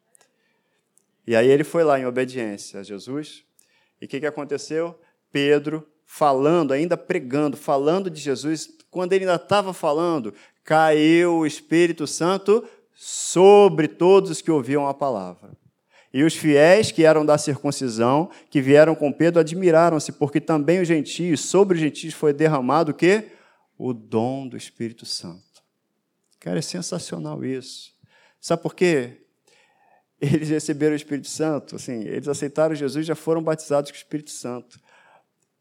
E 1.26 1.36
aí 1.36 1.48
ele 1.48 1.64
foi 1.64 1.84
lá 1.84 2.00
em 2.00 2.06
obediência 2.06 2.80
a 2.80 2.82
Jesus. 2.82 3.44
E 4.00 4.06
o 4.06 4.08
que, 4.08 4.20
que 4.20 4.26
aconteceu? 4.26 4.98
Pedro 5.30 5.86
falando, 6.06 6.72
ainda 6.72 6.96
pregando, 6.96 7.56
falando 7.56 8.10
de 8.10 8.20
Jesus, 8.20 8.70
quando 8.90 9.12
ele 9.12 9.24
ainda 9.24 9.36
estava 9.36 9.74
falando, 9.74 10.32
caiu 10.62 11.38
o 11.38 11.46
Espírito 11.46 12.06
Santo 12.06 12.66
sobre 13.06 13.86
todos 13.86 14.30
os 14.30 14.40
que 14.40 14.50
ouviam 14.50 14.88
a 14.88 14.94
palavra. 14.94 15.54
E 16.10 16.22
os 16.22 16.34
fiéis 16.34 16.90
que 16.90 17.04
eram 17.04 17.22
da 17.26 17.36
circuncisão, 17.36 18.30
que 18.48 18.62
vieram 18.62 18.94
com 18.94 19.12
Pedro, 19.12 19.40
admiraram-se, 19.40 20.10
porque 20.12 20.40
também 20.40 20.80
os 20.80 20.88
gentios, 20.88 21.42
sobre 21.42 21.74
os 21.74 21.80
gentios 21.82 22.14
foi 22.14 22.32
derramado 22.32 22.92
o 22.92 22.94
quê? 22.94 23.32
O 23.76 23.92
dom 23.92 24.48
do 24.48 24.56
Espírito 24.56 25.04
Santo. 25.04 25.62
Cara, 26.40 26.60
é 26.60 26.62
sensacional 26.62 27.44
isso. 27.44 27.92
Sabe 28.40 28.62
por 28.62 28.74
quê? 28.74 29.20
Eles 30.18 30.48
receberam 30.48 30.94
o 30.94 30.96
Espírito 30.96 31.28
Santo, 31.28 31.76
assim, 31.76 32.04
eles 32.04 32.26
aceitaram 32.26 32.74
Jesus 32.74 33.04
já 33.04 33.14
foram 33.14 33.42
batizados 33.42 33.90
com 33.90 33.96
o 33.96 33.98
Espírito 33.98 34.30
Santo. 34.30 34.80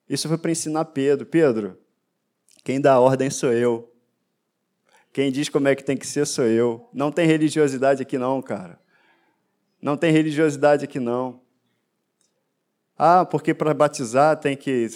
Isso 0.08 0.29
foi 0.29 0.38
para 0.38 0.51
ensinar 0.51 0.86
Pedro. 0.86 1.25
Pedro, 1.25 1.77
quem 2.63 2.79
dá 2.79 2.93
a 2.93 2.99
ordem 3.01 3.29
sou 3.29 3.51
eu. 3.51 3.92
Quem 5.13 5.32
diz 5.32 5.47
como 5.47 5.67
é 5.67 5.76
que 5.76 5.84
tem 5.84 5.95
que 5.95 6.08
ser 6.08 6.26
sou 6.26 6.45
eu. 6.45 6.89
Não 6.91 7.12
tem 7.12 7.28
religiosidade 7.28 8.02
aqui 8.02 8.17
não, 8.17 8.41
cara. 8.41 8.80
Não 9.80 9.95
tem 9.95 10.12
religiosidade 10.12 10.84
aqui 10.84 10.99
não. 10.99 11.39
Ah, 12.97 13.23
porque 13.23 13.54
para 13.54 13.73
batizar 13.76 14.36
tem 14.39 14.58
que 14.58 14.89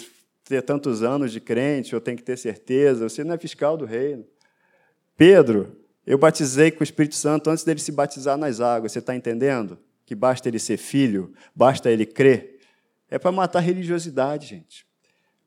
ter 0.44 0.62
tantos 0.62 1.04
anos 1.04 1.30
de 1.30 1.40
crente, 1.40 1.94
ou 1.94 2.00
tem 2.00 2.16
que 2.16 2.22
ter 2.22 2.36
certeza. 2.36 3.08
Você 3.08 3.22
não 3.22 3.34
é 3.34 3.38
fiscal 3.38 3.76
do 3.76 3.84
reino. 3.84 4.26
Pedro, 5.16 5.76
eu 6.04 6.18
batizei 6.18 6.72
com 6.72 6.80
o 6.80 6.84
Espírito 6.84 7.14
Santo 7.14 7.48
antes 7.48 7.62
dele 7.62 7.78
se 7.78 7.92
batizar 7.92 8.36
nas 8.36 8.60
águas. 8.60 8.90
Você 8.90 8.98
está 8.98 9.14
entendendo? 9.14 9.78
Que 10.04 10.16
basta 10.16 10.48
ele 10.48 10.58
ser 10.58 10.78
filho, 10.78 11.32
basta 11.54 11.90
ele 11.90 12.04
crer. 12.04 12.58
É 13.08 13.18
para 13.18 13.30
matar 13.30 13.60
religiosidade, 13.60 14.48
gente. 14.48 14.84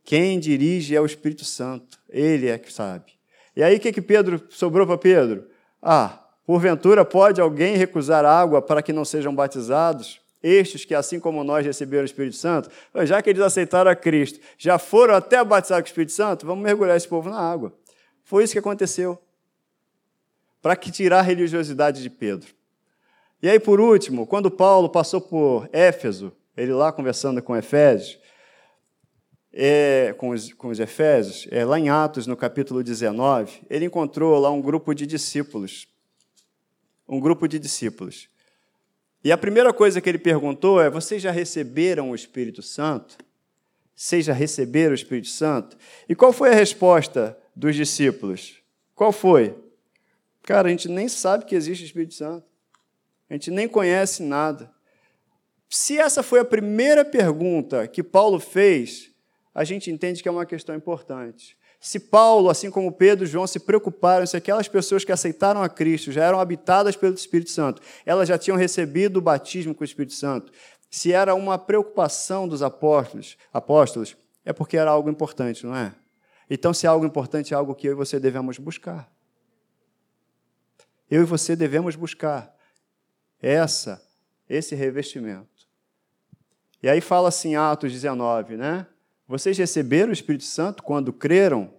Quem 0.04 0.40
dirige 0.40 0.96
é 0.96 1.02
o 1.02 1.06
Espírito 1.06 1.44
Santo, 1.44 2.00
ele 2.08 2.48
é 2.48 2.58
que 2.58 2.72
sabe. 2.72 3.21
E 3.56 3.64
aí 3.64 3.76
o 3.76 3.80
que, 3.80 3.92
que 3.92 4.02
Pedro 4.02 4.42
sobrou 4.50 4.88
para 4.88 4.98
Pedro? 4.98 5.48
Ah, 5.82 6.20
porventura 6.46 7.04
pode 7.04 7.42
alguém 7.42 7.76
recusar 7.76 8.26
água 8.26 8.62
para 8.62 8.82
que 8.82 8.94
não 8.94 9.06
sejam 9.06 9.34
batizados? 9.34 10.22
Estes 10.44 10.86
que, 10.86 10.96
assim 10.96 11.20
como 11.20 11.44
nós, 11.44 11.66
receberam 11.66 12.02
o 12.02 12.06
Espírito 12.06 12.36
Santo, 12.36 12.70
já 13.04 13.22
que 13.22 13.30
eles 13.30 13.42
aceitaram 13.42 13.92
a 13.92 13.96
Cristo, 13.96 14.40
já 14.58 14.80
foram 14.80 15.14
até 15.14 15.44
batizar 15.44 15.80
com 15.80 15.86
o 15.86 15.88
Espírito 15.88 16.14
Santo, 16.14 16.48
vamos 16.48 16.64
mergulhar 16.64 16.98
esse 16.98 17.08
povo 17.08 17.30
na 17.30 17.40
água. 17.40 17.72
Foi 18.24 18.44
isso 18.44 18.54
que 18.54 18.60
aconteceu. 18.60 19.22
Para 20.62 20.76
que 20.76 20.92
tirar 20.92 21.20
a 21.20 21.24
religiosidade 21.24 22.02
de 22.02 22.10
Pedro. 22.10 22.50
E 23.42 23.50
aí, 23.50 23.60
por 23.60 23.80
último, 23.80 24.26
quando 24.26 24.50
Paulo 24.50 24.90
passou 24.90 25.22
por 25.22 25.70
Éfeso, 25.72 26.32
ele 26.56 26.74
lá 26.74 26.92
conversando 26.92 27.42
com 27.42 27.56
Efésios, 27.56 28.20
é, 29.54 30.14
com, 30.18 30.30
os, 30.30 30.54
com 30.54 30.70
os 30.70 30.80
Efésios, 30.80 31.48
é, 31.52 31.66
lá 31.66 31.80
em 31.80 31.90
Atos, 31.90 32.26
no 32.26 32.38
capítulo 32.38 32.84
19, 32.84 33.62
ele 33.70 33.86
encontrou 33.86 34.40
lá 34.40 34.50
um 34.50 34.62
grupo 34.62 34.94
de 34.94 35.06
discípulos. 35.06 35.88
Um 37.08 37.20
grupo 37.20 37.48
de 37.48 37.60
discípulos. 37.60 38.30
E 39.24 39.32
a 39.32 39.38
primeira 39.38 39.74
coisa 39.74 40.00
que 40.00 40.10
ele 40.10 40.18
perguntou 40.18 40.82
é: 40.82 40.90
Vocês 40.90 41.22
já 41.22 41.32
receberam 41.32 42.12
o 42.12 42.16
Espírito 42.16 42.62
Santo? 42.62 43.18
Vocês 43.94 44.26
já 44.26 44.34
receberam 44.34 44.92
o 44.92 44.96
Espírito 44.96 45.28
Santo? 45.28 45.78
E 46.08 46.16
qual 46.16 46.32
foi 46.32 46.50
a 46.50 46.56
resposta 46.56 47.38
dos 47.56 47.76
discípulos? 47.76 48.56
Qual 48.96 49.12
foi? 49.12 49.56
Cara, 50.42 50.70
a 50.70 50.72
gente 50.72 50.88
nem 50.88 51.08
sabe 51.08 51.46
que 51.46 51.54
existe 51.54 51.84
o 51.84 51.86
Espírito 51.86 52.16
Santo. 52.16 52.46
A 53.30 53.34
gente 53.34 53.52
nem 53.52 53.68
conhece 53.68 54.24
nada. 54.24 54.72
Se 55.70 56.00
essa 56.00 56.24
foi 56.24 56.40
a 56.40 56.46
primeira 56.46 57.06
pergunta 57.06 57.88
que 57.88 58.02
Paulo 58.02 58.40
fez, 58.40 59.11
a 59.54 59.64
gente 59.64 59.92
entende 59.92 60.22
que 60.22 60.30
é 60.30 60.32
uma 60.32 60.46
questão 60.46 60.76
importante. 60.76 61.58
Se 61.80 62.00
Paulo, 62.00 62.50
assim 62.50 62.70
como 62.70 62.92
Pedro 62.92 63.26
e 63.26 63.28
João, 63.28 63.48
se 63.48 63.60
preocuparam 63.60 64.26
se 64.28 64.38
aquelas 64.38 64.68
pessoas 64.68 65.04
que 65.04 65.12
aceitaram 65.12 65.64
a 65.64 65.68
Cristo 65.68 66.12
já 66.12 66.24
eram 66.24 66.40
habitadas 66.40 66.96
pelo 66.96 67.16
Espírito 67.16 67.50
Santo, 67.50 67.82
elas 68.06 68.30
já 68.30 68.38
tinham 68.38 68.56
recebido 68.56 69.18
o 69.18 69.22
batismo 69.22 69.74
com 69.74 69.82
o 69.82 69.86
Espírito 69.86 70.14
Santo, 70.14 70.52
se 70.92 71.12
era 71.12 71.34
uma 71.34 71.58
preocupação 71.58 72.48
dos 72.48 72.62
apóstolos, 72.62 73.38
apóstolos, 73.52 74.16
é 74.46 74.54
porque 74.54 74.78
era 74.78 74.92
algo 74.92 75.10
importante, 75.10 75.66
não 75.66 75.76
é? 75.76 75.96
Então, 76.50 76.74
se 76.74 76.86
é 76.86 76.90
algo 76.90 77.06
importante, 77.06 77.54
é 77.54 77.58
algo 77.58 77.74
que 77.74 77.88
eu 77.88 77.94
e 77.94 77.96
você 77.96 78.20
devemos 78.20 78.58
buscar. 78.58 79.10
Eu 81.10 81.22
e 81.22 81.26
você 81.26 81.56
devemos 81.56 81.96
buscar 81.96 82.54
essa, 83.42 84.06
esse 84.50 84.76
revestimento. 84.76 85.68
E 86.84 86.90
aí 86.90 87.00
fala 87.00 87.30
assim, 87.30 87.56
Atos 87.56 87.92
19, 87.92 88.58
né? 88.58 88.86
Vocês 89.32 89.58
receberam 89.58 90.10
o 90.10 90.14
Espírito 90.14 90.44
Santo 90.44 90.84
quando 90.84 91.14
creram? 91.14 91.74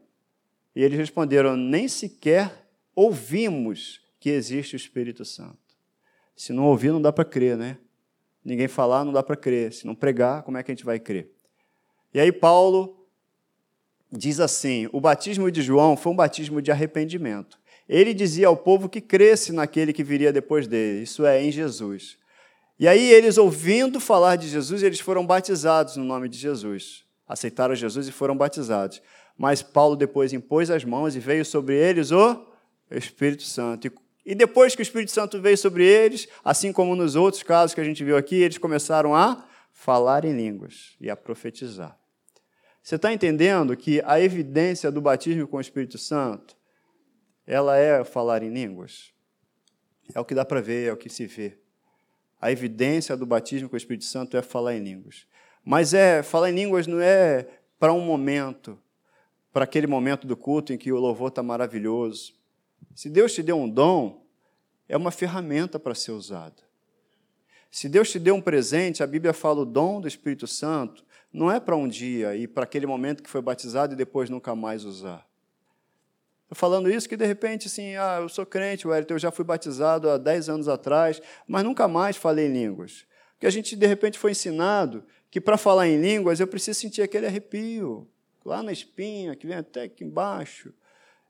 E 0.75 0.83
eles 0.83 0.97
responderam: 0.99 1.55
Nem 1.55 1.87
sequer 1.87 2.67
ouvimos 2.97 4.01
que 4.19 4.31
existe 4.31 4.75
o 4.75 4.79
Espírito 4.79 5.23
Santo. 5.23 5.59
Se 6.35 6.51
não 6.51 6.65
ouvir, 6.65 6.91
não 6.93 7.03
dá 7.03 7.13
para 7.13 7.27
crer, 7.27 7.59
né? 7.59 7.77
Ninguém 8.43 8.69
falar, 8.69 9.05
não 9.05 9.13
dá 9.13 9.23
para 9.23 9.37
crer. 9.37 9.71
Se 9.71 9.87
não 9.87 9.95
pregar, 9.95 10.45
como 10.45 10.57
é 10.57 10.63
que 10.63 10.73
a 10.73 10.75
gente 10.75 10.87
vai 10.87 10.99
crer? 10.99 11.31
E 12.15 12.19
aí, 12.19 12.33
Paulo 12.33 13.07
diz 14.11 14.41
assim: 14.41 14.89
o 14.91 14.99
batismo 14.99 15.51
de 15.51 15.61
João 15.61 15.95
foi 15.95 16.11
um 16.11 16.17
batismo 16.17 16.63
de 16.63 16.73
arrependimento. 16.73 17.61
Ele 17.87 18.15
dizia 18.15 18.47
ao 18.47 18.57
povo 18.57 18.89
que 18.89 19.01
cresce 19.03 19.53
naquele 19.53 19.93
que 19.93 20.03
viria 20.03 20.33
depois 20.33 20.67
dele, 20.67 21.03
isso 21.03 21.27
é, 21.27 21.45
em 21.45 21.53
Jesus. 21.53 22.17
E 22.79 22.89
aí, 22.89 23.13
eles 23.13 23.37
ouvindo 23.37 24.01
falar 24.01 24.37
de 24.37 24.49
Jesus, 24.49 24.83
eles 24.83 25.01
foram 25.01 25.27
batizados 25.27 25.99
no 25.99 26.05
nome 26.05 26.31
de 26.31 26.39
Jesus 26.39 27.02
aceitaram 27.27 27.75
Jesus 27.75 28.09
e 28.09 28.13
foram 28.13 28.37
batizados. 28.37 29.03
Mas 29.37 29.63
Paulo 29.63 29.97
depois 29.97 30.33
impôs 30.33 30.71
as 30.71 30.85
mãos 30.85 31.17
e 31.17 31.21
veio 31.21 31.45
sobre 31.45 31.77
eles 31.77 32.11
o 32.11 32.47
Espírito 32.91 33.43
Santo. 33.43 33.91
E 34.25 34.35
depois 34.35 34.75
que 34.75 34.83
o 34.83 34.85
Espírito 34.85 35.11
Santo 35.11 35.41
veio 35.41 35.59
sobre 35.59 35.85
eles, 35.85 36.29
assim 36.45 36.73
como 36.73 36.95
nos 36.95 37.17
outros 37.17 37.43
casos 37.43 37.75
que 37.75 37.81
a 37.81 37.85
gente 37.85 38.05
viu 38.05 38.17
aqui, 38.17 38.37
eles 38.37 38.59
começaram 38.59 39.15
a 39.15 39.45
falar 39.73 40.25
em 40.25 40.33
línguas 40.33 40.97
e 41.01 41.11
a 41.11 41.17
profetizar. 41.17 41.99
Você 42.83 42.97
está 42.97 43.13
entendendo 43.13 43.77
que 43.77 44.03
a 44.05 44.21
evidência 44.21 44.91
do 44.91 45.01
batismo 45.01 45.47
com 45.47 45.57
o 45.57 45.61
Espírito 45.61 45.99
Santo, 45.99 46.57
ela 47.47 47.77
é 47.77 48.05
falar 48.05 48.43
em 48.43 48.53
línguas? 48.53 49.13
É 50.15 50.21
o 50.21 50.25
que 50.25 50.35
dá 50.35 50.45
para 50.45 50.61
ver, 50.61 50.89
é 50.89 50.93
o 50.93 50.97
que 50.97 51.09
se 51.09 51.27
vê. 51.27 51.59
A 52.41 52.51
evidência 52.51 53.17
do 53.17 53.25
batismo 53.25 53.69
com 53.69 53.75
o 53.75 53.79
Espírito 53.79 54.05
Santo 54.05 54.37
é 54.37 54.43
falar 54.43 54.75
em 54.75 54.83
línguas. 54.83 55.27
Mas 55.65 55.95
é 55.95 56.23
falar 56.23 56.51
em 56.51 56.55
línguas 56.55 56.87
não 56.87 57.01
é 57.01 57.49
para 57.79 57.93
um 57.93 58.01
momento, 58.01 58.79
para 59.53 59.65
aquele 59.65 59.87
momento 59.87 60.27
do 60.27 60.37
culto 60.37 60.73
em 60.73 60.79
que 60.79 60.93
o 60.93 60.99
louvor 60.99 61.29
está 61.29 61.43
maravilhoso. 61.43 62.35
Se 62.95 63.09
Deus 63.09 63.33
te 63.33 63.43
deu 63.43 63.57
um 63.57 63.69
dom, 63.69 64.25
é 64.89 64.97
uma 64.97 65.11
ferramenta 65.11 65.79
para 65.79 65.95
ser 65.95 66.13
usada. 66.13 66.63
Se 67.71 67.89
Deus 67.89 68.11
te 68.11 68.19
deu 68.19 68.35
um 68.35 68.41
presente, 68.41 69.03
a 69.03 69.07
Bíblia 69.07 69.33
fala 69.33 69.61
o 69.61 69.65
dom 69.65 70.01
do 70.01 70.09
Espírito 70.09 70.47
Santo, 70.47 71.05
não 71.33 71.51
é 71.51 71.59
para 71.59 71.75
um 71.75 71.89
dia 71.89 72.37
e 72.37 72.47
para 72.47 72.65
aquele 72.65 72.87
momento 72.87 73.23
que 73.23 73.31
foi 73.31 73.41
batizado 73.41 73.95
e 73.95 73.97
depois 73.97 74.29
nunca 74.29 74.55
mais 74.55 74.85
usar. 74.85 75.27
Estou 76.43 76.69
falando 76.69 76.91
isso 76.91 77.09
que 77.09 77.17
de 77.17 77.25
repente, 77.25 77.69
assim, 77.69 77.97
ah, 77.97 78.19
eu 78.21 78.29
sou 78.29 78.45
crente, 78.45 78.87
Wellington, 78.87 79.15
eu 79.15 79.19
já 79.19 79.31
fui 79.31 79.45
batizado 79.45 80.11
há 80.11 80.19
10 80.19 80.51
anos 80.51 80.69
atrás, 80.69 81.23
mas 81.49 81.65
nunca 81.65 81.89
mais 81.89 82.19
falei 82.19 82.47
línguas. 82.47 83.07
Porque 83.33 83.47
a 83.47 83.51
gente, 83.51 83.75
de 83.75 83.87
repente, 83.87 84.19
foi 84.19 84.33
ensinado 84.33 85.03
que 85.33 85.41
para 85.41 85.57
falar 85.57 85.89
em 85.89 85.99
línguas 85.99 86.41
eu 86.41 86.47
preciso 86.47 86.79
sentir 86.79 87.01
aquele 87.01 87.27
arrepio, 87.27 88.07
lá 88.45 88.63
na 88.63 88.71
espinha, 88.71 89.35
que 89.35 89.47
vem 89.47 89.57
até 89.57 89.85
aqui 89.85 90.05
embaixo. 90.05 90.75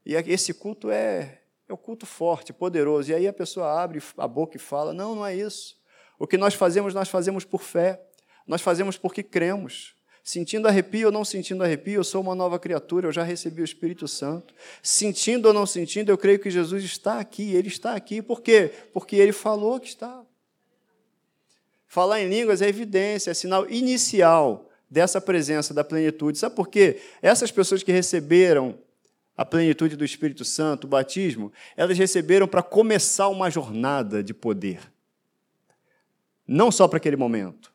E 0.05 0.15
esse 0.15 0.53
culto 0.53 0.91
é, 0.91 1.39
é 1.69 1.73
um 1.73 1.77
culto 1.77 2.05
forte, 2.05 2.53
poderoso. 2.53 3.13
E 3.13 3.15
aí 3.15 3.29
a 3.29 3.33
pessoa 3.33 3.81
abre 3.81 4.03
a 4.19 4.27
boca 4.27 4.57
e 4.57 4.61
fala: 4.61 4.93
não, 4.93 5.15
não 5.15 5.25
é 5.25 5.37
isso. 5.37 5.81
O 6.19 6.27
que 6.27 6.37
nós 6.37 6.53
fazemos, 6.53 6.93
nós 6.93 7.09
fazemos 7.09 7.45
por 7.45 7.63
fé. 7.63 8.03
Nós 8.45 8.61
fazemos 8.61 8.99
porque 8.99 9.23
cremos. 9.23 9.95
Sentindo 10.25 10.67
arrepio 10.67 11.07
ou 11.07 11.13
não 11.13 11.25
sentindo 11.25 11.63
arrepio, 11.63 12.01
eu 12.01 12.05
sou 12.05 12.23
uma 12.23 12.35
nova 12.35 12.59
criatura, 12.59 13.07
eu 13.07 13.13
já 13.13 13.23
recebi 13.23 13.63
o 13.63 13.65
Espírito 13.65 14.09
Santo. 14.09 14.53
Sentindo 14.83 15.47
ou 15.47 15.55
não 15.55 15.65
sentindo, 15.65 16.11
eu 16.11 16.19
creio 16.19 16.41
que 16.41 16.51
Jesus 16.51 16.83
está 16.83 17.21
aqui, 17.21 17.55
ele 17.55 17.69
está 17.69 17.95
aqui. 17.95 18.21
Por 18.21 18.41
quê? 18.41 18.73
Porque 18.93 19.15
ele 19.15 19.33
falou 19.33 19.79
que 19.79 19.87
está. 19.87 20.25
Falar 21.93 22.23
em 22.23 22.29
línguas 22.31 22.63
é 22.63 22.69
evidência, 22.69 23.33
é 23.33 23.35
sinal 23.35 23.69
inicial 23.69 24.67
dessa 24.91 25.21
presença 25.21 25.75
da 25.75 25.85
plenitude. 25.85 26.39
Sabe 26.39 26.57
por 26.57 26.69
quê? 26.69 27.03
Essas 27.21 27.51
pessoas 27.51 27.83
que 27.83 27.93
receberam 27.93 28.79
a 29.37 29.45
plenitude 29.45 29.95
do 29.95 30.03
Espírito 30.03 30.43
Santo, 30.43 30.85
o 30.85 30.89
batismo, 30.89 31.53
elas 31.77 31.99
receberam 31.99 32.49
para 32.49 32.63
começar 32.63 33.29
uma 33.29 33.51
jornada 33.51 34.25
de 34.25 34.33
poder. 34.33 34.91
Não 36.49 36.73
só 36.73 36.89
para 36.89 36.97
aquele 36.97 37.15
momento 37.15 37.71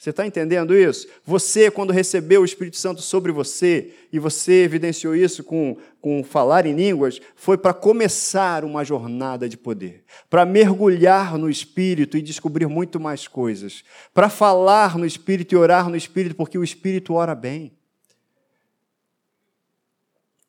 você 0.00 0.08
está 0.08 0.26
entendendo 0.26 0.74
isso? 0.74 1.06
Você, 1.26 1.70
quando 1.70 1.92
recebeu 1.92 2.40
o 2.40 2.44
Espírito 2.46 2.78
Santo 2.78 3.02
sobre 3.02 3.30
você, 3.30 3.92
e 4.10 4.18
você 4.18 4.64
evidenciou 4.64 5.14
isso 5.14 5.44
com, 5.44 5.76
com 6.00 6.24
falar 6.24 6.64
em 6.64 6.72
línguas, 6.72 7.20
foi 7.36 7.58
para 7.58 7.74
começar 7.74 8.64
uma 8.64 8.82
jornada 8.82 9.46
de 9.46 9.58
poder, 9.58 10.02
para 10.30 10.46
mergulhar 10.46 11.36
no 11.36 11.50
Espírito 11.50 12.16
e 12.16 12.22
descobrir 12.22 12.66
muito 12.66 12.98
mais 12.98 13.28
coisas, 13.28 13.84
para 14.14 14.30
falar 14.30 14.96
no 14.96 15.04
Espírito 15.04 15.54
e 15.54 15.58
orar 15.58 15.90
no 15.90 15.96
Espírito, 15.96 16.34
porque 16.34 16.56
o 16.56 16.64
Espírito 16.64 17.12
ora 17.12 17.34
bem. 17.34 17.70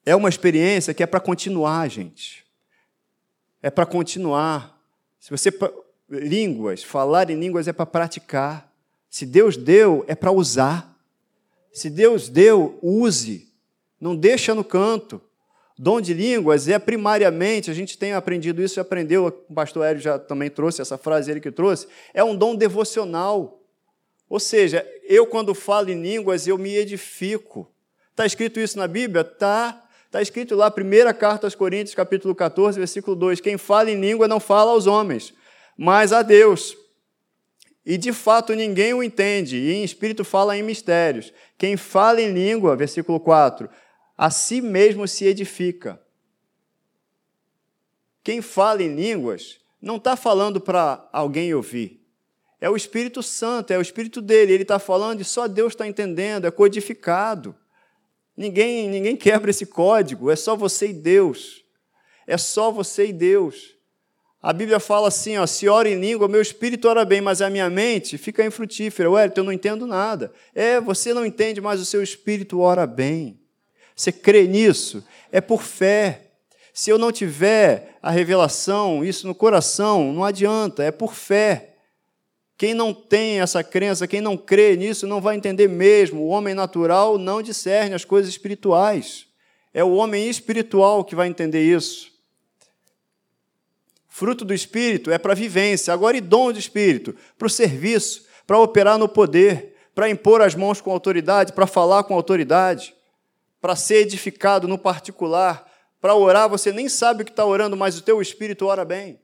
É 0.06 0.16
uma 0.16 0.30
experiência 0.30 0.94
que 0.94 1.04
é 1.04 1.06
para 1.06 1.20
continuar, 1.20 1.90
gente. 1.90 2.46
É 3.62 3.70
para 3.70 3.86
continuar. 3.86 4.82
Se 5.20 5.30
você. 5.30 5.52
Línguas, 6.10 6.84
falar 6.84 7.30
em 7.30 7.36
línguas 7.38 7.68
é 7.68 7.74
para 7.74 7.86
praticar. 7.86 8.71
Se 9.12 9.26
Deus 9.26 9.58
deu, 9.58 10.06
é 10.08 10.16
para 10.16 10.32
usar. 10.32 10.98
Se 11.74 11.90
Deus 11.90 12.30
deu, 12.30 12.80
use. 12.82 13.52
Não 14.00 14.16
deixa 14.16 14.56
no 14.56 14.64
canto. 14.64 15.22
Dom 15.78 16.00
de 16.00 16.14
línguas 16.14 16.70
é 16.70 16.80
primariamente, 16.80 17.70
a 17.70 17.74
gente 17.74 17.98
tem 17.98 18.14
aprendido 18.14 18.62
isso, 18.62 18.80
aprendeu, 18.80 19.26
o 19.50 19.54
pastor 19.54 19.86
Hélio 19.86 20.02
já 20.02 20.18
também 20.18 20.50
trouxe 20.50 20.82
essa 20.82 20.98
frase, 20.98 21.30
ele 21.30 21.42
que 21.42 21.52
trouxe, 21.52 21.88
é 22.14 22.24
um 22.24 22.36
dom 22.36 22.56
devocional. 22.56 23.60
Ou 24.30 24.40
seja, 24.40 24.88
eu 25.04 25.26
quando 25.26 25.54
falo 25.54 25.90
em 25.90 26.02
línguas, 26.02 26.48
eu 26.48 26.58
me 26.58 26.76
edifico. 26.78 27.70
Está 28.12 28.26
escrito 28.26 28.60
isso 28.60 28.78
na 28.78 28.88
Bíblia? 28.88 29.22
Está. 29.22 29.84
Está 30.06 30.22
escrito 30.22 30.56
lá, 30.56 30.70
primeira 30.70 31.14
carta 31.14 31.48
aos 31.48 31.56
Coríntios, 31.56 31.96
capítulo 31.96 32.36
14, 32.36 32.78
versículo 32.78 33.16
2. 33.16 33.42
Quem 33.42 33.58
fala 33.58 33.90
em 33.90 34.00
língua 34.00 34.28
não 34.28 34.40
fala 34.40 34.72
aos 34.72 34.86
homens, 34.86 35.34
mas 35.78 36.14
a 36.14 36.22
Deus 36.22 36.78
e 37.86 37.98
de 37.98 38.14
fato 38.14 38.54
ninguém 38.54 38.94
o 38.94 39.02
entende, 39.04 39.58
e 39.58 39.74
em 39.74 39.84
espírito 39.84 40.24
fala 40.24 40.58
em 40.58 40.64
mistérios. 40.64 41.34
Quem 41.58 41.76
fala 41.76 42.22
em 42.22 42.32
língua, 42.32 42.76
versículo 42.76 43.20
4, 43.20 43.70
a 44.18 44.30
si 44.30 44.62
mesmo 44.62 45.08
se 45.08 45.26
edifica. 45.26 46.00
Quem 48.24 48.42
fala 48.42 48.84
em 48.84 48.94
línguas 48.94 49.60
não 49.82 49.96
está 49.96 50.16
falando 50.16 50.62
para 50.62 51.10
alguém 51.12 51.54
ouvir. 51.54 52.00
É 52.60 52.70
o 52.70 52.76
Espírito 52.76 53.24
Santo, 53.24 53.72
é 53.72 53.78
o 53.80 53.82
Espírito 53.82 54.22
dele. 54.22 54.54
Ele 54.54 54.62
está 54.62 54.78
falando 54.78 55.22
e 55.22 55.26
só 55.26 55.48
Deus 55.48 55.74
está 55.74 55.88
entendendo, 55.88 56.46
é 56.46 56.52
codificado. 56.52 57.56
Ninguém, 58.38 58.88
ninguém 58.88 59.18
quebra 59.18 59.50
esse 59.50 59.66
código, 59.66 60.30
é 60.30 60.36
só 60.36 60.56
você 60.56 60.90
e 60.90 60.94
Deus. 60.94 61.66
É 62.28 62.38
só 62.38 62.72
você 62.72 63.08
e 63.08 63.14
Deus. 63.14 63.76
A 64.42 64.52
Bíblia 64.52 64.80
fala 64.80 65.08
assim, 65.08 65.38
ó, 65.38 65.46
se 65.46 65.68
ora 65.68 65.88
em 65.88 66.00
língua, 66.00 66.28
meu 66.28 66.42
espírito 66.42 66.88
ora 66.88 67.06
bem, 67.06 67.22
mas 67.22 67.44
a 67.44 67.50
minha 67.50 67.70
mente 67.70 68.18
fica 68.18 68.44
infrutífera. 68.44 69.12
Ué, 69.12 69.32
eu 69.36 69.44
não 69.44 69.54
entendo 69.54 69.86
nada. 69.86 70.34
É, 70.56 70.82
você 70.82 71.14
não 71.14 71.24
entende, 71.24 71.62
mas 71.62 71.80
o 71.80 71.86
seu 71.86 72.02
espírito 72.02 72.60
ora 72.60 72.88
bem. 72.88 73.40
Você 73.96 74.12
crê 74.12 74.48
nisso? 74.48 75.04
É 75.32 75.40
por 75.40 75.62
fé. 75.62 76.32
Se 76.74 76.90
eu 76.90 76.98
não 76.98 77.12
tiver 77.12 77.98
a 78.02 78.10
revelação, 78.10 79.06
isso 79.06 79.28
no 79.28 79.36
coração, 79.36 80.12
não 80.12 80.24
adianta, 80.24 80.84
é 80.84 80.90
por 80.90 81.14
fé. 81.14 81.76
Quem 82.58 82.74
não 82.74 82.94
tem 82.94 83.42
essa 83.42 83.64
crença, 83.64 84.08
quem 84.08 84.22
não 84.22 84.36
crê 84.36 84.76
nisso, 84.76 85.06
não 85.06 85.22
vai 85.22 85.36
entender 85.36 85.68
mesmo. 85.68 86.22
O 86.22 86.28
homem 86.28 86.56
natural 86.56 87.20
não 87.20 87.44
discerne 87.44 87.94
as 87.94 88.06
coisas 88.06 88.32
espirituais. 88.32 89.28
É 89.72 89.84
o 89.84 89.94
homem 89.94 90.28
espiritual 90.28 91.04
que 91.04 91.16
vai 91.16 91.28
entender 91.28 91.64
isso. 91.64 92.11
Fruto 94.14 94.44
do 94.44 94.54
Espírito 94.54 95.10
é 95.10 95.18
para 95.18 95.34
vivência. 95.34 95.94
Agora, 95.94 96.18
e 96.18 96.22
dom 96.22 96.52
do 96.52 96.60
Espírito? 96.60 97.16
Para 97.38 97.46
o 97.46 97.50
serviço, 97.50 98.26
para 98.46 98.60
operar 98.60 98.98
no 98.98 99.08
poder, 99.08 99.74
para 99.96 100.10
impor 100.10 100.42
as 100.42 100.54
mãos 100.54 100.82
com 100.82 100.92
autoridade, 100.92 101.54
para 101.54 101.66
falar 101.66 102.04
com 102.04 102.14
autoridade, 102.14 102.94
para 103.62 103.74
ser 103.74 104.02
edificado 104.02 104.68
no 104.68 104.78
particular. 104.78 105.66
Para 106.02 106.14
orar, 106.14 106.50
você 106.50 106.74
nem 106.74 106.90
sabe 106.90 107.22
o 107.22 107.26
que 107.26 107.32
está 107.32 107.46
orando, 107.46 107.78
mas 107.78 107.98
o 107.98 108.02
teu 108.02 108.22
Espírito 108.22 108.66
ora 108.66 108.84
bem. 108.84 109.22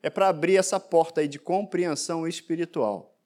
É 0.00 0.08
para 0.08 0.28
abrir 0.28 0.56
essa 0.56 0.78
porta 0.78 1.22
aí 1.22 1.26
de 1.26 1.40
compreensão 1.40 2.24
espiritual. 2.24 3.18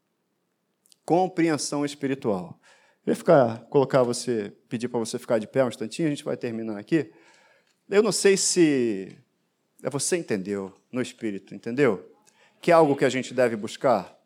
Compreensão 1.04 1.84
espiritual. 1.84 2.58
Eu 3.06 3.14
ficar, 3.14 3.58
colocar 3.66 4.02
você, 4.02 4.54
pedir 4.70 4.88
para 4.88 5.00
você 5.00 5.18
ficar 5.18 5.38
de 5.38 5.46
pé 5.46 5.62
um 5.62 5.68
instantinho, 5.68 6.08
a 6.08 6.10
gente 6.10 6.24
vai 6.24 6.36
terminar 6.36 6.78
aqui. 6.78 7.12
Eu 7.90 8.02
não 8.02 8.10
sei 8.10 8.38
se 8.38 9.18
é 9.82 9.90
você 9.90 10.16
entendeu 10.16 10.72
no 10.90 11.00
espírito, 11.00 11.54
entendeu? 11.54 12.10
Que 12.60 12.70
é 12.70 12.74
algo 12.74 12.96
que 12.96 13.04
a 13.04 13.08
gente 13.08 13.34
deve 13.34 13.56
buscar. 13.56 14.16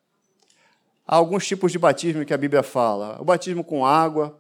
Há 1.07 1.17
alguns 1.17 1.47
tipos 1.47 1.73
de 1.73 1.79
batismo 1.79 2.25
que 2.25 2.33
a 2.33 2.39
Bíblia 2.39 2.63
fala. 2.63 3.21
O 3.21 3.25
batismo 3.25 3.65
com 3.65 3.85
água, 3.85 4.39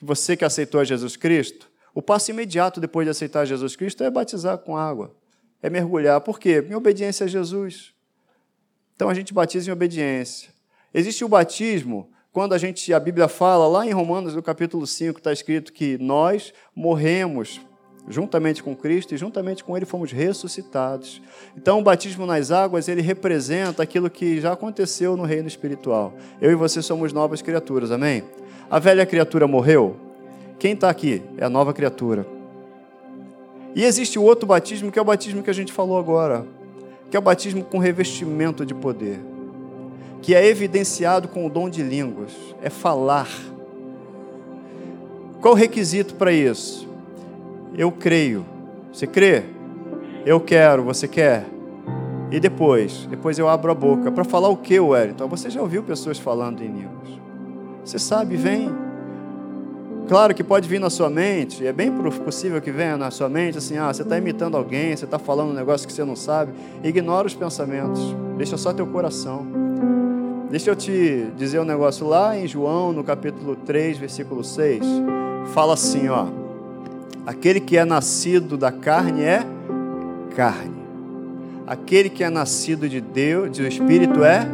você 0.00 0.36
que 0.36 0.44
aceitou 0.44 0.84
Jesus 0.84 1.16
Cristo, 1.16 1.70
o 1.94 2.00
passo 2.00 2.30
imediato 2.30 2.80
depois 2.80 3.06
de 3.06 3.10
aceitar 3.10 3.44
Jesus 3.44 3.76
Cristo 3.76 4.02
é 4.02 4.10
batizar 4.10 4.58
com 4.58 4.76
água, 4.76 5.14
é 5.62 5.68
mergulhar. 5.68 6.20
Por 6.20 6.38
quê? 6.38 6.64
Em 6.68 6.74
obediência 6.74 7.24
a 7.24 7.28
Jesus. 7.28 7.92
Então 8.94 9.08
a 9.08 9.14
gente 9.14 9.34
batiza 9.34 9.68
em 9.68 9.72
obediência. 9.72 10.50
Existe 10.92 11.24
o 11.24 11.28
batismo 11.28 12.10
quando 12.32 12.52
a 12.52 12.58
gente 12.58 12.92
a 12.92 13.00
Bíblia 13.00 13.26
fala 13.26 13.66
lá 13.66 13.86
em 13.86 13.90
Romanos 13.90 14.34
no 14.34 14.42
capítulo 14.42 14.86
5 14.86 15.18
está 15.18 15.32
escrito 15.32 15.72
que 15.72 15.98
nós 15.98 16.52
morremos 16.74 17.60
juntamente 18.08 18.62
com 18.62 18.74
Cristo 18.74 19.14
e 19.14 19.18
juntamente 19.18 19.62
com 19.62 19.76
Ele 19.76 19.86
fomos 19.86 20.12
ressuscitados. 20.12 21.20
Então, 21.56 21.78
o 21.78 21.82
batismo 21.82 22.26
nas 22.26 22.50
águas, 22.50 22.88
ele 22.88 23.02
representa 23.02 23.82
aquilo 23.82 24.08
que 24.08 24.40
já 24.40 24.52
aconteceu 24.52 25.16
no 25.16 25.24
reino 25.24 25.48
espiritual. 25.48 26.14
Eu 26.40 26.50
e 26.50 26.54
você 26.54 26.80
somos 26.80 27.12
novas 27.12 27.42
criaturas, 27.42 27.90
amém? 27.90 28.24
A 28.70 28.78
velha 28.78 29.04
criatura 29.04 29.46
morreu. 29.46 29.96
Quem 30.58 30.72
está 30.72 30.90
aqui 30.90 31.22
é 31.36 31.44
a 31.44 31.50
nova 31.50 31.72
criatura. 31.72 32.26
E 33.74 33.84
existe 33.84 34.18
o 34.18 34.22
outro 34.22 34.46
batismo, 34.46 34.90
que 34.90 34.98
é 34.98 35.02
o 35.02 35.04
batismo 35.04 35.42
que 35.42 35.50
a 35.50 35.54
gente 35.54 35.72
falou 35.72 35.98
agora, 35.98 36.44
que 37.10 37.16
é 37.16 37.20
o 37.20 37.22
batismo 37.22 37.64
com 37.64 37.78
revestimento 37.78 38.66
de 38.66 38.74
poder, 38.74 39.20
que 40.20 40.34
é 40.34 40.46
evidenciado 40.46 41.28
com 41.28 41.46
o 41.46 41.50
dom 41.50 41.68
de 41.68 41.82
línguas, 41.82 42.32
é 42.62 42.70
falar. 42.70 43.28
Qual 45.40 45.54
o 45.54 45.56
requisito 45.56 46.14
para 46.14 46.32
isso? 46.32 46.87
Eu 47.74 47.90
creio. 47.92 48.44
Você 48.92 49.06
crê? 49.06 49.44
Eu 50.24 50.40
quero, 50.40 50.82
você 50.82 51.06
quer? 51.06 51.46
E 52.30 52.38
depois? 52.38 53.06
Depois 53.06 53.38
eu 53.38 53.48
abro 53.48 53.70
a 53.70 53.74
boca. 53.74 54.10
Para 54.10 54.24
falar 54.24 54.48
o 54.48 54.56
que, 54.56 54.78
Wellington? 54.78 55.28
Você 55.28 55.48
já 55.50 55.60
ouviu 55.60 55.82
pessoas 55.82 56.18
falando 56.18 56.62
em 56.62 56.68
línguas? 56.68 57.18
Você 57.84 57.98
sabe, 57.98 58.36
vem. 58.36 58.70
Claro 60.08 60.34
que 60.34 60.42
pode 60.42 60.66
vir 60.66 60.80
na 60.80 60.88
sua 60.88 61.10
mente, 61.10 61.66
é 61.66 61.72
bem 61.72 61.92
possível 61.92 62.62
que 62.62 62.70
venha 62.70 62.96
na 62.96 63.10
sua 63.10 63.28
mente 63.28 63.58
assim: 63.58 63.76
ah, 63.76 63.92
você 63.92 64.00
está 64.00 64.16
imitando 64.16 64.56
alguém, 64.56 64.96
você 64.96 65.04
está 65.04 65.18
falando 65.18 65.50
um 65.50 65.54
negócio 65.54 65.86
que 65.86 65.92
você 65.92 66.02
não 66.02 66.16
sabe. 66.16 66.52
Ignora 66.82 67.26
os 67.26 67.34
pensamentos, 67.34 68.16
deixa 68.38 68.56
só 68.56 68.72
teu 68.72 68.86
coração. 68.86 69.46
Deixa 70.50 70.70
eu 70.70 70.76
te 70.76 71.30
dizer 71.36 71.60
um 71.60 71.64
negócio 71.64 72.06
lá 72.06 72.34
em 72.34 72.46
João, 72.46 72.90
no 72.90 73.04
capítulo 73.04 73.54
3, 73.54 73.98
versículo 73.98 74.42
6, 74.42 74.82
fala 75.52 75.74
assim: 75.74 76.08
ó, 76.08 76.26
aquele 77.28 77.60
que 77.60 77.76
é 77.76 77.84
nascido 77.84 78.56
da 78.56 78.72
carne 78.72 79.22
é 79.22 79.44
carne, 80.34 80.82
aquele 81.66 82.08
que 82.08 82.24
é 82.24 82.30
nascido 82.30 82.88
de 82.88 83.02
Deus, 83.02 83.54
do 83.54 83.66
Espírito 83.66 84.24
é, 84.24 84.48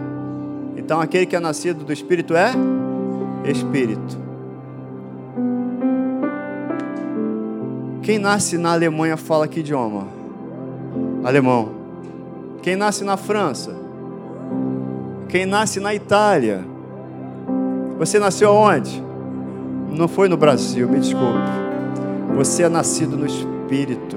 então 0.76 1.00
aquele 1.00 1.24
que 1.24 1.36
é 1.36 1.40
nascido 1.40 1.84
do 1.84 1.92
Espírito 1.92 2.34
é 2.34 2.50
Espírito. 3.44 4.18
Quem 8.02 8.18
nasce 8.18 8.58
na 8.58 8.72
Alemanha 8.72 9.16
fala 9.16 9.46
que 9.46 9.60
idioma? 9.60 10.08
Alemão. 11.22 11.70
Quem 12.60 12.74
nasce 12.74 13.04
na 13.04 13.16
França? 13.16 13.72
Quem 15.28 15.46
nasce 15.46 15.78
na 15.78 15.94
Itália? 15.94 16.64
Você 18.00 18.18
nasceu 18.18 18.52
onde? 18.52 19.00
Não 19.92 20.08
foi 20.08 20.28
no 20.28 20.36
Brasil, 20.36 20.88
me 20.88 20.98
desculpe. 20.98 21.73
Você 22.36 22.62
é 22.62 22.68
nascido 22.68 23.16
no 23.16 23.26
Espírito. 23.26 24.16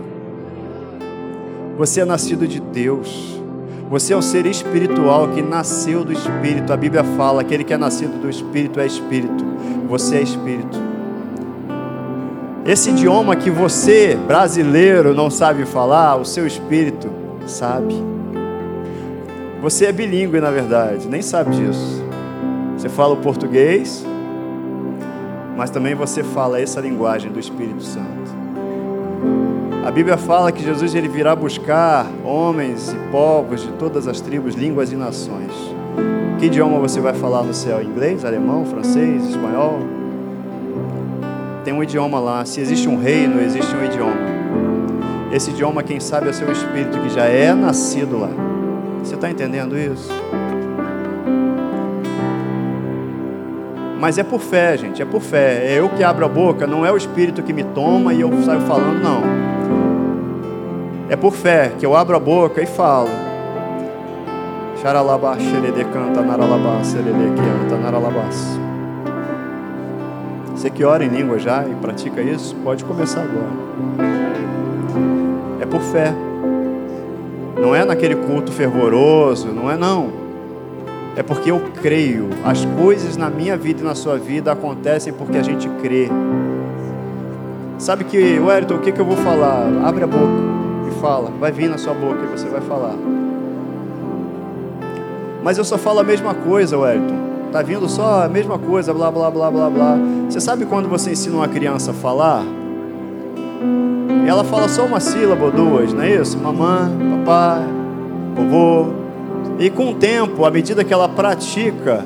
Você 1.77 2.01
é 2.01 2.05
nascido 2.05 2.47
de 2.47 2.59
Deus. 2.59 3.41
Você 3.89 4.13
é 4.13 4.17
um 4.17 4.21
ser 4.21 4.45
espiritual 4.45 5.29
que 5.29 5.41
nasceu 5.41 6.03
do 6.03 6.11
Espírito. 6.11 6.73
A 6.73 6.77
Bíblia 6.77 7.03
fala: 7.03 7.41
aquele 7.41 7.63
que 7.63 7.73
é 7.73 7.77
nascido 7.77 8.21
do 8.21 8.29
Espírito 8.29 8.79
é 8.79 8.85
Espírito. 8.85 9.45
Você 9.87 10.17
é 10.17 10.21
Espírito. 10.21 10.87
Esse 12.67 12.89
idioma 12.89 13.33
que 13.33 13.49
você, 13.49 14.17
brasileiro, 14.27 15.13
não 15.13 15.29
sabe 15.29 15.65
falar, 15.65 16.17
o 16.17 16.25
seu 16.25 16.45
espírito 16.45 17.09
sabe. 17.47 17.95
Você 19.61 19.85
é 19.85 19.91
bilíngue, 19.93 20.41
na 20.41 20.51
verdade, 20.51 21.07
nem 21.07 21.21
sabe 21.21 21.55
disso. 21.55 22.03
Você 22.77 22.89
fala 22.89 23.13
o 23.13 23.17
português, 23.17 24.05
mas 25.57 25.69
também 25.69 25.95
você 25.95 26.23
fala 26.23 26.61
essa 26.61 26.79
linguagem 26.79 27.31
do 27.31 27.39
Espírito 27.39 27.83
Santo. 27.83 28.37
A 29.85 29.91
Bíblia 29.91 30.17
fala 30.17 30.51
que 30.51 30.63
Jesus 30.63 30.93
ele 30.95 31.07
virá 31.07 31.35
buscar 31.35 32.05
homens 32.23 32.93
e 32.93 33.11
povos 33.11 33.61
de 33.61 33.71
todas 33.73 34.07
as 34.07 34.21
tribos, 34.21 34.55
línguas 34.55 34.91
e 34.91 34.95
nações. 34.95 35.51
Que 36.39 36.45
idioma 36.45 36.79
você 36.79 37.01
vai 37.01 37.13
falar 37.13 37.43
no 37.43 37.53
céu? 37.53 37.81
Inglês, 37.81 38.23
alemão, 38.23 38.63
francês, 38.65 39.27
espanhol? 39.29 39.97
tem 41.67 41.73
um 41.73 41.83
idioma 41.83 42.17
lá. 42.17 42.45
Se 42.45 42.61
existe 42.61 42.87
um 42.87 42.97
reino, 42.97 43.41
existe 43.41 43.75
um 43.75 43.83
idioma. 43.83 44.15
Esse 45.33 45.51
idioma, 45.51 45.83
quem 45.83 45.99
sabe, 45.99 46.27
é 46.27 46.29
o 46.29 46.33
seu 46.33 46.49
espírito 46.49 46.97
que 46.97 47.09
já 47.09 47.25
é 47.25 47.53
nascido 47.53 48.17
lá. 48.17 48.29
Você 49.03 49.15
está 49.15 49.29
entendendo 49.29 49.77
isso? 49.77 50.09
Mas 53.99 54.17
é 54.17 54.23
por 54.23 54.39
fé, 54.39 54.77
gente, 54.77 55.01
é 55.01 55.05
por 55.05 55.21
fé. 55.21 55.65
É 55.65 55.79
eu 55.79 55.89
que 55.89 56.03
abro 56.03 56.25
a 56.25 56.29
boca, 56.29 56.67
não 56.67 56.85
é 56.85 56.91
o 56.91 56.97
espírito 56.97 57.41
que 57.41 57.51
me 57.51 57.63
toma 57.63 58.13
e 58.13 58.21
eu 58.21 58.31
saio 58.43 58.61
falando, 58.61 59.01
não. 59.01 59.23
É 61.09 61.15
por 61.15 61.33
fé 61.33 61.71
que 61.79 61.85
eu 61.85 61.95
abro 61.95 62.15
a 62.15 62.19
boca 62.19 62.61
e 62.61 62.65
falo. 62.65 63.09
Xaralabá, 64.81 65.35
canta, 65.91 66.21
naralabá, 66.21 66.83
serede 66.83 67.31
que 67.35 67.41
anta, 67.41 67.77
naralabás. 67.77 68.59
Você 70.53 70.69
que 70.69 70.83
ora 70.83 71.03
em 71.03 71.07
língua 71.07 71.39
já 71.39 71.65
e 71.65 71.73
pratica 71.75 72.21
isso, 72.21 72.55
pode 72.63 72.83
começar 72.83 73.21
agora. 73.21 73.67
É 75.59 75.65
por 75.65 75.81
fé. 75.81 76.13
Não 77.59 77.73
é 77.73 77.83
naquele 77.83 78.15
culto 78.15 78.51
fervoroso, 78.51 79.47
não 79.47 79.71
é 79.71 79.75
não. 79.75 80.26
É 81.17 81.23
porque 81.23 81.49
eu 81.49 81.59
creio. 81.81 82.29
As 82.45 82.63
coisas 82.79 83.17
na 83.17 83.27
minha 83.27 83.57
vida 83.57 83.81
e 83.81 83.83
na 83.83 83.95
sua 83.95 84.19
vida 84.19 84.51
acontecem 84.51 85.11
porque 85.11 85.35
a 85.35 85.41
gente 85.41 85.67
crê. 85.81 86.07
Sabe 87.79 88.03
que, 88.03 88.39
Wellington, 88.39 88.75
o 88.75 88.79
que, 88.79 88.91
que 88.91 89.01
eu 89.01 89.05
vou 89.05 89.17
falar? 89.17 89.65
Abre 89.83 90.03
a 90.03 90.07
boca 90.07 90.31
e 90.87 91.01
fala. 91.01 91.31
Vai 91.39 91.51
vir 91.51 91.69
na 91.69 91.77
sua 91.79 91.95
boca 91.95 92.19
e 92.23 92.27
você 92.27 92.47
vai 92.47 92.61
falar. 92.61 92.93
Mas 95.43 95.57
eu 95.57 95.63
só 95.63 95.75
falo 95.75 96.01
a 96.01 96.03
mesma 96.03 96.35
coisa, 96.35 96.77
Wellington. 96.77 97.15
Tá 97.51 97.63
vindo 97.63 97.89
só 97.89 98.25
a 98.25 98.29
mesma 98.29 98.59
coisa, 98.59 98.93
blá 98.93 99.09
blá 99.09 99.31
blá 99.31 99.49
blá 99.49 99.69
blá. 99.71 99.97
Você 100.29 100.39
sabe 100.39 100.65
quando 100.65 100.87
você 100.87 101.13
ensina 101.13 101.37
uma 101.37 101.47
criança 101.47 101.89
a 101.89 101.93
falar? 101.95 102.43
Ela 104.27 104.43
fala 104.43 104.69
só 104.69 104.85
uma 104.85 104.99
sílaba 104.99 105.45
ou 105.45 105.51
duas, 105.51 105.93
não 105.93 106.03
é 106.03 106.13
isso? 106.13 106.37
Mamãe, 106.37 106.91
papai, 107.25 107.63
vovô. 108.35 109.06
E 109.59 109.69
com 109.69 109.91
o 109.91 109.95
tempo, 109.95 110.45
à 110.45 110.51
medida 110.51 110.83
que 110.83 110.93
ela 110.93 111.09
pratica, 111.09 112.05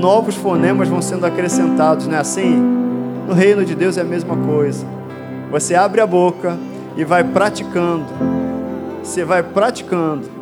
novos 0.00 0.34
fonemas 0.34 0.88
vão 0.88 1.00
sendo 1.00 1.24
acrescentados, 1.24 2.06
não 2.06 2.16
é 2.16 2.20
assim? 2.20 2.54
No 3.26 3.34
reino 3.34 3.64
de 3.64 3.74
Deus 3.74 3.96
é 3.96 4.02
a 4.02 4.04
mesma 4.04 4.36
coisa. 4.36 4.86
Você 5.50 5.74
abre 5.74 6.00
a 6.00 6.06
boca 6.06 6.58
e 6.96 7.04
vai 7.04 7.24
praticando. 7.24 8.06
Você 9.02 9.24
vai 9.24 9.42
praticando 9.42 10.40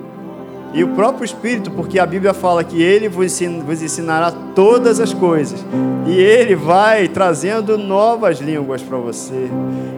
e 0.74 0.84
o 0.84 0.88
próprio 0.88 1.24
Espírito, 1.24 1.70
porque 1.70 1.98
a 1.98 2.04
Bíblia 2.04 2.34
fala 2.34 2.62
que 2.62 2.82
Ele 2.82 3.09
vos 3.09 3.40
ensinará 3.40 4.30
todas 4.54 5.00
as 5.00 5.14
coisas, 5.14 5.64
e 6.06 6.12
Ele 6.12 6.54
vai 6.54 7.09
trazendo 7.09 7.78
novas 7.78 8.38
línguas 8.38 8.82
para 8.82 8.98
você, 8.98 9.48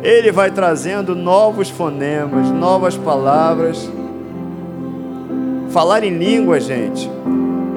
Ele 0.03 0.31
vai 0.31 0.51
trazendo 0.51 1.15
novos 1.15 1.69
fonemas, 1.69 2.51
novas 2.51 2.97
palavras. 2.97 3.91
Falar 5.71 6.05
em 6.05 6.17
língua, 6.17 6.61
gente, 6.61 7.11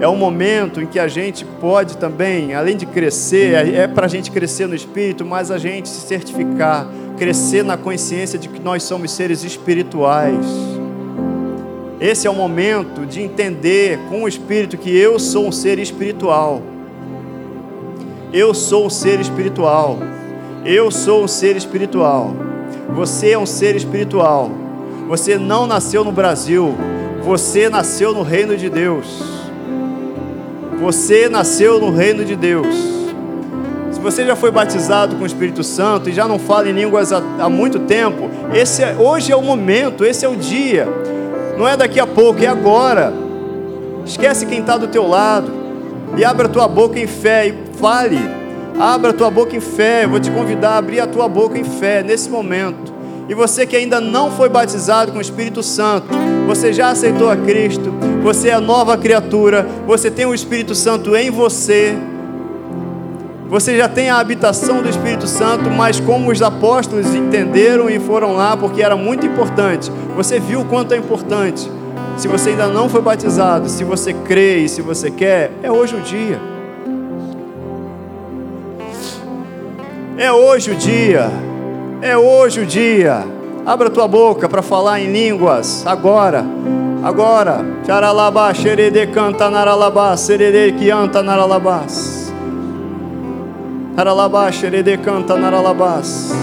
é 0.02 0.08
um 0.08 0.16
momento 0.16 0.82
em 0.82 0.86
que 0.86 1.00
a 1.00 1.08
gente 1.08 1.46
pode 1.46 1.98
também, 1.98 2.54
além 2.54 2.76
de 2.76 2.86
crescer, 2.86 3.54
é, 3.54 3.84
é 3.84 3.88
para 3.88 4.06
a 4.06 4.10
gente 4.10 4.32
crescer 4.32 4.68
no 4.68 4.76
espírito, 4.76 5.26
mas 5.26 5.52
a 5.52 5.58
gente 5.58 5.88
se 5.88 6.08
certificar, 6.08 6.88
crescer 7.18 7.64
na 7.64 7.78
consciência 7.78 8.38
de 8.38 8.50
que 8.50 8.60
nós 8.60 8.84
somos 8.84 9.12
seres 9.12 9.44
espirituais 9.44 10.46
esse 12.04 12.28
é 12.28 12.30
o 12.30 12.36
momento 12.36 13.06
de 13.06 13.22
entender 13.22 13.98
com 14.10 14.24
o 14.24 14.28
Espírito 14.28 14.78
que 14.78 14.94
eu 14.94 15.18
sou 15.18 15.48
um 15.48 15.54
ser 15.54 15.80
espiritual. 15.80 16.62
Eu 18.34 18.54
sou 18.54 18.88
um 18.88 18.90
ser 18.90 19.22
espiritual. 19.22 20.00
Eu 20.66 20.92
sou 20.92 21.24
um 21.24 21.30
ser 21.30 21.56
espiritual. 21.56 22.36
Você 22.90 23.32
é 23.32 23.40
um 23.40 23.46
ser 23.46 23.78
espiritual. 23.78 24.52
Você 25.08 25.38
não 25.38 25.66
nasceu 25.66 26.04
no 26.04 26.12
Brasil. 26.12 26.76
Você 27.24 27.70
nasceu 27.70 28.14
no 28.14 28.22
reino 28.22 28.56
de 28.58 28.70
Deus. 28.70 29.22
Você 30.80 31.30
nasceu 31.30 31.80
no 31.80 31.92
reino 31.92 32.26
de 32.26 32.36
Deus. 32.36 32.76
Se 33.92 34.00
você 34.00 34.26
já 34.26 34.36
foi 34.36 34.52
batizado 34.52 35.16
com 35.16 35.24
o 35.24 35.28
Espírito 35.28 35.64
Santo 35.64 36.10
e 36.10 36.14
já 36.14 36.28
não 36.28 36.38
fala 36.38 36.70
em 36.70 36.74
línguas 36.74 37.14
há, 37.14 37.22
há 37.40 37.48
muito 37.48 37.80
tempo, 37.80 38.30
esse 38.54 38.84
é, 38.84 38.96
hoje 39.00 39.32
é 39.32 39.36
o 39.36 39.42
momento, 39.42 40.04
esse 40.04 40.26
é 40.26 40.30
o 40.30 40.36
dia 40.36 40.88
não 41.58 41.68
é 41.68 41.78
daqui 41.78 42.00
a 42.00 42.08
pouco, 42.08 42.44
é 42.44 42.48
agora. 42.48 43.14
Esquece 44.06 44.46
quem 44.46 44.60
está 44.60 44.78
do 44.78 44.88
teu 44.88 45.08
lado. 45.08 45.52
E 46.18 46.26
abra 46.26 46.48
a 46.48 46.50
tua 46.50 46.68
boca 46.68 47.00
em 47.00 47.08
fé 47.08 47.48
e 47.48 47.56
fale. 47.78 48.20
Abra 48.80 49.12
a 49.12 49.14
tua 49.14 49.30
boca 49.30 49.56
em 49.56 49.60
fé. 49.60 50.04
Eu 50.04 50.10
vou 50.10 50.20
te 50.20 50.32
convidar 50.32 50.72
a 50.72 50.78
abrir 50.78 51.00
a 51.00 51.08
tua 51.08 51.28
boca 51.28 51.58
em 51.58 51.64
fé 51.64 52.04
nesse 52.04 52.30
momento. 52.30 52.93
E 53.28 53.34
você 53.34 53.66
que 53.66 53.76
ainda 53.76 54.02
não 54.02 54.32
foi 54.32 54.50
batizado 54.50 55.12
com 55.12 55.18
o 55.18 55.22
Espírito 55.22 55.64
Santo, 55.64 56.08
você 56.46 56.74
já 56.74 56.90
aceitou 56.90 57.30
a 57.30 57.38
Cristo, 57.38 57.94
você 58.22 58.50
é 58.50 58.60
nova 58.60 58.98
criatura, 58.98 59.68
você 59.88 60.12
tem 60.12 60.26
o 60.26 60.34
Espírito 60.34 60.76
Santo 60.76 61.16
em 61.16 61.32
você. 61.32 61.96
Você 63.48 63.78
já 63.78 63.88
tem 63.88 64.10
a 64.10 64.18
habitação 64.18 64.82
do 64.82 64.90
Espírito 64.90 65.28
Santo, 65.28 65.70
mas 65.70 66.00
como 66.00 66.32
os 66.32 66.42
apóstolos 66.42 67.14
entenderam 67.14 67.90
e 67.90 68.00
foram 68.00 68.34
lá, 68.34 68.58
porque 68.58 68.82
era 68.82 68.96
muito 68.96 69.26
importante. 69.26 69.92
Você 70.16 70.40
viu 70.40 70.62
o 70.62 70.66
quanto 70.66 70.94
é 70.94 70.98
importante. 70.98 71.72
Se 72.18 72.28
você 72.28 72.50
ainda 72.50 72.68
não 72.68 72.90
foi 72.90 73.02
batizado, 73.02 73.70
se 73.70 73.84
você 73.84 74.14
crê 74.14 74.58
e 74.58 74.70
se 74.70 74.82
você 74.82 75.10
quer, 75.10 75.52
é 75.62 75.72
hoje 75.72 75.96
o 75.96 76.02
dia. 76.02 76.40
É 80.18 80.32
hoje 80.32 80.72
o 80.72 80.76
dia. 80.76 81.53
É 82.04 82.18
hoje 82.18 82.60
o 82.60 82.66
dia. 82.66 83.26
Abra 83.66 83.90
tua 83.90 84.10
boca 84.10 84.50
para 84.50 84.62
falar 84.62 85.00
em 85.00 85.10
línguas 85.10 85.88
agora. 85.88 86.46
Agora. 87.02 87.66
Charalabá, 87.88 88.54
xerede 88.54 89.08
canta 89.08 89.50
naralabá, 89.50 90.18
serede 90.18 90.74
que 90.74 90.92
anta 90.92 91.24
naralabás. 91.24 92.30
Naralabás, 93.96 94.56
xerede 94.56 94.98
canta 94.98 95.38
naralabás. 95.38 96.34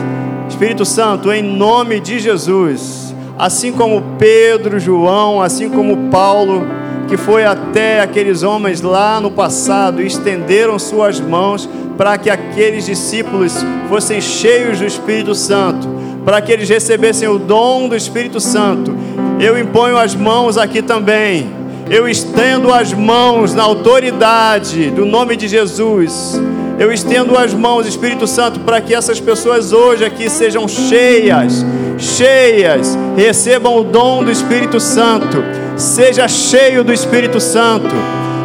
Espírito 0.48 0.86
Santo, 0.86 1.30
em 1.30 1.42
nome 1.42 2.00
de 2.00 2.18
Jesus, 2.18 3.14
assim 3.38 3.70
como 3.70 4.02
Pedro, 4.18 4.80
João, 4.80 5.42
assim 5.42 5.68
como 5.68 6.08
Paulo, 6.11 6.66
que 7.06 7.18
foi 7.18 7.44
até 7.44 8.00
aqueles 8.00 8.42
homens 8.42 8.80
lá 8.80 9.20
no 9.20 9.30
passado, 9.30 10.00
estenderam 10.00 10.78
suas 10.78 11.20
mãos 11.20 11.68
para 12.01 12.16
que 12.16 12.30
aqueles 12.30 12.86
discípulos 12.86 13.53
fossem 13.86 14.22
cheios 14.22 14.78
do 14.78 14.86
Espírito 14.86 15.34
Santo, 15.34 15.86
para 16.24 16.40
que 16.40 16.51
eles 16.51 16.66
recebessem 16.66 17.28
o 17.28 17.38
dom 17.38 17.90
do 17.90 17.94
Espírito 17.94 18.40
Santo. 18.40 18.96
Eu 19.38 19.59
imponho 19.59 19.98
as 19.98 20.14
mãos 20.14 20.57
aqui 20.57 20.80
também. 20.80 21.51
Eu 21.90 22.09
estendo 22.09 22.72
as 22.72 22.94
mãos 22.94 23.55
na 23.55 23.64
autoridade 23.64 24.88
do 24.88 25.05
nome 25.05 25.36
de 25.36 25.46
Jesus 25.46 26.40
eu 26.78 26.90
estendo 26.90 27.36
as 27.36 27.53
mãos, 27.53 27.86
Espírito 27.86 28.26
Santo, 28.26 28.61
para 28.61 28.80
que 28.80 28.94
essas 28.94 29.20
pessoas 29.20 29.70
hoje 29.70 30.03
aqui 30.03 30.30
sejam 30.30 30.66
cheias, 30.66 31.62
cheias, 31.98 32.96
recebam 33.14 33.76
o 33.76 33.84
dom 33.84 34.24
do 34.24 34.30
Espírito 34.30 34.80
Santo. 34.80 35.44
Seja 35.76 36.26
cheio 36.26 36.82
do 36.82 36.90
Espírito 36.90 37.38
Santo. 37.38 37.94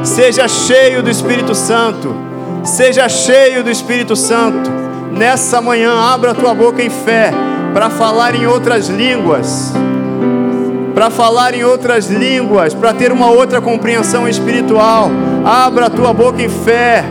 Seja 0.03 0.49
cheio 0.49 1.01
do 1.01 1.09
Espírito 1.09 1.55
Santo. 1.55 2.24
Seja 2.65 3.07
cheio 3.07 3.63
do 3.63 3.69
Espírito 3.69 4.15
Santo. 4.15 4.69
Nessa 5.11 5.61
manhã, 5.61 5.93
abra 5.93 6.33
tua 6.33 6.53
boca 6.53 6.83
em 6.83 6.89
fé 6.89 7.31
para 7.73 7.89
falar 7.89 8.35
em 8.35 8.45
outras 8.45 8.87
línguas. 8.87 9.71
Para 10.93 11.09
falar 11.09 11.53
em 11.53 11.63
outras 11.63 12.07
línguas, 12.07 12.73
para 12.73 12.93
ter 12.93 13.11
uma 13.11 13.29
outra 13.29 13.61
compreensão 13.61 14.27
espiritual. 14.27 15.09
Abra 15.45 15.89
tua 15.89 16.13
boca 16.13 16.41
em 16.41 16.49
fé 16.49 17.05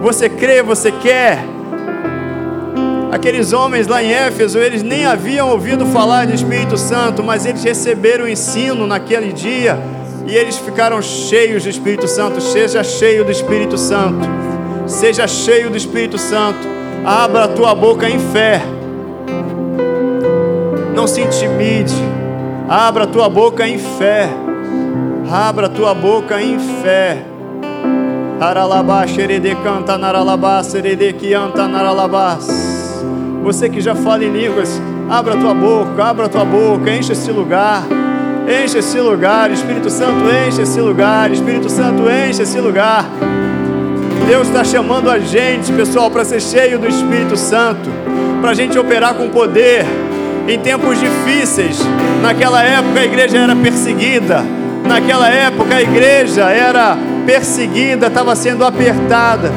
você 0.00 0.28
crê, 0.28 0.62
você 0.62 0.92
quer? 0.92 1.44
Aqueles 3.10 3.52
homens 3.52 3.86
lá 3.86 4.02
em 4.02 4.12
Éfeso, 4.12 4.58
eles 4.58 4.82
nem 4.82 5.06
haviam 5.06 5.50
ouvido 5.50 5.84
falar 5.86 6.26
de 6.26 6.34
Espírito 6.34 6.76
Santo, 6.76 7.22
mas 7.22 7.46
eles 7.46 7.64
receberam 7.64 8.24
o 8.24 8.28
ensino 8.28 8.86
naquele 8.86 9.32
dia 9.32 9.78
e 10.26 10.36
eles 10.36 10.56
ficaram 10.56 11.02
cheios 11.02 11.64
do 11.64 11.70
Espírito 11.70 12.06
Santo. 12.06 12.40
Seja 12.40 12.84
cheio 12.84 13.24
do 13.24 13.32
Espírito 13.32 13.76
Santo. 13.76 14.47
Seja 14.88 15.28
cheio 15.28 15.70
do 15.70 15.76
Espírito 15.76 16.16
Santo. 16.18 16.66
Abra 17.04 17.44
a 17.44 17.48
tua 17.48 17.74
boca 17.74 18.08
em 18.08 18.18
fé. 18.18 18.62
Não 20.94 21.06
se 21.06 21.20
intimide. 21.20 21.94
Abra 22.68 23.04
a 23.04 23.06
tua 23.06 23.28
boca 23.28 23.68
em 23.68 23.78
fé. 23.78 24.30
Abra 25.30 25.66
a 25.66 25.68
tua 25.68 25.94
boca 25.94 26.40
em 26.40 26.58
fé. 26.58 27.22
Aralabá, 28.40 29.06
xerede 29.06 29.54
canta 29.62 29.98
naralabá, 29.98 30.62
serede 30.62 31.12
que 31.12 31.34
anta 31.34 31.68
naralabás. 31.68 32.48
Você 33.42 33.68
que 33.68 33.80
já 33.80 33.94
fala 33.94 34.24
em 34.24 34.30
línguas, 34.30 34.80
abra 35.10 35.36
tua 35.36 35.52
boca, 35.52 36.04
abra 36.04 36.28
tua 36.28 36.44
boca, 36.44 36.90
enche 36.90 37.12
esse 37.12 37.30
lugar. 37.30 37.82
Enche 38.48 38.78
esse 38.78 38.98
lugar, 39.00 39.50
Espírito 39.50 39.90
Santo, 39.90 40.24
enche 40.46 40.62
esse 40.62 40.80
lugar, 40.80 41.30
Espírito 41.30 41.68
Santo, 41.68 42.08
enche 42.08 42.42
esse 42.42 42.58
lugar. 42.58 43.04
Deus 44.28 44.48
está 44.48 44.62
chamando 44.62 45.10
a 45.10 45.18
gente, 45.18 45.72
pessoal, 45.72 46.10
para 46.10 46.22
ser 46.22 46.42
cheio 46.42 46.78
do 46.78 46.86
Espírito 46.86 47.34
Santo, 47.34 47.88
para 48.42 48.50
a 48.50 48.54
gente 48.54 48.78
operar 48.78 49.14
com 49.14 49.30
poder 49.30 49.86
em 50.46 50.58
tempos 50.58 51.00
difíceis. 51.00 51.78
Naquela 52.20 52.62
época 52.62 53.00
a 53.00 53.04
igreja 53.06 53.38
era 53.38 53.56
perseguida, 53.56 54.44
naquela 54.84 55.30
época 55.30 55.76
a 55.76 55.80
igreja 55.80 56.44
era 56.50 56.98
perseguida, 57.24 58.08
estava 58.08 58.36
sendo 58.36 58.66
apertada. 58.66 59.50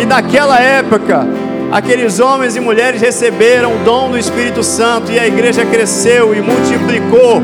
E 0.00 0.06
naquela 0.06 0.60
época, 0.60 1.26
aqueles 1.72 2.20
homens 2.20 2.54
e 2.54 2.60
mulheres 2.60 3.00
receberam 3.00 3.74
o 3.74 3.78
dom 3.78 4.10
do 4.10 4.18
Espírito 4.18 4.62
Santo 4.62 5.10
e 5.10 5.18
a 5.18 5.26
igreja 5.26 5.66
cresceu 5.66 6.32
e 6.32 6.40
multiplicou, 6.40 7.42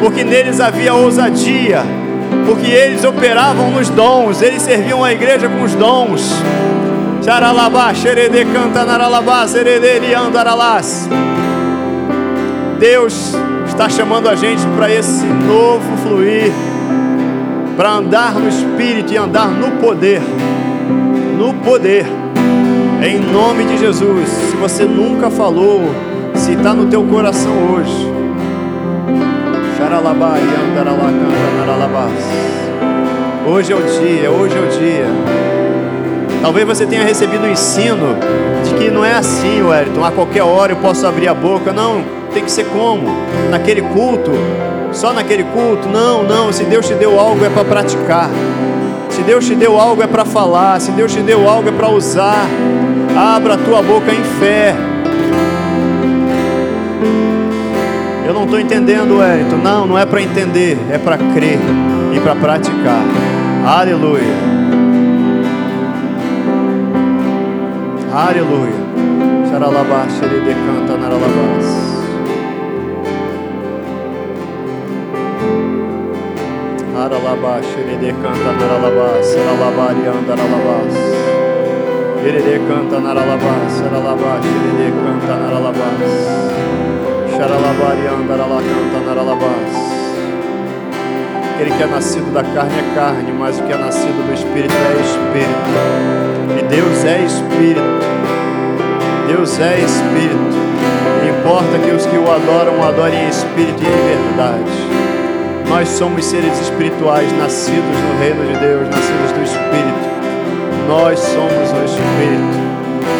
porque 0.00 0.24
neles 0.24 0.58
havia 0.58 0.92
ousadia, 0.92 1.84
porque 2.46 2.68
eles 2.68 3.04
operavam 3.04 3.70
nos 3.70 3.88
dons, 3.90 4.42
eles 4.42 4.62
serviam 4.62 5.04
a 5.04 5.12
igreja 5.12 5.48
os 5.62 5.74
dons. 5.74 6.22
Deus 12.78 13.34
está 13.66 13.88
chamando 13.88 14.28
a 14.28 14.34
gente 14.34 14.62
para 14.76 14.90
esse 14.90 15.26
novo 15.26 15.84
fluir 15.98 16.50
para 17.76 17.92
andar 17.92 18.34
no 18.34 18.48
Espírito 18.48 19.12
e 19.12 19.16
andar 19.16 19.48
no 19.48 19.72
poder. 19.78 20.20
No 21.38 21.54
poder. 21.54 22.06
Em 23.02 23.18
nome 23.18 23.64
de 23.64 23.78
Jesus. 23.78 24.28
Se 24.28 24.56
você 24.56 24.84
nunca 24.84 25.30
falou, 25.30 25.82
se 26.34 26.52
está 26.52 26.74
no 26.74 26.86
teu 26.86 27.02
coração 27.04 27.52
hoje. 27.72 28.06
Hoje 33.50 33.72
é 33.72 33.74
o 33.74 33.82
dia, 33.82 34.30
hoje 34.30 34.56
é 34.56 34.60
o 34.60 34.68
dia. 34.68 35.06
Talvez 36.40 36.64
você 36.64 36.86
tenha 36.86 37.02
recebido 37.02 37.42
o 37.42 37.48
ensino 37.48 38.16
de 38.62 38.74
que 38.74 38.88
não 38.92 39.04
é 39.04 39.12
assim, 39.12 39.60
Wellington, 39.60 40.04
a 40.04 40.12
qualquer 40.12 40.44
hora 40.44 40.70
eu 40.70 40.76
posso 40.76 41.04
abrir 41.04 41.26
a 41.26 41.34
boca. 41.34 41.72
Não, 41.72 42.04
tem 42.32 42.44
que 42.44 42.50
ser 42.50 42.66
como? 42.66 43.08
Naquele 43.50 43.82
culto, 43.82 44.30
só 44.92 45.12
naquele 45.12 45.42
culto. 45.42 45.88
Não, 45.88 46.22
não. 46.22 46.52
Se 46.52 46.62
Deus 46.62 46.86
te 46.86 46.94
deu 46.94 47.18
algo 47.18 47.44
é 47.44 47.50
para 47.50 47.64
praticar. 47.64 48.30
Se 49.08 49.20
Deus 49.22 49.44
te 49.44 49.56
deu 49.56 49.80
algo 49.80 50.00
é 50.00 50.06
para 50.06 50.24
falar. 50.24 50.80
Se 50.80 50.92
Deus 50.92 51.12
te 51.12 51.20
deu 51.20 51.48
algo 51.48 51.70
é 51.70 51.72
para 51.72 51.88
usar. 51.88 52.46
Abra 53.18 53.54
a 53.54 53.58
tua 53.58 53.82
boca 53.82 54.12
em 54.12 54.22
fé. 54.38 54.76
Eu 58.24 58.32
não 58.32 58.44
estou 58.44 58.60
entendendo, 58.60 59.18
Wellington. 59.18 59.56
Não, 59.56 59.88
não 59.88 59.98
é 59.98 60.06
para 60.06 60.22
entender, 60.22 60.78
é 60.88 60.98
para 60.98 61.18
crer 61.18 61.58
e 62.14 62.20
para 62.20 62.36
praticar. 62.36 63.02
Aleluia. 63.64 64.36
Aleluia. 68.10 68.80
Xaralabá, 69.50 70.06
xeridecanta, 70.08 70.96
naralabás. 70.96 71.90
Aralabá, 76.96 77.60
Xerede 77.62 78.12
canta 78.22 78.52
naralabá, 78.60 79.22
Saralabari 79.22 80.06
andaralabás. 80.08 80.94
Xerede 82.22 82.60
canta 82.66 83.00
naralabá, 83.00 83.54
Saralabá, 83.68 84.40
Xerede 84.40 84.90
canta 85.02 85.34
naralabás. 85.36 86.12
Xaralabari 87.36 88.06
andaralá 88.06 88.60
canta 88.62 89.00
naralabás. 89.06 89.89
Aquele 91.70 91.76
que 91.76 91.82
é 91.82 91.86
nascido 91.86 92.32
da 92.32 92.42
carne 92.42 92.78
é 92.78 92.94
carne, 92.94 93.32
mas 93.32 93.58
o 93.58 93.62
que 93.62 93.72
é 93.72 93.76
nascido 93.76 94.26
do 94.26 94.32
Espírito 94.32 94.74
é 94.74 95.00
Espírito. 95.00 95.68
E 96.58 96.62
Deus 96.68 97.04
é 97.04 97.22
Espírito. 97.22 97.80
Deus 99.26 99.60
é 99.60 99.78
Espírito. 99.78 100.56
E 101.24 101.28
importa 101.28 101.78
que 101.78 101.90
os 101.92 102.06
que 102.06 102.16
o 102.16 102.30
adoram, 102.30 102.78
o 102.78 102.82
adorem 102.82 103.24
em 103.24 103.28
Espírito 103.28 103.82
e 103.82 103.86
em 103.86 104.36
verdade. 104.36 104.70
Nós 105.68 105.88
somos 105.88 106.24
seres 106.24 106.58
espirituais, 106.60 107.30
nascidos 107.38 107.82
no 107.82 108.18
reino 108.18 108.44
de 108.46 108.58
Deus, 108.58 108.88
nascidos 108.88 109.32
do 109.32 109.42
Espírito. 109.42 110.10
Nós 110.88 111.18
somos 111.18 111.70
o 111.70 111.84
Espírito. 111.84 112.70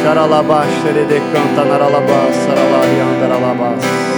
Xaralabá, 0.02 0.64
xerede 0.82 1.20
canta, 1.32 1.64
naralabá, 1.68 2.30
saralariandaralabá. 2.46 4.09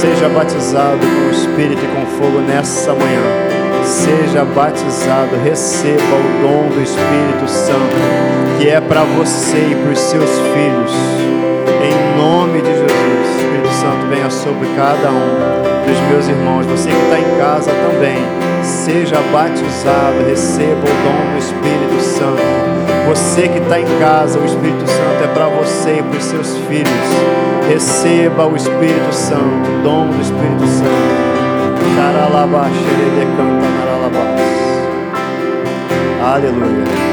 Seja 0.00 0.30
batizado 0.30 0.98
com 0.98 1.28
o 1.28 1.30
Espírito 1.30 1.84
e 1.84 1.88
com 1.88 2.06
fogo 2.16 2.38
nessa 2.40 2.94
manhã. 2.94 3.20
Seja 3.84 4.46
batizado, 4.46 5.36
receba 5.44 6.00
o 6.00 6.40
dom 6.40 6.74
do 6.74 6.82
Espírito 6.82 7.46
Santo, 7.46 7.96
que 8.58 8.70
é 8.70 8.80
para 8.80 9.02
você 9.02 9.58
e 9.58 9.74
para 9.74 9.92
os 9.92 9.98
seus 9.98 10.30
filhos. 10.30 10.92
Em 11.82 12.16
nome 12.16 12.62
de 12.62 12.70
Jesus, 12.70 13.36
Espírito 13.36 13.68
Santo 13.74 14.06
venha 14.08 14.30
sobre 14.30 14.68
cada 14.74 15.10
um 15.10 15.60
dos 15.86 16.00
meus 16.08 16.28
irmãos, 16.28 16.64
você 16.64 16.88
que 16.88 16.96
está 16.96 17.20
em 17.20 17.38
casa 17.38 17.70
também, 17.70 18.16
seja 18.62 19.16
batizado, 19.30 20.24
receba 20.26 20.80
o 20.80 20.94
dom 21.04 21.32
do 21.34 21.38
Espírito 21.38 22.00
Santo. 22.00 22.79
Você 23.08 23.48
que 23.48 23.58
está 23.58 23.80
em 23.80 23.86
casa, 23.98 24.38
o 24.38 24.44
Espírito 24.44 24.86
Santo 24.86 25.24
é 25.24 25.34
para 25.34 25.48
você 25.48 25.98
e 25.98 26.02
para 26.02 26.18
os 26.18 26.24
seus 26.24 26.56
filhos. 26.68 26.88
Receba 27.68 28.46
o 28.46 28.56
Espírito 28.56 29.12
Santo, 29.12 29.42
o 29.42 29.82
dom 29.82 30.08
do 30.08 30.20
Espírito 30.20 30.66
Santo. 30.66 31.30
Aleluia. 36.22 37.10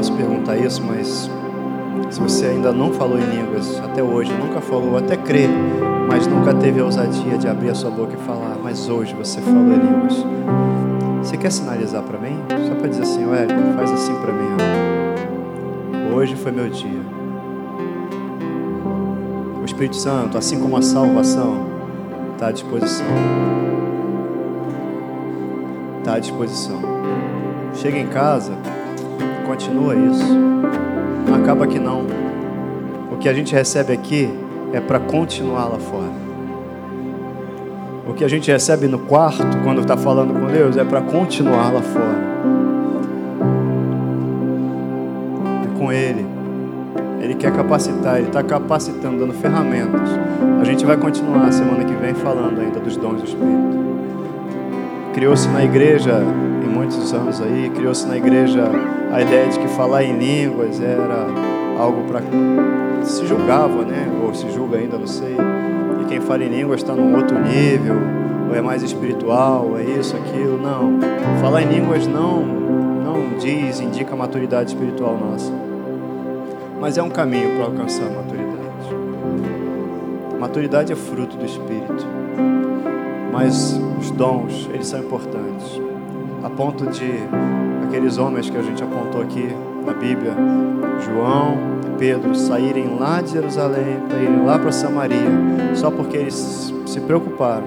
posso 0.00 0.12
perguntar 0.14 0.56
isso, 0.56 0.82
mas 0.82 1.30
se 2.20 2.36
você 2.36 2.46
ainda 2.46 2.70
não 2.70 2.92
falou 2.92 3.18
em 3.18 3.24
línguas 3.24 3.80
até 3.82 4.02
hoje, 4.02 4.30
nunca 4.32 4.60
falou, 4.60 4.98
até 4.98 5.16
crê, 5.16 5.48
mas 6.06 6.26
nunca 6.26 6.52
teve 6.52 6.80
a 6.80 6.84
ousadia 6.84 7.38
de 7.38 7.48
abrir 7.48 7.70
a 7.70 7.74
sua 7.74 7.90
boca 7.90 8.14
e 8.14 8.16
falar. 8.26 8.56
Mas 8.62 8.88
hoje 8.88 9.14
você 9.14 9.40
falou 9.40 9.62
em 9.62 9.78
línguas. 9.78 10.24
Você 11.22 11.36
quer 11.36 11.50
sinalizar 11.50 12.02
para 12.02 12.18
mim? 12.18 12.36
Só 12.68 12.74
para 12.74 12.88
dizer 12.88 13.02
assim, 13.02 13.24
ué, 13.26 13.46
faz 13.74 13.90
assim 13.92 14.14
para 14.16 14.32
mim. 14.32 14.48
Ó. 16.12 16.16
Hoje 16.16 16.36
foi 16.36 16.52
meu 16.52 16.68
dia. 16.68 17.00
O 19.60 19.64
Espírito 19.64 19.96
Santo, 19.96 20.36
assim 20.36 20.60
como 20.60 20.76
a 20.76 20.82
salvação, 20.82 21.66
está 22.32 22.48
à 22.48 22.52
disposição. 22.52 23.06
Está 25.98 26.14
à 26.14 26.18
disposição. 26.18 26.80
Chega 27.74 27.98
em 27.98 28.08
casa, 28.08 28.52
continua 29.46 29.94
isso. 29.94 30.89
Acaba 31.42 31.66
que 31.66 31.78
não. 31.78 32.06
O 33.12 33.16
que 33.16 33.28
a 33.28 33.34
gente 33.34 33.54
recebe 33.54 33.92
aqui 33.92 34.30
é 34.72 34.80
para 34.80 34.98
continuar 34.98 35.66
lá 35.66 35.78
fora. 35.78 36.30
O 38.08 38.14
que 38.14 38.24
a 38.24 38.28
gente 38.28 38.50
recebe 38.50 38.86
no 38.88 38.98
quarto, 38.98 39.58
quando 39.62 39.80
está 39.80 39.96
falando 39.96 40.32
com 40.32 40.46
Deus, 40.46 40.76
é 40.76 40.84
para 40.84 41.00
continuar 41.00 41.72
lá 41.72 41.82
fora. 41.82 42.18
É 45.64 45.78
com 45.78 45.92
Ele. 45.92 46.26
Ele 47.20 47.34
quer 47.34 47.52
capacitar, 47.52 48.16
Ele 48.18 48.26
está 48.26 48.42
capacitando, 48.42 49.18
dando 49.18 49.34
ferramentas. 49.34 50.08
A 50.60 50.64
gente 50.64 50.84
vai 50.84 50.96
continuar 50.96 51.52
semana 51.52 51.84
que 51.84 51.94
vem 51.94 52.14
falando 52.14 52.60
ainda 52.60 52.80
dos 52.80 52.96
dons 52.96 53.20
do 53.20 53.24
Espírito. 53.24 53.80
Criou-se 55.14 55.48
na 55.48 55.64
igreja, 55.64 56.22
em 56.64 56.68
muitos 56.68 57.12
anos 57.12 57.40
aí, 57.40 57.70
criou-se 57.74 58.06
na 58.06 58.16
igreja 58.16 58.64
a 59.12 59.20
ideia 59.20 59.48
de 59.48 59.58
que 59.58 59.68
falar 59.68 60.04
em 60.04 60.18
línguas 60.18 60.80
era 60.80 61.26
algo 61.78 62.02
para. 62.04 62.22
se 63.04 63.26
julgava, 63.26 63.84
né? 63.84 64.08
Ou 64.22 64.34
se 64.34 64.50
julga 64.50 64.78
ainda, 64.78 64.98
não 64.98 65.06
sei 65.06 65.36
quem 66.10 66.20
fala 66.20 66.42
em 66.42 66.48
línguas 66.48 66.80
está 66.80 66.92
num 66.92 67.14
outro 67.14 67.38
nível, 67.38 67.94
ou 68.48 68.56
é 68.56 68.60
mais 68.60 68.82
espiritual, 68.82 69.64
ou 69.64 69.78
é 69.78 69.84
isso, 69.84 70.16
aquilo. 70.16 70.60
Não. 70.60 70.98
Falar 71.40 71.62
em 71.62 71.66
línguas 71.66 72.04
não, 72.04 72.44
não 72.44 73.38
diz, 73.38 73.78
indica 73.78 74.12
a 74.12 74.16
maturidade 74.16 74.70
espiritual 74.70 75.16
nossa. 75.16 75.52
Mas 76.80 76.98
é 76.98 77.02
um 77.02 77.10
caminho 77.10 77.54
para 77.54 77.66
alcançar 77.66 78.06
a 78.06 78.10
maturidade. 78.10 78.50
Maturidade 80.40 80.92
é 80.92 80.96
fruto 80.96 81.36
do 81.36 81.44
Espírito. 81.44 82.04
Mas 83.32 83.80
os 84.00 84.10
dons, 84.10 84.68
eles 84.74 84.88
são 84.88 84.98
importantes. 84.98 85.80
A 86.42 86.50
ponto 86.50 86.86
de 86.88 87.12
aqueles 87.90 88.18
homens 88.18 88.48
que 88.48 88.56
a 88.56 88.62
gente 88.62 88.80
apontou 88.84 89.20
aqui 89.20 89.48
na 89.84 89.92
Bíblia, 89.92 90.32
João, 91.04 91.58
Pedro 91.98 92.36
saírem 92.36 92.96
lá 92.96 93.20
de 93.20 93.32
Jerusalém 93.32 93.98
para 94.08 94.18
irem 94.18 94.46
lá 94.46 94.56
para 94.60 94.70
Samaria, 94.70 95.18
só 95.74 95.90
porque 95.90 96.16
eles 96.16 96.72
se 96.86 97.00
preocuparam 97.00 97.64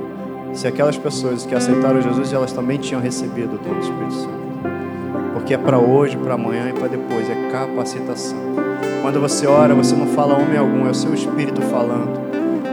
se 0.54 0.66
aquelas 0.66 0.98
pessoas 0.98 1.46
que 1.46 1.54
aceitaram 1.54 2.02
Jesus 2.02 2.32
elas 2.32 2.54
também 2.54 2.78
tinham 2.78 3.02
recebido 3.02 3.56
o 3.56 3.58
dom 3.58 3.74
do 3.74 3.80
Espírito 3.82 4.14
Santo. 4.14 4.44
Porque 5.34 5.56
é 5.56 5.58
para 5.58 5.78
hoje, 5.78 6.16
para 6.16 6.36
amanhã 6.36 6.70
e 6.70 6.74
para 6.74 6.88
depois, 6.88 7.30
é 7.30 7.50
capacitação. 7.52 8.38
Quando 9.02 9.20
você 9.20 9.46
ora, 9.46 9.76
você 9.76 9.94
não 9.94 10.08
fala 10.08 10.36
homem 10.36 10.58
algum, 10.58 10.88
é 10.88 10.92
o 10.92 10.96
seu 10.96 11.14
espírito 11.14 11.62
falando. 11.64 12.24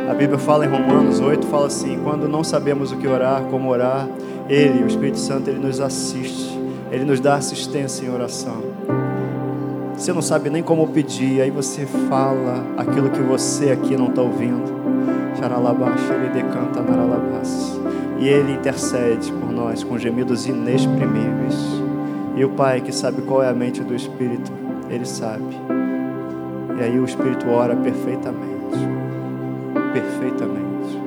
A 0.09 0.15
Bíblia 0.15 0.39
fala 0.39 0.65
em 0.65 0.69
Romanos 0.69 1.19
8, 1.19 1.47
fala 1.49 1.67
assim: 1.67 1.99
quando 2.05 2.29
não 2.29 2.45
sabemos 2.45 2.93
o 2.93 2.97
que 2.97 3.09
orar, 3.09 3.43
como 3.51 3.71
orar, 3.71 4.07
Ele, 4.49 4.85
o 4.85 4.87
Espírito 4.87 5.19
Santo, 5.19 5.51
Ele 5.51 5.59
nos 5.59 5.81
assiste, 5.81 6.50
Ele 6.91 7.05
nos 7.05 7.21
dá 7.21 7.37
assistência 7.37 8.05
em 8.05 8.11
oração. 8.11 8.63
Você 9.95 10.13
não 10.13 10.23
sabe 10.23 10.51
nem 10.51 10.63
como 10.63 10.89
pedir, 10.89 11.41
aí 11.41 11.51
você 11.51 11.87
fala 12.09 12.65
aquilo 12.77 13.11
que 13.11 13.21
você 13.21 13.71
aqui 13.71 13.97
não 13.97 14.09
está 14.09 14.23
ouvindo. 14.23 14.81
ele 16.15 16.29
decanta 16.29 16.81
E 18.19 18.29
ele 18.29 18.53
intercede 18.53 19.33
por 19.33 19.51
nós 19.51 19.85
com 19.85 19.99
gemidos 19.99 20.47
inexprimíveis. 20.47 21.55
E 22.37 22.45
o 22.45 22.51
Pai, 22.51 22.81
que 22.81 22.93
sabe 22.93 23.23
qual 23.23 23.43
é 23.43 23.49
a 23.49 23.55
mente 23.55 23.83
do 23.83 23.95
Espírito, 23.95 24.51
ele 24.89 25.07
sabe. 25.07 25.57
E 26.79 26.83
aí 26.83 26.99
o 26.99 27.05
Espírito 27.05 27.49
ora 27.49 27.77
perfeitamente. 27.77 28.79
Perfeitamente. 29.93 30.99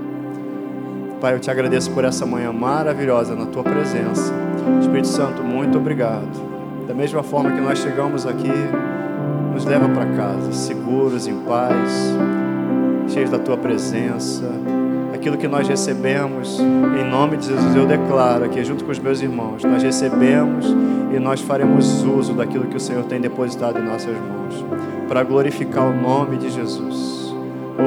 Pai, 1.20 1.34
eu 1.34 1.40
te 1.40 1.50
agradeço 1.50 1.92
por 1.92 2.04
essa 2.04 2.26
manhã 2.26 2.52
maravilhosa 2.52 3.36
na 3.36 3.46
tua 3.46 3.64
presença. 3.64 4.34
Espírito 4.82 5.07
Santo, 5.07 5.43
muito 5.43 5.78
obrigado 5.78 6.53
da 6.88 6.93
mesma 6.93 7.24
forma 7.24 7.51
que 7.51 7.61
nós 7.61 7.80
chegamos 7.80 8.26
aqui, 8.26 8.51
nos 9.53 9.66
leva 9.66 9.88
para 9.89 10.05
casa, 10.05 10.51
seguros, 10.51 11.28
em 11.28 11.36
paz, 11.39 12.14
cheios 13.07 13.30
da 13.30 13.39
tua 13.39 13.57
presença. 13.57 14.43
Aquilo 15.14 15.38
que 15.38 15.47
nós 15.47 15.68
recebemos, 15.68 16.59
em 16.59 17.09
nome 17.09 17.38
de 17.38 17.47
Jesus, 17.47 17.76
eu 17.76 17.86
declaro 17.86 18.43
aqui, 18.45 18.64
junto 18.64 18.84
com 18.84 18.91
os 18.91 18.99
meus 18.99 19.22
irmãos, 19.22 19.64
nós 19.64 19.82
recebemos 19.82 20.68
e 21.16 21.20
nós 21.20 21.39
faremos 21.39 22.03
uso 22.03 22.34
daquilo 22.34 22.66
que 22.66 22.76
o 22.76 22.80
Senhor 22.80 23.03
tem 23.05 23.22
depositado 23.22 23.80
em 23.80 23.84
nossas 23.84 24.16
mãos, 24.16 24.66
para 25.07 25.24
glorificar 25.24 25.88
o 25.88 25.93
nome 25.93 26.38
de 26.38 26.49
Jesus. 26.49 27.34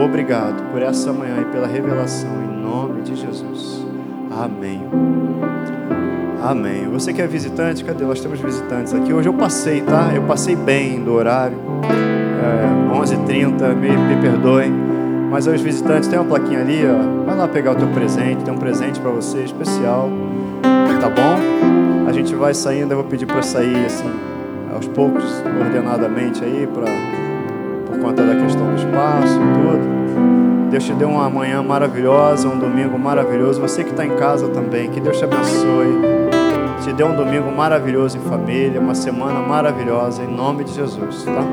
Obrigado 0.04 0.70
por 0.72 0.80
essa 0.80 1.12
manhã 1.12 1.42
e 1.42 1.44
pela 1.46 1.66
revelação, 1.66 2.30
em 2.42 2.62
nome 2.62 3.02
de 3.02 3.14
Jesus. 3.14 3.84
Amém. 4.30 5.55
Amém. 6.46 6.88
Você 6.92 7.12
que 7.12 7.20
é 7.20 7.26
visitante, 7.26 7.84
cadê? 7.84 8.04
Nós 8.04 8.20
temos 8.20 8.38
visitantes 8.38 8.94
aqui. 8.94 9.12
Hoje 9.12 9.28
eu 9.28 9.34
passei, 9.34 9.80
tá? 9.80 10.12
Eu 10.14 10.22
passei 10.22 10.54
bem 10.54 11.02
do 11.02 11.12
horário. 11.12 11.58
É, 11.82 12.96
11h30, 12.96 13.74
me, 13.74 13.88
me 13.90 14.22
perdoem. 14.22 14.70
Mas 15.28 15.48
os 15.48 15.60
visitantes, 15.60 16.08
tem 16.08 16.16
uma 16.16 16.24
plaquinha 16.24 16.60
ali, 16.60 16.84
ó. 16.86 17.24
Vai 17.24 17.36
lá 17.36 17.48
pegar 17.48 17.72
o 17.72 17.74
teu 17.74 17.88
presente. 17.88 18.44
Tem 18.44 18.54
um 18.54 18.58
presente 18.58 19.00
para 19.00 19.10
você 19.10 19.40
especial. 19.40 20.08
Tá 21.00 21.08
bom? 21.08 22.08
A 22.08 22.12
gente 22.12 22.32
vai 22.36 22.54
saindo. 22.54 22.92
Eu 22.92 22.98
vou 22.98 23.06
pedir 23.06 23.26
para 23.26 23.42
sair 23.42 23.84
assim, 23.84 24.08
aos 24.72 24.86
poucos, 24.86 25.24
ordenadamente 25.60 26.44
aí, 26.44 26.68
pra, 26.72 26.84
por 27.86 27.98
conta 27.98 28.22
da 28.22 28.36
questão 28.36 28.68
do 28.68 28.76
espaço 28.76 29.34
e 29.34 29.62
tudo. 29.62 30.70
Deus 30.70 30.84
te 30.84 30.92
deu 30.92 31.08
uma 31.08 31.28
manhã 31.28 31.60
maravilhosa, 31.60 32.46
um 32.46 32.56
domingo 32.56 32.96
maravilhoso. 32.96 33.60
Você 33.60 33.82
que 33.82 33.90
está 33.90 34.06
em 34.06 34.14
casa 34.14 34.46
também, 34.46 34.88
que 34.88 35.00
Deus 35.00 35.18
te 35.18 35.24
abençoe 35.24 36.25
te 36.86 36.92
dê 36.92 37.02
um 37.02 37.16
domingo 37.16 37.50
maravilhoso 37.50 38.16
em 38.16 38.20
família, 38.20 38.80
uma 38.80 38.94
semana 38.94 39.40
maravilhosa, 39.40 40.22
em 40.22 40.28
nome 40.28 40.62
de 40.62 40.72
Jesus, 40.72 41.24
tá? 41.24 41.44